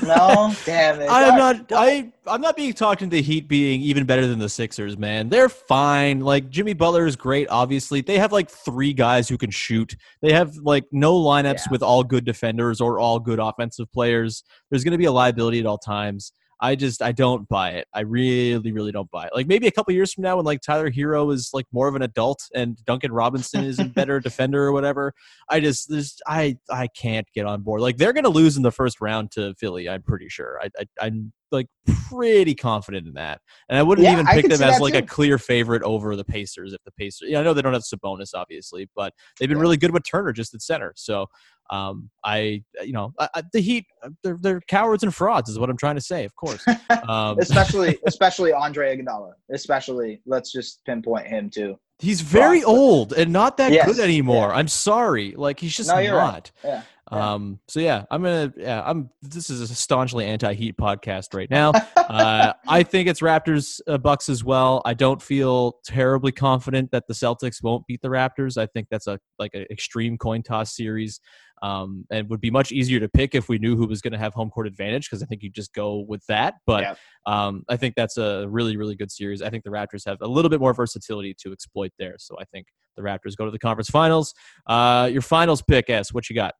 No, 0.02 0.54
damn 0.64 1.00
it. 1.00 1.08
I'm 1.10 1.36
not. 1.36 1.72
I 1.72 2.12
I'm 2.26 2.40
not 2.40 2.56
being 2.56 2.72
talked 2.72 3.02
into 3.02 3.16
the 3.16 3.22
Heat 3.22 3.48
being 3.48 3.80
even 3.82 4.06
better 4.06 4.26
than 4.26 4.38
the 4.38 4.48
Sixers. 4.48 4.96
Man, 4.96 5.28
they're 5.28 5.48
fine. 5.48 6.20
Like 6.20 6.48
Jimmy 6.50 6.72
Butler 6.72 7.06
is 7.06 7.16
great. 7.16 7.48
Obviously, 7.50 8.00
they 8.00 8.18
have 8.18 8.32
like 8.32 8.48
three 8.48 8.92
guys 8.92 9.28
who 9.28 9.36
can 9.36 9.50
shoot. 9.50 9.96
They 10.22 10.32
have 10.32 10.54
like 10.58 10.84
no 10.92 11.14
lineups 11.14 11.54
Yeah. 11.66 11.72
with 11.72 11.82
all 11.82 12.04
good 12.04 12.24
defenders 12.24 12.80
or 12.80 13.00
all 13.00 13.18
good 13.18 13.40
offensive 13.40 13.90
players. 13.92 14.44
There's 14.70 14.84
going 14.84 14.92
to 14.92 14.98
be 14.98 15.06
a 15.06 15.12
liability 15.12 15.58
at 15.58 15.66
all 15.66 15.78
times. 15.78 16.32
I 16.60 16.74
just 16.74 17.02
I 17.02 17.12
don't 17.12 17.48
buy 17.48 17.70
it. 17.70 17.86
I 17.94 18.00
really 18.00 18.72
really 18.72 18.92
don't 18.92 19.10
buy 19.10 19.26
it. 19.26 19.32
Like 19.34 19.46
maybe 19.46 19.66
a 19.66 19.70
couple 19.70 19.92
years 19.94 20.12
from 20.12 20.22
now 20.22 20.36
when 20.36 20.44
like 20.44 20.60
Tyler 20.60 20.90
Herro 20.90 21.32
is 21.32 21.50
like 21.52 21.66
more 21.72 21.88
of 21.88 21.94
an 21.94 22.02
adult 22.02 22.42
and 22.54 22.76
Duncan 22.84 23.12
Robinson 23.12 23.64
is 23.64 23.78
a 23.78 23.84
better 23.84 24.18
defender 24.28 24.64
or 24.64 24.72
whatever. 24.72 25.12
I 25.48 25.60
just 25.60 25.88
this 25.88 26.18
I 26.26 26.56
I 26.70 26.88
can't 26.88 27.26
get 27.34 27.46
on 27.46 27.62
board. 27.62 27.80
Like 27.80 27.96
they're 27.96 28.12
going 28.12 28.24
to 28.24 28.30
lose 28.30 28.56
in 28.56 28.62
the 28.62 28.72
first 28.72 29.00
round 29.00 29.30
to 29.32 29.54
Philly. 29.54 29.88
I'm 29.88 30.02
pretty 30.02 30.28
sure. 30.28 30.58
I, 30.62 30.68
I 30.80 31.06
I'm 31.06 31.32
like 31.50 31.68
pretty 32.10 32.54
confident 32.54 33.06
in 33.06 33.14
that. 33.14 33.40
And 33.70 33.78
I 33.78 33.82
wouldn't 33.82 34.04
Yeah, 34.04 34.12
even 34.12 34.26
pick 34.26 34.48
them 34.48 34.62
as 34.62 34.80
like 34.80 34.94
a 34.94 35.00
clear 35.02 35.38
favorite 35.38 35.82
over 35.82 36.14
the 36.14 36.24
Pacers 36.24 36.72
if 36.74 36.82
the 36.84 36.90
Pacers. 36.92 37.30
Yeah, 37.30 37.40
I 37.40 37.42
know 37.42 37.54
they 37.54 37.62
don't 37.62 37.72
have 37.72 37.82
Sabonis 37.84 38.30
obviously, 38.34 38.88
but 38.94 39.14
they've 39.38 39.48
been 39.48 39.58
Yeah. 39.58 39.62
really 39.62 39.76
good 39.78 39.92
with 39.92 40.02
Turner 40.04 40.32
just 40.32 40.54
at 40.54 40.60
center. 40.60 40.92
So 40.96 41.26
um, 41.70 42.10
I 42.24 42.62
you 42.82 42.92
know 42.92 43.12
I, 43.18 43.42
the 43.52 43.60
Heat 43.60 43.86
they're 44.22 44.38
they're 44.40 44.60
cowards 44.68 45.02
and 45.02 45.14
frauds 45.14 45.48
is 45.50 45.58
what 45.58 45.70
I'm 45.70 45.76
trying 45.76 45.96
to 45.96 46.00
say. 46.00 46.24
Of 46.24 46.34
course. 46.36 46.64
Um, 47.08 47.38
especially 47.38 47.98
especially 48.06 48.52
Andre 48.52 48.96
Iguodala. 48.96 49.32
Especially, 49.52 50.20
let's 50.26 50.52
just 50.52 50.84
pinpoint 50.84 51.26
him 51.26 51.48
too. 51.48 51.76
He's 52.00 52.20
very 52.20 52.60
Frauds, 52.60 52.78
old 52.78 53.12
and 53.14 53.32
not 53.32 53.56
that 53.56 53.72
Yes, 53.72 53.86
good 53.86 53.98
anymore. 53.98 54.48
yeah. 54.48 54.56
I'm 54.56 54.68
sorry. 54.68 55.34
Like 55.36 55.58
he's 55.58 55.76
just 55.76 55.88
No, 55.88 55.96
right. 55.96 56.04
not. 56.06 56.50
Yeah. 56.62 56.82
Yeah. 57.10 57.32
Um. 57.32 57.60
So 57.68 57.80
yeah, 57.80 58.04
I'm 58.10 58.22
gonna. 58.22 58.52
Yeah, 58.56 58.82
I'm. 58.84 59.10
This 59.22 59.48
is 59.48 59.62
a 59.62 59.74
staunchly 59.74 60.26
anti-Heat 60.26 60.76
podcast 60.76 61.34
right 61.34 61.50
now. 61.50 61.72
uh, 61.96 62.52
I 62.66 62.82
think 62.82 63.08
it's 63.08 63.20
Raptors 63.20 63.80
uh, 63.86 63.96
Bucks 63.98 64.28
as 64.28 64.44
well. 64.44 64.82
I 64.84 64.94
don't 64.94 65.22
feel 65.22 65.78
terribly 65.86 66.32
confident 66.32 66.90
that 66.90 67.04
the 67.08 67.14
Celtics 67.14 67.62
won't 67.62 67.86
beat 67.86 68.02
the 68.02 68.08
Raptors. 68.08 68.58
I 68.58 68.66
think 68.66 68.88
that's 68.90 69.06
a 69.06 69.18
like 69.38 69.52
an 69.54 69.64
extreme 69.70 70.18
coin 70.18 70.42
toss 70.42 70.76
series. 70.76 71.20
Um, 71.62 72.04
and 72.10 72.28
would 72.28 72.40
be 72.40 72.50
much 72.50 72.72
easier 72.72 73.00
to 73.00 73.08
pick 73.08 73.34
if 73.34 73.48
we 73.48 73.58
knew 73.58 73.76
who 73.76 73.86
was 73.86 74.00
going 74.00 74.12
to 74.12 74.18
have 74.18 74.34
home 74.34 74.50
court 74.50 74.66
advantage 74.66 75.08
because 75.08 75.22
I 75.22 75.26
think 75.26 75.42
you 75.42 75.50
just 75.50 75.72
go 75.74 76.04
with 76.08 76.24
that. 76.26 76.54
But 76.66 76.82
Yeah. 76.82 76.94
um, 77.26 77.64
I 77.68 77.76
think 77.76 77.94
that's 77.96 78.16
a 78.16 78.46
really, 78.48 78.76
really 78.76 78.94
good 78.94 79.10
series. 79.10 79.42
I 79.42 79.50
think 79.50 79.64
the 79.64 79.70
Raptors 79.70 80.04
have 80.06 80.18
a 80.20 80.28
little 80.28 80.48
bit 80.48 80.60
more 80.60 80.74
versatility 80.74 81.34
to 81.42 81.52
exploit 81.52 81.92
there. 81.98 82.16
So 82.18 82.36
I 82.40 82.44
think 82.44 82.66
the 82.96 83.02
Raptors 83.02 83.36
go 83.36 83.44
to 83.44 83.50
the 83.50 83.58
conference 83.58 83.90
finals. 83.90 84.34
Uh, 84.66 85.08
your 85.12 85.22
finals 85.22 85.62
pick, 85.62 85.90
Es. 85.90 86.12
What 86.12 86.28
you 86.30 86.36
got? 86.36 86.54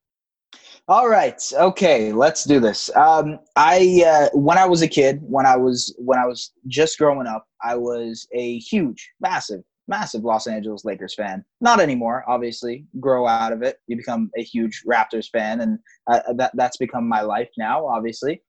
All 0.88 1.08
right. 1.08 1.40
Okay. 1.52 2.12
Let's 2.12 2.44
do 2.44 2.58
this. 2.58 2.94
Um, 2.96 3.38
I 3.56 4.02
uh, 4.06 4.36
when 4.38 4.56
I 4.56 4.64
was 4.64 4.80
a 4.80 4.88
kid, 4.88 5.20
when 5.20 5.44
I 5.44 5.56
was 5.56 5.94
when 5.98 6.18
I 6.18 6.26
was 6.26 6.52
just 6.66 6.96
growing 6.98 7.26
up, 7.26 7.44
I 7.62 7.74
was 7.76 8.26
a 8.32 8.58
huge, 8.58 9.10
massive, 9.20 9.60
massive 9.88 10.24
Los 10.24 10.46
Angeles 10.46 10.84
Lakers 10.84 11.14
fan. 11.14 11.44
Not 11.60 11.80
anymore, 11.80 12.24
obviously. 12.28 12.86
Grow 13.00 13.26
out 13.26 13.52
of 13.52 13.62
it, 13.62 13.78
you 13.86 13.96
become 13.96 14.30
a 14.36 14.42
huge 14.42 14.82
Raptors 14.86 15.28
fan, 15.30 15.60
and 15.60 15.78
uh, 16.10 16.32
that 16.34 16.52
that's 16.54 16.76
become 16.76 17.08
my 17.08 17.22
life 17.22 17.48
now. 17.58 17.86
Obviously, 17.86 18.42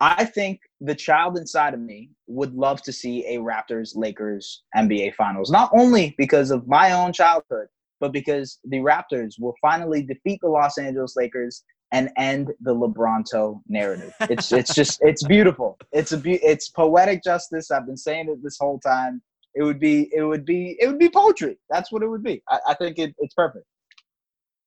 I 0.00 0.24
think 0.24 0.60
the 0.80 0.94
child 0.94 1.38
inside 1.38 1.74
of 1.74 1.80
me 1.80 2.10
would 2.26 2.54
love 2.54 2.82
to 2.82 2.92
see 2.92 3.24
a 3.26 3.38
Raptors 3.38 3.96
Lakers 3.96 4.62
NBA 4.76 5.14
Finals, 5.14 5.50
not 5.50 5.70
only 5.72 6.14
because 6.18 6.50
of 6.50 6.68
my 6.68 6.92
own 6.92 7.12
childhood, 7.12 7.68
but 7.98 8.12
because 8.12 8.58
the 8.64 8.78
Raptors 8.78 9.34
will 9.40 9.54
finally 9.60 10.02
defeat 10.02 10.40
the 10.42 10.48
Los 10.48 10.76
Angeles 10.76 11.14
Lakers 11.16 11.64
and 11.92 12.10
end 12.18 12.52
the 12.60 12.74
LeBronto 12.74 13.60
narrative. 13.68 14.12
It's 14.20 14.52
it's 14.52 14.74
just 14.74 14.98
it's 15.02 15.22
beautiful. 15.22 15.78
It's 15.92 16.12
a 16.12 16.18
be- 16.18 16.42
it's 16.42 16.68
poetic 16.68 17.22
justice. 17.22 17.70
I've 17.70 17.86
been 17.86 17.96
saying 17.96 18.28
it 18.28 18.42
this 18.42 18.58
whole 18.60 18.78
time. 18.80 19.22
It 19.56 19.62
would 19.62 19.80
be 19.80 20.10
it 20.14 20.22
would 20.22 20.44
be 20.44 20.76
it 20.80 20.86
would 20.86 20.98
be 20.98 21.08
poetry. 21.08 21.58
That's 21.70 21.90
what 21.90 22.02
it 22.02 22.08
would 22.08 22.22
be. 22.22 22.42
I, 22.48 22.58
I 22.68 22.74
think 22.74 22.98
it, 22.98 23.14
it's 23.18 23.34
perfect. 23.34 23.64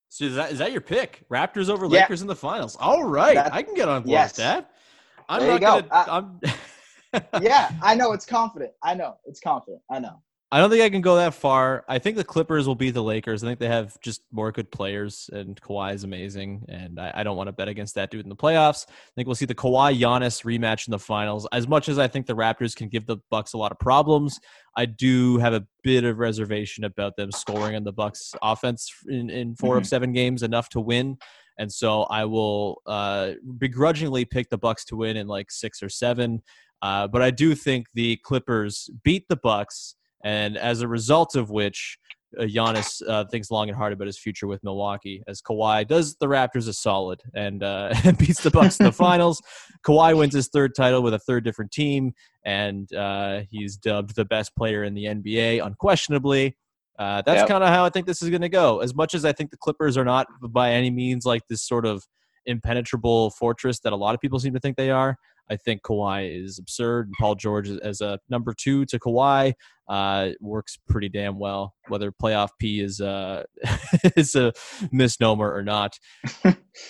So 0.09 0.25
is 0.25 0.35
that 0.35 0.51
is 0.51 0.57
that 0.57 0.71
your 0.71 0.81
pick? 0.81 1.23
Raptors 1.31 1.69
over 1.69 1.85
Yeah. 1.85 2.01
Lakers 2.01 2.21
in 2.21 2.27
the 2.27 2.35
finals. 2.35 2.75
All 2.79 3.03
right, 3.03 3.35
That- 3.35 3.53
I 3.53 3.61
can 3.61 3.75
get 3.75 3.87
on 3.87 4.01
board 4.01 4.09
yes. 4.11 4.31
with 4.31 4.37
that. 4.37 4.71
I'm 5.29 5.41
There 5.41 5.53
you 5.53 5.59
not 5.59 5.83
go. 5.83 5.89
Gonna. 5.89 6.11
I'm. 6.11 6.39
Yeah, 7.41 7.71
I 7.81 7.95
know 7.95 8.11
it's 8.13 8.25
confident. 8.25 8.71
I 8.83 8.93
know 8.93 9.15
it's 9.25 9.39
confident. 9.39 9.81
I 9.89 9.97
know. 9.97 10.21
I 10.51 10.59
don't 10.59 10.71
think 10.71 10.81
I 10.81 10.89
can 10.89 11.01
go 11.01 11.17
that 11.17 11.35
far. 11.35 11.85
I 11.87 11.99
think 11.99 12.17
the 12.17 12.23
Clippers 12.23 12.65
will 12.65 12.73
beat 12.73 12.95
the 12.95 13.03
Lakers. 13.03 13.43
I 13.43 13.47
think 13.47 13.59
they 13.59 13.67
have 13.67 13.99
just 14.01 14.21
more 14.31 14.51
good 14.51 14.71
players, 14.71 15.29
and 15.31 15.59
Kawhi 15.61 15.93
is 15.93 16.03
amazing. 16.03 16.65
And 16.67 16.99
I, 16.99 17.11
I 17.17 17.23
don't 17.23 17.37
want 17.37 17.49
to 17.49 17.51
bet 17.51 17.67
against 17.67 17.93
that 17.95 18.09
dude 18.09 18.25
in 18.25 18.29
the 18.29 18.35
playoffs. 18.35 18.87
I 18.89 19.11
think 19.15 19.27
we'll 19.27 19.35
see 19.35 19.45
the 19.45 19.53
Kawhi 19.53 19.99
Giannis 19.99 20.43
rematch 20.43 20.87
in 20.87 20.91
the 20.91 20.97
finals. 20.97 21.47
As 21.51 21.67
much 21.67 21.87
as 21.87 21.99
I 21.99 22.07
think 22.07 22.25
the 22.25 22.35
Raptors 22.35 22.75
can 22.75 22.89
give 22.89 23.05
the 23.05 23.17
Bucks 23.29 23.53
a 23.53 23.57
lot 23.57 23.71
of 23.71 23.77
problems, 23.77 24.39
I 24.75 24.85
do 24.85 25.37
have 25.37 25.53
a 25.53 25.67
bit 25.83 26.03
of 26.03 26.17
reservation 26.17 26.83
about 26.83 27.15
them 27.15 27.31
scoring 27.31 27.75
on 27.75 27.83
the 27.83 27.93
Bucks 27.93 28.33
offense 28.41 28.91
in, 29.07 29.29
in 29.29 29.55
4 29.55 29.77
of 29.77 29.85
seven 29.85 30.13
games 30.13 30.41
enough 30.41 30.69
to 30.69 30.79
win. 30.79 31.17
And 31.59 31.71
so 31.71 32.03
I 32.03 32.25
will 32.25 32.81
uh, 32.87 33.33
begrudgingly 33.59 34.25
pick 34.25 34.49
the 34.49 34.57
Bucks 34.57 34.83
to 34.85 34.95
win 34.95 35.15
in 35.15 35.27
like 35.27 35.51
six 35.51 35.83
or 35.83 35.89
seven. 35.89 36.41
Uh, 36.81 37.07
but 37.07 37.21
I 37.21 37.29
do 37.29 37.53
think 37.53 37.87
the 37.93 38.17
Clippers 38.23 38.89
beat 39.03 39.27
the 39.27 39.35
Bucks, 39.35 39.95
and 40.23 40.57
as 40.57 40.81
a 40.81 40.87
result 40.87 41.35
of 41.35 41.49
which, 41.49 41.97
uh, 42.39 42.43
Giannis 42.43 43.01
uh, 43.07 43.25
thinks 43.25 43.49
long 43.49 43.69
and 43.69 43.77
hard 43.77 43.91
about 43.91 44.05
his 44.05 44.19
future 44.19 44.45
with 44.45 44.63
Milwaukee, 44.63 45.23
as 45.27 45.41
Kawhi 45.41 45.87
does 45.87 46.15
the 46.17 46.27
Raptors 46.27 46.67
a 46.67 46.73
solid 46.73 47.21
and 47.33 47.63
uh, 47.63 47.91
beats 48.19 48.41
the 48.43 48.51
Bucks 48.51 48.79
in 48.79 48.85
the 48.85 48.91
finals. 49.07 49.41
Kawhi 49.83 50.15
wins 50.15 50.35
his 50.35 50.47
third 50.49 50.75
title 50.75 51.01
with 51.01 51.13
a 51.15 51.19
third 51.19 51.43
different 51.43 51.71
team, 51.71 52.13
and 52.45 52.93
uh, 52.93 53.41
he's 53.49 53.77
dubbed 53.77 54.15
the 54.15 54.25
best 54.25 54.55
player 54.55 54.83
in 54.83 54.93
the 54.93 55.05
NBA, 55.05 55.65
unquestionably. 55.65 56.55
Uh, 56.99 57.21
that's 57.25 57.39
Yep. 57.39 57.47
kind 57.47 57.63
of 57.63 57.69
how 57.69 57.85
I 57.85 57.89
think 57.89 58.05
this 58.05 58.21
is 58.21 58.29
going 58.29 58.41
to 58.41 58.49
go. 58.49 58.79
As 58.79 58.93
much 58.93 59.15
as 59.15 59.23
I 59.25 59.31
think 59.31 59.49
the 59.51 59.57
Clippers 59.57 59.97
are 59.97 60.03
not 60.05 60.27
by 60.49 60.71
any 60.73 60.91
means 60.91 61.25
like 61.25 61.41
this 61.49 61.63
sort 61.65 61.85
of 61.85 62.03
impenetrable 62.45 63.29
fortress 63.31 63.79
that 63.79 63.93
a 63.93 63.95
lot 63.95 64.13
of 64.15 64.21
people 64.21 64.39
seem 64.39 64.53
to 64.53 64.59
think 64.59 64.75
they 64.77 64.89
are, 64.91 65.15
I 65.49 65.55
think 65.55 65.81
Kawhi 65.83 66.43
is 66.43 66.59
absurd. 66.59 67.07
And 67.07 67.15
Paul 67.19 67.35
George 67.35 67.69
is- 67.69 67.79
as 67.79 68.01
a 68.01 68.19
number 68.29 68.53
two 68.53 68.85
to 68.85 68.99
Kawhi, 68.99 69.53
uh, 69.89 70.29
works 70.39 70.77
pretty 70.87 71.09
damn 71.09 71.37
well. 71.39 71.73
Whether 71.87 72.11
playoff 72.11 72.49
P 72.59 72.79
is 72.79 73.01
uh, 73.01 73.43
is 74.15 74.35
a 74.35 74.53
misnomer 74.91 75.51
or 75.51 75.63
not, 75.63 75.97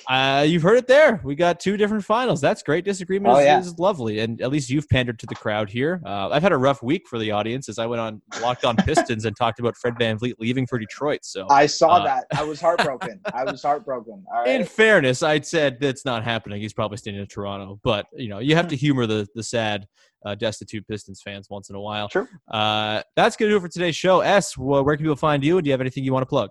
uh, 0.09 0.45
you've 0.47 0.61
heard 0.61 0.77
it 0.77 0.87
there. 0.87 1.21
We 1.23 1.35
got 1.35 1.59
two 1.59 1.77
different 1.77 2.03
finals. 2.03 2.41
That's 2.41 2.61
great. 2.63 2.83
Disagreement 2.85 3.33
Oh, 3.33 3.39
is, 3.39 3.45
yeah. 3.45 3.59
is 3.59 3.79
lovely, 3.79 4.19
and 4.19 4.41
at 4.41 4.51
least 4.51 4.69
you've 4.69 4.89
pandered 4.89 5.17
to 5.19 5.25
the 5.27 5.35
crowd 5.35 5.69
here. 5.69 6.01
Uh, 6.05 6.29
I've 6.29 6.43
had 6.43 6.51
a 6.51 6.57
rough 6.57 6.83
week 6.83 7.07
for 7.07 7.17
the 7.17 7.31
audience 7.31 7.69
as 7.69 7.79
I 7.79 7.85
went 7.85 8.01
on 8.01 8.21
Locked 8.41 8.65
On 8.65 8.75
Pistons 8.75 9.25
and 9.25 9.35
talked 9.37 9.59
about 9.59 9.77
Fred 9.77 9.95
VanVleet 9.95 10.33
leaving 10.39 10.67
for 10.67 10.77
Detroit. 10.77 11.19
So 11.23 11.47
I 11.49 11.65
saw 11.65 11.97
Uh, 11.97 12.03
that. 12.05 12.25
I 12.35 12.43
was 12.43 12.59
heartbroken. 12.59 13.21
I 13.33 13.45
was 13.45 13.61
heartbroken. 13.63 14.23
All 14.33 14.41
right. 14.41 14.49
in 14.59 14.65
fairness, 14.65 15.23
I'd 15.23 15.45
said 15.45 15.79
that's 15.79 16.03
not 16.05 16.23
happening. 16.25 16.61
He's 16.61 16.73
probably 16.73 16.97
staying 16.97 17.17
in 17.17 17.25
Toronto, 17.27 17.79
but 17.83 18.05
you 18.13 18.27
know, 18.27 18.39
you 18.39 18.55
have 18.55 18.67
to 18.67 18.75
humor 18.75 19.05
the 19.07 19.27
the 19.35 19.43
sad, 19.43 19.87
uh, 20.25 20.35
destitute 20.35 20.87
Pistons 20.87 21.21
fans 21.21 21.49
once 21.49 21.69
in 21.69 21.75
a 21.75 21.79
while. 21.81 22.09
True. 22.09 22.27
Uh, 22.49 23.01
that's 23.15 23.35
gonna 23.35 23.51
do 23.51 23.57
it 23.57 23.61
for 23.61 23.67
today's 23.69 23.95
show. 23.95 24.21
Es, 24.21 24.53
wh- 24.53 24.59
where 24.83 24.95
can 24.95 25.03
people 25.05 25.15
find 25.15 25.43
you? 25.43 25.57
And 25.57 25.63
do 25.63 25.69
you 25.69 25.73
have 25.73 25.81
anything 25.81 26.03
you 26.03 26.13
want 26.13 26.23
to 26.23 26.27
plug? 26.29 26.49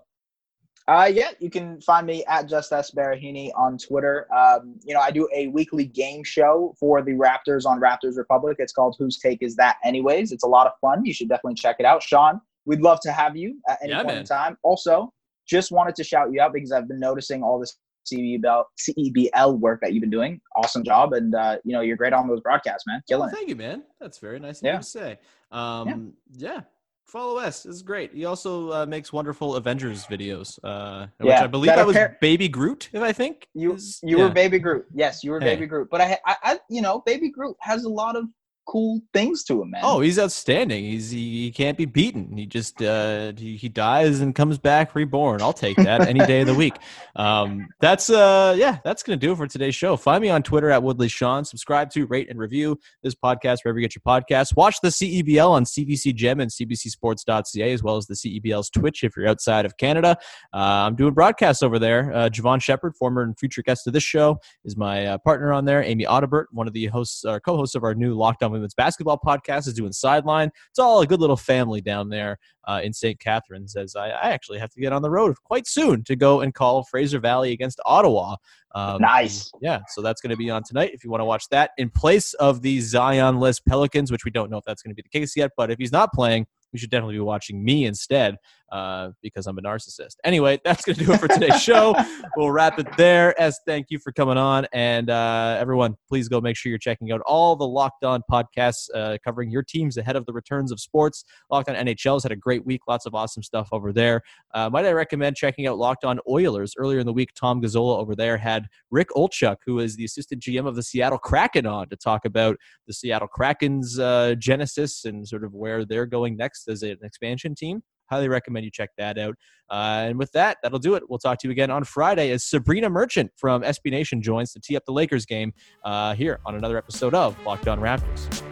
Uh, 0.87 1.05
yeah, 1.05 1.29
you 1.39 1.51
can 1.51 1.79
find 1.81 2.07
me 2.07 2.25
at 2.25 2.47
Just 2.49 2.73
Es 2.73 2.89
Baraheni 2.89 3.51
on 3.55 3.77
Twitter. 3.77 4.27
Um, 4.35 4.79
you 4.83 4.95
know, 4.95 4.99
I 4.99 5.11
do 5.11 5.29
a 5.35 5.45
weekly 5.47 5.85
game 5.85 6.23
show 6.23 6.73
for 6.79 7.03
the 7.03 7.11
Raptors 7.11 7.67
on 7.67 7.79
Raptors 7.79 8.17
Republic. 8.17 8.55
It's 8.59 8.73
called 8.73 8.95
Whose 8.97 9.19
Take 9.19 9.43
Is 9.43 9.55
That 9.57 9.75
Anyways? 9.83 10.31
It's 10.31 10.43
a 10.43 10.47
lot 10.47 10.65
of 10.65 10.73
fun. 10.81 11.05
You 11.05 11.13
should 11.13 11.29
definitely 11.29 11.53
check 11.55 11.75
it 11.77 11.85
out. 11.85 12.01
Sean, 12.01 12.41
we'd 12.65 12.81
love 12.81 12.99
to 13.01 13.11
have 13.11 13.37
you 13.37 13.59
at 13.69 13.77
any 13.83 13.91
Yeah, 13.91 13.97
point 13.97 14.07
man. 14.07 14.17
in 14.19 14.25
time. 14.25 14.57
Also, 14.63 15.13
just 15.47 15.71
wanted 15.71 15.93
to 15.95 16.03
shout 16.03 16.31
you 16.33 16.41
out 16.41 16.53
because 16.53 16.71
I've 16.71 16.87
been 16.87 16.99
noticing 16.99 17.43
all 17.43 17.59
this 17.59 17.77
CEBL, 18.11 18.63
CEBL 18.79 19.59
work 19.59 19.81
that 19.81 19.93
you've 19.93 20.01
been 20.01 20.09
doing. 20.09 20.41
Awesome 20.55 20.83
job. 20.83 21.13
And, 21.13 21.33
uh, 21.35 21.57
you 21.63 21.73
know, 21.73 21.81
you're 21.81 21.97
great 21.97 22.13
on 22.13 22.27
those 22.27 22.41
broadcasts, 22.41 22.85
man. 22.87 22.99
Oh, 23.01 23.05
Killing 23.07 23.29
it. 23.29 23.35
thank 23.35 23.49
you, 23.49 23.55
man. 23.55 23.83
That's 23.99 24.17
very 24.19 24.39
nice 24.39 24.59
of 24.59 24.65
Yeah. 24.65 24.73
you 24.73 24.77
to 24.79 24.83
say. 24.83 25.19
Um, 25.51 26.13
yeah. 26.33 26.61
Follow 27.05 27.39
Es. 27.39 27.63
This 27.63 27.77
is 27.77 27.81
great. 27.81 28.13
He 28.13 28.25
also 28.25 28.71
uh, 28.71 28.85
makes 28.85 29.11
wonderful 29.11 29.55
Avengers 29.55 30.05
videos, 30.05 30.59
uh, 30.63 31.07
which 31.17 31.29
Yeah, 31.29 31.43
I 31.43 31.47
believe 31.47 31.73
that 31.73 31.87
was 31.87 31.97
Baby 32.21 32.47
Groot, 32.47 32.89
if 32.93 33.01
I 33.01 33.11
think. 33.11 33.47
You 33.55 33.73
is- 33.73 33.99
you 34.03 34.17
yeah. 34.19 34.25
were 34.25 34.29
Baby 34.29 34.59
Groot. 34.59 34.85
Yes, 34.93 35.23
you 35.23 35.31
were 35.31 35.39
Hey. 35.39 35.55
Baby 35.55 35.65
Groot. 35.65 35.87
But 35.89 36.01
I, 36.01 36.19
I, 36.25 36.35
I, 36.43 36.59
you 36.69 36.83
know, 36.83 37.01
Baby 37.07 37.31
Groot 37.31 37.57
has 37.61 37.83
a 37.85 37.89
lot 37.89 38.15
of 38.15 38.25
cool 38.69 39.01
things 39.13 39.43
to 39.45 39.63
him, 39.63 39.71
man. 39.71 39.81
Oh, 39.83 39.99
he's 39.99 40.19
outstanding. 40.19 40.83
He's 40.83 41.09
he, 41.09 41.45
he 41.45 41.51
can't 41.51 41.75
be 41.75 41.85
beaten. 41.85 42.37
He 42.37 42.45
just 42.45 42.81
uh 42.81 43.33
he, 43.35 43.57
he 43.57 43.67
dies 43.67 44.19
and 44.19 44.35
comes 44.35 44.59
back 44.59 44.93
reborn. 44.93 45.41
I'll 45.41 45.53
take 45.53 45.75
that 45.77 46.07
any 46.07 46.19
day 46.19 46.41
of 46.41 46.47
the 46.47 46.55
week. 46.55 46.75
Um 47.15 47.67
that's 47.81 48.09
uh 48.09 48.55
yeah, 48.57 48.77
that's 48.85 49.03
gonna 49.03 49.17
do 49.17 49.33
it 49.33 49.35
for 49.35 49.47
today's 49.47 49.75
show. 49.75 49.97
Find 49.97 50.21
me 50.21 50.29
on 50.29 50.41
Twitter 50.41 50.69
at 50.69 50.81
Woodley 50.81 51.09
Sean. 51.09 51.43
Subscribe 51.43 51.89
to, 51.91 52.05
rate, 52.05 52.29
and 52.29 52.39
review 52.39 52.79
this 53.03 53.13
podcast 53.13 53.57
wherever 53.63 53.77
you 53.79 53.85
get 53.85 53.95
your 53.95 54.03
podcasts. 54.07 54.55
Watch 54.55 54.79
the 54.81 54.87
CEBL 54.87 55.49
on 55.49 55.65
CBC 55.65 56.15
Gem 56.15 56.39
and 56.39 56.49
CBCSports.ca 56.49 57.73
as 57.73 57.83
well 57.83 57.97
as 57.97 58.05
the 58.05 58.13
CEBL's 58.13 58.69
Twitch 58.69 59.03
if 59.03 59.17
you're 59.17 59.27
outside 59.27 59.65
of 59.65 59.75
Canada. 59.77 60.17
Uh, 60.53 60.87
I'm 60.87 60.95
doing 60.95 61.13
broadcasts 61.13 61.61
over 61.61 61.77
there. 61.77 62.13
Uh, 62.13 62.29
Jevohn 62.29 62.61
Shepherd, 62.61 62.95
former 62.95 63.23
and 63.23 63.37
future 63.37 63.63
guest 63.63 63.87
of 63.87 63.93
this 63.93 64.03
show, 64.03 64.39
is 64.63 64.77
my 64.77 65.05
uh, 65.07 65.17
partner 65.17 65.51
on 65.51 65.65
there. 65.65 65.83
Amy 65.83 66.05
Audibert, 66.05 66.45
one 66.51 66.67
of 66.67 66.73
the 66.73 66.85
hosts 66.85 67.25
or 67.25 67.39
co-hosts 67.41 67.75
of 67.75 67.83
our 67.83 67.95
new 67.95 68.13
Locked 68.13 68.43
On 68.43 68.51
Women's 68.59 68.73
Basketball 68.73 69.19
podcast, 69.23 69.67
is 69.67 69.73
doing 69.73 69.91
sideline. 69.91 70.51
It's 70.69 70.79
all 70.79 71.01
a 71.01 71.07
good 71.07 71.19
little 71.19 71.37
family 71.37 71.81
down 71.81 72.09
there 72.09 72.37
uh, 72.67 72.81
in 72.83 72.93
St. 72.93 73.19
Catharines. 73.19 73.75
As 73.75 73.95
I, 73.95 74.09
I 74.09 74.31
actually 74.31 74.59
have 74.59 74.69
to 74.71 74.79
get 74.79 74.93
on 74.93 75.01
the 75.01 75.09
road 75.09 75.35
quite 75.43 75.67
soon 75.67 76.03
to 76.03 76.15
go 76.15 76.41
and 76.41 76.53
call 76.53 76.83
Fraser 76.83 77.19
Valley 77.19 77.51
against 77.51 77.79
Ottawa. 77.85 78.35
Um, 78.75 79.01
Nice. 79.01 79.51
Yeah, 79.61 79.79
so 79.87 80.01
that's 80.01 80.21
going 80.21 80.31
to 80.31 80.37
be 80.37 80.49
on 80.49 80.63
tonight. 80.63 80.91
If 80.93 81.03
you 81.03 81.09
want 81.09 81.21
to 81.21 81.25
watch 81.25 81.49
that 81.49 81.71
in 81.77 81.89
place 81.89 82.33
of 82.35 82.61
the 82.61 82.79
Zion 82.81 83.39
list 83.39 83.65
Pelicans, 83.65 84.11
which 84.11 84.25
we 84.25 84.31
don't 84.31 84.51
know 84.51 84.57
if 84.57 84.65
that's 84.65 84.83
going 84.83 84.91
to 84.91 84.95
be 84.95 85.01
the 85.01 85.19
case 85.19 85.35
yet, 85.35 85.51
but 85.57 85.71
if 85.71 85.79
he's 85.79 85.91
not 85.91 86.13
playing, 86.13 86.45
we 86.71 86.77
should 86.77 86.91
definitely 86.91 87.15
be 87.15 87.21
watching 87.21 87.63
me 87.63 87.85
instead 87.85 88.37
uh, 88.71 89.09
because 89.21 89.47
I'm 89.47 89.57
a 89.57 89.61
narcissist. 89.61 90.15
Anyway, 90.23 90.59
that's 90.65 90.85
going 90.85 90.97
to 90.97 91.05
do 91.05 91.13
it 91.13 91.19
for 91.19 91.27
today's 91.27 91.61
show. 91.61 91.95
We'll 92.35 92.51
wrap 92.51 92.79
it 92.79 92.87
there. 92.97 93.39
Es 93.41 93.59
thank 93.65 93.87
you 93.89 93.99
for 93.99 94.11
coming 94.11 94.37
on. 94.37 94.67
And 94.73 95.09
uh, 95.09 95.57
everyone, 95.59 95.95
please 96.07 96.27
go 96.27 96.41
make 96.41 96.55
sure 96.55 96.69
you're 96.69 96.79
checking 96.79 97.11
out 97.11 97.21
all 97.21 97.55
the 97.55 97.67
Locked 97.67 98.03
On 98.03 98.21
podcasts 98.31 98.89
uh, 98.93 99.17
covering 99.23 99.49
your 99.49 99.63
teams 99.63 99.97
ahead 99.97 100.15
of 100.15 100.25
the 100.25 100.33
returns 100.33 100.71
of 100.71 100.79
sports. 100.79 101.25
Locked 101.49 101.69
On 101.69 101.75
NHL's 101.75 102.23
had 102.23 102.31
a 102.31 102.35
great 102.35 102.65
week. 102.65 102.81
Lots 102.87 103.05
of 103.05 103.15
awesome 103.15 103.43
stuff 103.43 103.69
over 103.71 103.91
there. 103.91 104.21
Uh, 104.53 104.69
might 104.69 104.85
I 104.85 104.91
recommend 104.91 105.35
checking 105.35 105.67
out 105.67 105.77
Locked 105.77 106.05
On 106.05 106.19
Oilers? 106.27 106.73
Earlier 106.77 106.99
in 106.99 107.05
the 107.05 107.13
week, 107.13 107.33
Tom 107.35 107.61
Gazzola 107.61 107.97
over 107.99 108.15
there 108.15 108.37
had 108.37 108.67
Rick 108.91 109.09
Olczyk, 109.15 109.57
who 109.65 109.79
is 109.79 109.95
the 109.95 110.05
assistant 110.05 110.41
GM 110.41 110.67
of 110.67 110.75
the 110.75 110.83
Seattle 110.83 111.17
Kraken, 111.17 111.65
on 111.65 111.89
to 111.89 111.95
talk 111.95 112.25
about 112.25 112.57
the 112.87 112.93
Seattle 112.93 113.27
Kraken's 113.27 113.99
uh, 113.99 114.35
genesis 114.37 115.05
and 115.05 115.27
sort 115.27 115.43
of 115.43 115.53
where 115.53 115.85
they're 115.85 116.05
going 116.05 116.35
next 116.37 116.67
as 116.67 116.83
an 116.83 116.97
expansion 117.03 117.55
team. 117.55 117.83
Highly 118.09 118.27
recommend 118.27 118.65
you 118.65 118.71
check 118.71 118.89
that 118.97 119.17
out. 119.17 119.35
Uh, 119.69 120.07
and 120.09 120.17
with 120.17 120.31
that, 120.31 120.57
that'll 120.63 120.79
do 120.79 120.95
it. 120.95 121.03
We'll 121.09 121.19
talk 121.19 121.39
to 121.39 121.47
you 121.47 121.51
again 121.51 121.69
on 121.69 121.83
Friday 121.83 122.31
as 122.31 122.43
Sabrina 122.43 122.89
Merchant 122.89 123.31
from 123.35 123.61
SB 123.61 123.91
Nation 123.91 124.21
joins 124.21 124.51
to 124.53 124.59
tee 124.59 124.75
up 124.75 124.85
the 124.85 124.93
Lakers 124.93 125.25
game 125.25 125.53
uh, 125.83 126.15
here 126.15 126.39
on 126.45 126.55
another 126.55 126.77
episode 126.77 127.13
of 127.13 127.35
Locked 127.45 127.67
On 127.67 127.79
Raptors. 127.79 128.43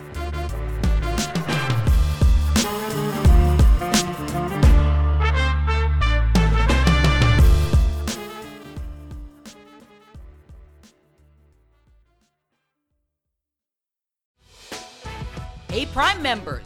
Hey, 15.70 15.86
Prime 15.86 16.24
members, 16.24 16.66